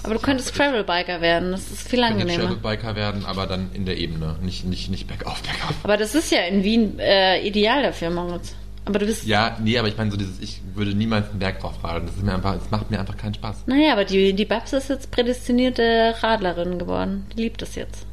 Aber 0.03 0.13
du 0.13 0.19
könntest 0.19 0.55
Travelbiker 0.55 1.19
werden, 1.19 1.51
das 1.51 1.71
ist 1.71 1.89
viel 1.89 1.99
Ich 1.99 2.05
angenehmer. 2.05 2.43
Travelbiker 2.43 2.95
werden, 2.95 3.25
aber 3.25 3.47
dann 3.47 3.71
in 3.73 3.85
der 3.85 3.97
Ebene, 3.97 4.37
nicht, 4.41 4.63
nicht, 4.63 4.89
nicht 4.91 5.07
bergauf, 5.07 5.41
bergauf. 5.41 5.73
Aber 5.83 5.97
das 5.97 6.15
ist 6.15 6.31
ja 6.31 6.41
in 6.41 6.63
Wien 6.63 6.99
äh, 6.99 7.45
ideal 7.45 7.81
dafür, 7.81 8.11
Moritz. 8.11 8.55
Aber 8.85 8.99
du 8.99 9.05
bist 9.05 9.25
Ja, 9.25 9.57
nee, 9.61 9.77
aber 9.77 9.87
ich 9.87 9.97
meine 9.97 10.11
so 10.11 10.17
dieses, 10.17 10.39
ich 10.39 10.61
würde 10.75 10.93
niemals 10.93 11.29
einen 11.29 11.39
Berg 11.39 11.59
drauf 11.59 11.83
radeln. 11.83 12.05
Das 12.05 12.15
ist 12.15 12.23
mir 12.23 12.33
einfach, 12.35 12.53
das 12.55 12.69
macht 12.69 12.91
mir 12.91 12.99
einfach 12.99 13.17
keinen 13.17 13.33
Spaß. 13.33 13.63
Naja, 13.65 13.93
aber 13.93 14.05
die, 14.05 14.33
die 14.33 14.45
Babs 14.45 14.73
ist 14.73 14.89
jetzt 14.89 15.11
prädestinierte 15.11 16.15
Radlerin 16.21 16.77
geworden. 16.77 17.25
Die 17.35 17.41
liebt 17.41 17.61
es 17.61 17.75
jetzt. 17.75 18.05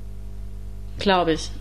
Glaube 0.99 1.33
ich. 1.35 1.51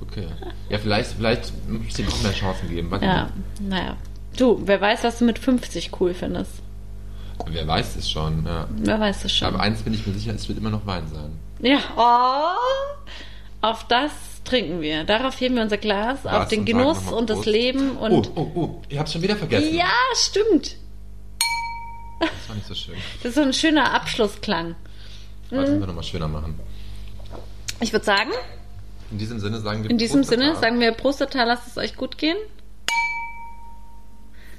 Okay. 0.00 0.26
Ja, 0.70 0.78
vielleicht, 0.78 1.10
vielleicht 1.10 1.52
muss 1.68 1.88
ich 1.88 1.94
dem 1.94 2.08
auch 2.08 2.22
mehr 2.22 2.32
Chancen 2.32 2.68
geben. 2.68 2.88
Weiß 2.88 3.02
Ja, 3.02 3.28
naja. 3.60 3.96
Du, 4.36 4.62
wer 4.64 4.80
weiß, 4.80 5.02
was 5.02 5.18
du 5.18 5.24
mit 5.24 5.40
50 5.40 5.90
cool 6.00 6.14
findest. 6.14 6.62
Wer 7.46 7.66
weiß 7.66 7.96
es 7.96 8.08
schon, 8.10 8.44
ja. 8.46 8.68
Wer 8.70 9.00
weiß 9.00 9.24
es 9.24 9.32
schon. 9.32 9.48
Aber 9.48 9.60
eins 9.60 9.82
bin 9.82 9.94
ich 9.94 10.06
mir 10.06 10.12
sicher, 10.14 10.32
es 10.34 10.48
wird 10.48 10.58
immer 10.58 10.70
noch 10.70 10.86
Wein 10.86 11.02
sein. 11.12 11.32
Ja, 11.60 11.78
oh, 11.96 13.66
auf 13.66 13.86
das 13.88 14.12
trinken 14.48 14.80
wir. 14.80 15.04
Darauf 15.04 15.40
heben 15.40 15.54
wir 15.56 15.62
unser 15.62 15.76
Glas, 15.78 16.20
Was? 16.24 16.32
auf 16.32 16.48
den 16.48 16.64
Genuss 16.64 17.10
und 17.12 17.30
das. 17.30 17.44
Leben 17.46 17.96
Oh, 18.00 18.04
und. 18.06 18.30
oh, 18.36 18.50
oh, 18.54 18.82
ich 18.88 18.98
hab's 18.98 19.12
schon 19.12 19.22
wieder 19.22 19.36
vergessen. 19.36 19.74
Ja, 19.74 19.86
stimmt. 20.14 20.76
Das 22.20 22.30
war 22.48 22.56
nicht 22.56 22.66
so 22.66 22.74
schön. 22.74 22.94
Das 23.22 23.30
ist 23.30 23.34
so 23.36 23.42
ein 23.42 23.52
schöner 23.52 23.94
Abschlussklang. 23.94 24.74
Warte, 25.50 25.72
Mhm. 25.72 25.80
wir 25.80 25.86
nochmal 25.86 26.04
schöner 26.04 26.28
machen. 26.28 26.58
Ich 27.80 27.92
würde 27.92 28.04
sagen, 28.04 28.30
In 29.10 29.18
diesem 29.18 29.38
Sinne 29.38 29.60
sagen 29.60 29.84
wir 29.84 29.90
in 29.90 29.98
diesem 29.98 30.20
Prost, 30.22 30.30
Sinne 30.30 30.56
sagen 30.56 30.80
wir 30.80 30.92
Prost, 30.92 31.20
Tata, 31.20 31.44
lasst 31.44 31.68
es 31.68 31.76
euch 31.78 31.96
gut 31.96 32.18
gehen. 32.18 32.36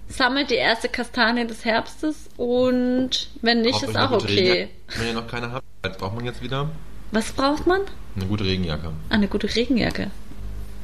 Sammelt 0.07 0.49
die 0.49 0.55
erste 0.55 0.89
Kastanie 0.89 1.45
des 1.45 1.65
Herbstes 1.65 2.29
und 2.35 3.29
wenn 3.43 3.61
nicht, 3.61 3.73
Kauft 3.73 3.89
ist 3.89 3.97
auch 3.97 4.11
okay. 4.11 4.25
Regenjacke. 4.27 4.69
Wenn 4.97 5.07
ihr 5.07 5.13
noch 5.13 5.27
keine 5.27 5.51
habt, 5.51 5.97
braucht 5.99 6.15
man 6.15 6.25
jetzt 6.25 6.41
wieder? 6.41 6.69
Was 7.11 7.31
braucht 7.31 7.65
man? 7.67 7.81
Eine 8.15 8.25
gute 8.25 8.43
Regenjacke. 8.43 8.87
Ah, 9.09 9.13
Eine 9.13 9.27
gute 9.27 9.53
Regenjacke. 9.55 10.11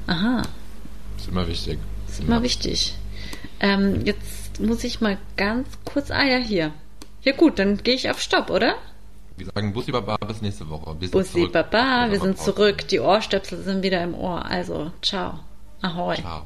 Aha, 0.08 0.44
Ist 1.18 1.28
immer 1.28 1.48
wichtig. 1.48 1.80
ist 2.08 2.20
immer 2.22 2.42
wichtig. 2.44 2.96
Ähm, 3.60 4.06
jetzt 4.06 4.60
muss 4.60 4.84
ich 4.84 5.02
mal 5.02 5.18
ganz 5.38 5.68
kurz. 5.86 6.12
Ah 6.12 6.24
ja, 6.26 6.38
hier. 6.38 6.72
Ja 7.24 7.34
gut, 7.34 7.58
dann 7.60 7.78
gehe 7.78 7.96
ich 7.96 8.10
auf 8.10 8.22
Stopp, 8.22 8.50
oder? 8.50 8.76
Wir 9.38 9.48
sagen 9.54 9.74
Bussi 9.74 9.92
Baba 9.92 10.16
bis 10.18 10.42
nächste 10.42 10.70
Woche. 10.70 10.96
Wir 11.00 11.10
Bussi 11.12 11.32
zurück. 11.34 11.52
Baba, 11.54 12.10
wir 12.12 12.20
sind 12.20 12.38
zurück. 12.40 12.88
Die 12.88 13.00
Ohrstöpsel 13.00 13.64
sind 13.64 13.84
wieder 13.84 14.04
im 14.04 14.14
Ohr. 14.14 14.46
Also, 14.46 14.92
ciao. 15.02 15.40
Ahoi. 15.82 16.16
Ciao. 16.16 16.46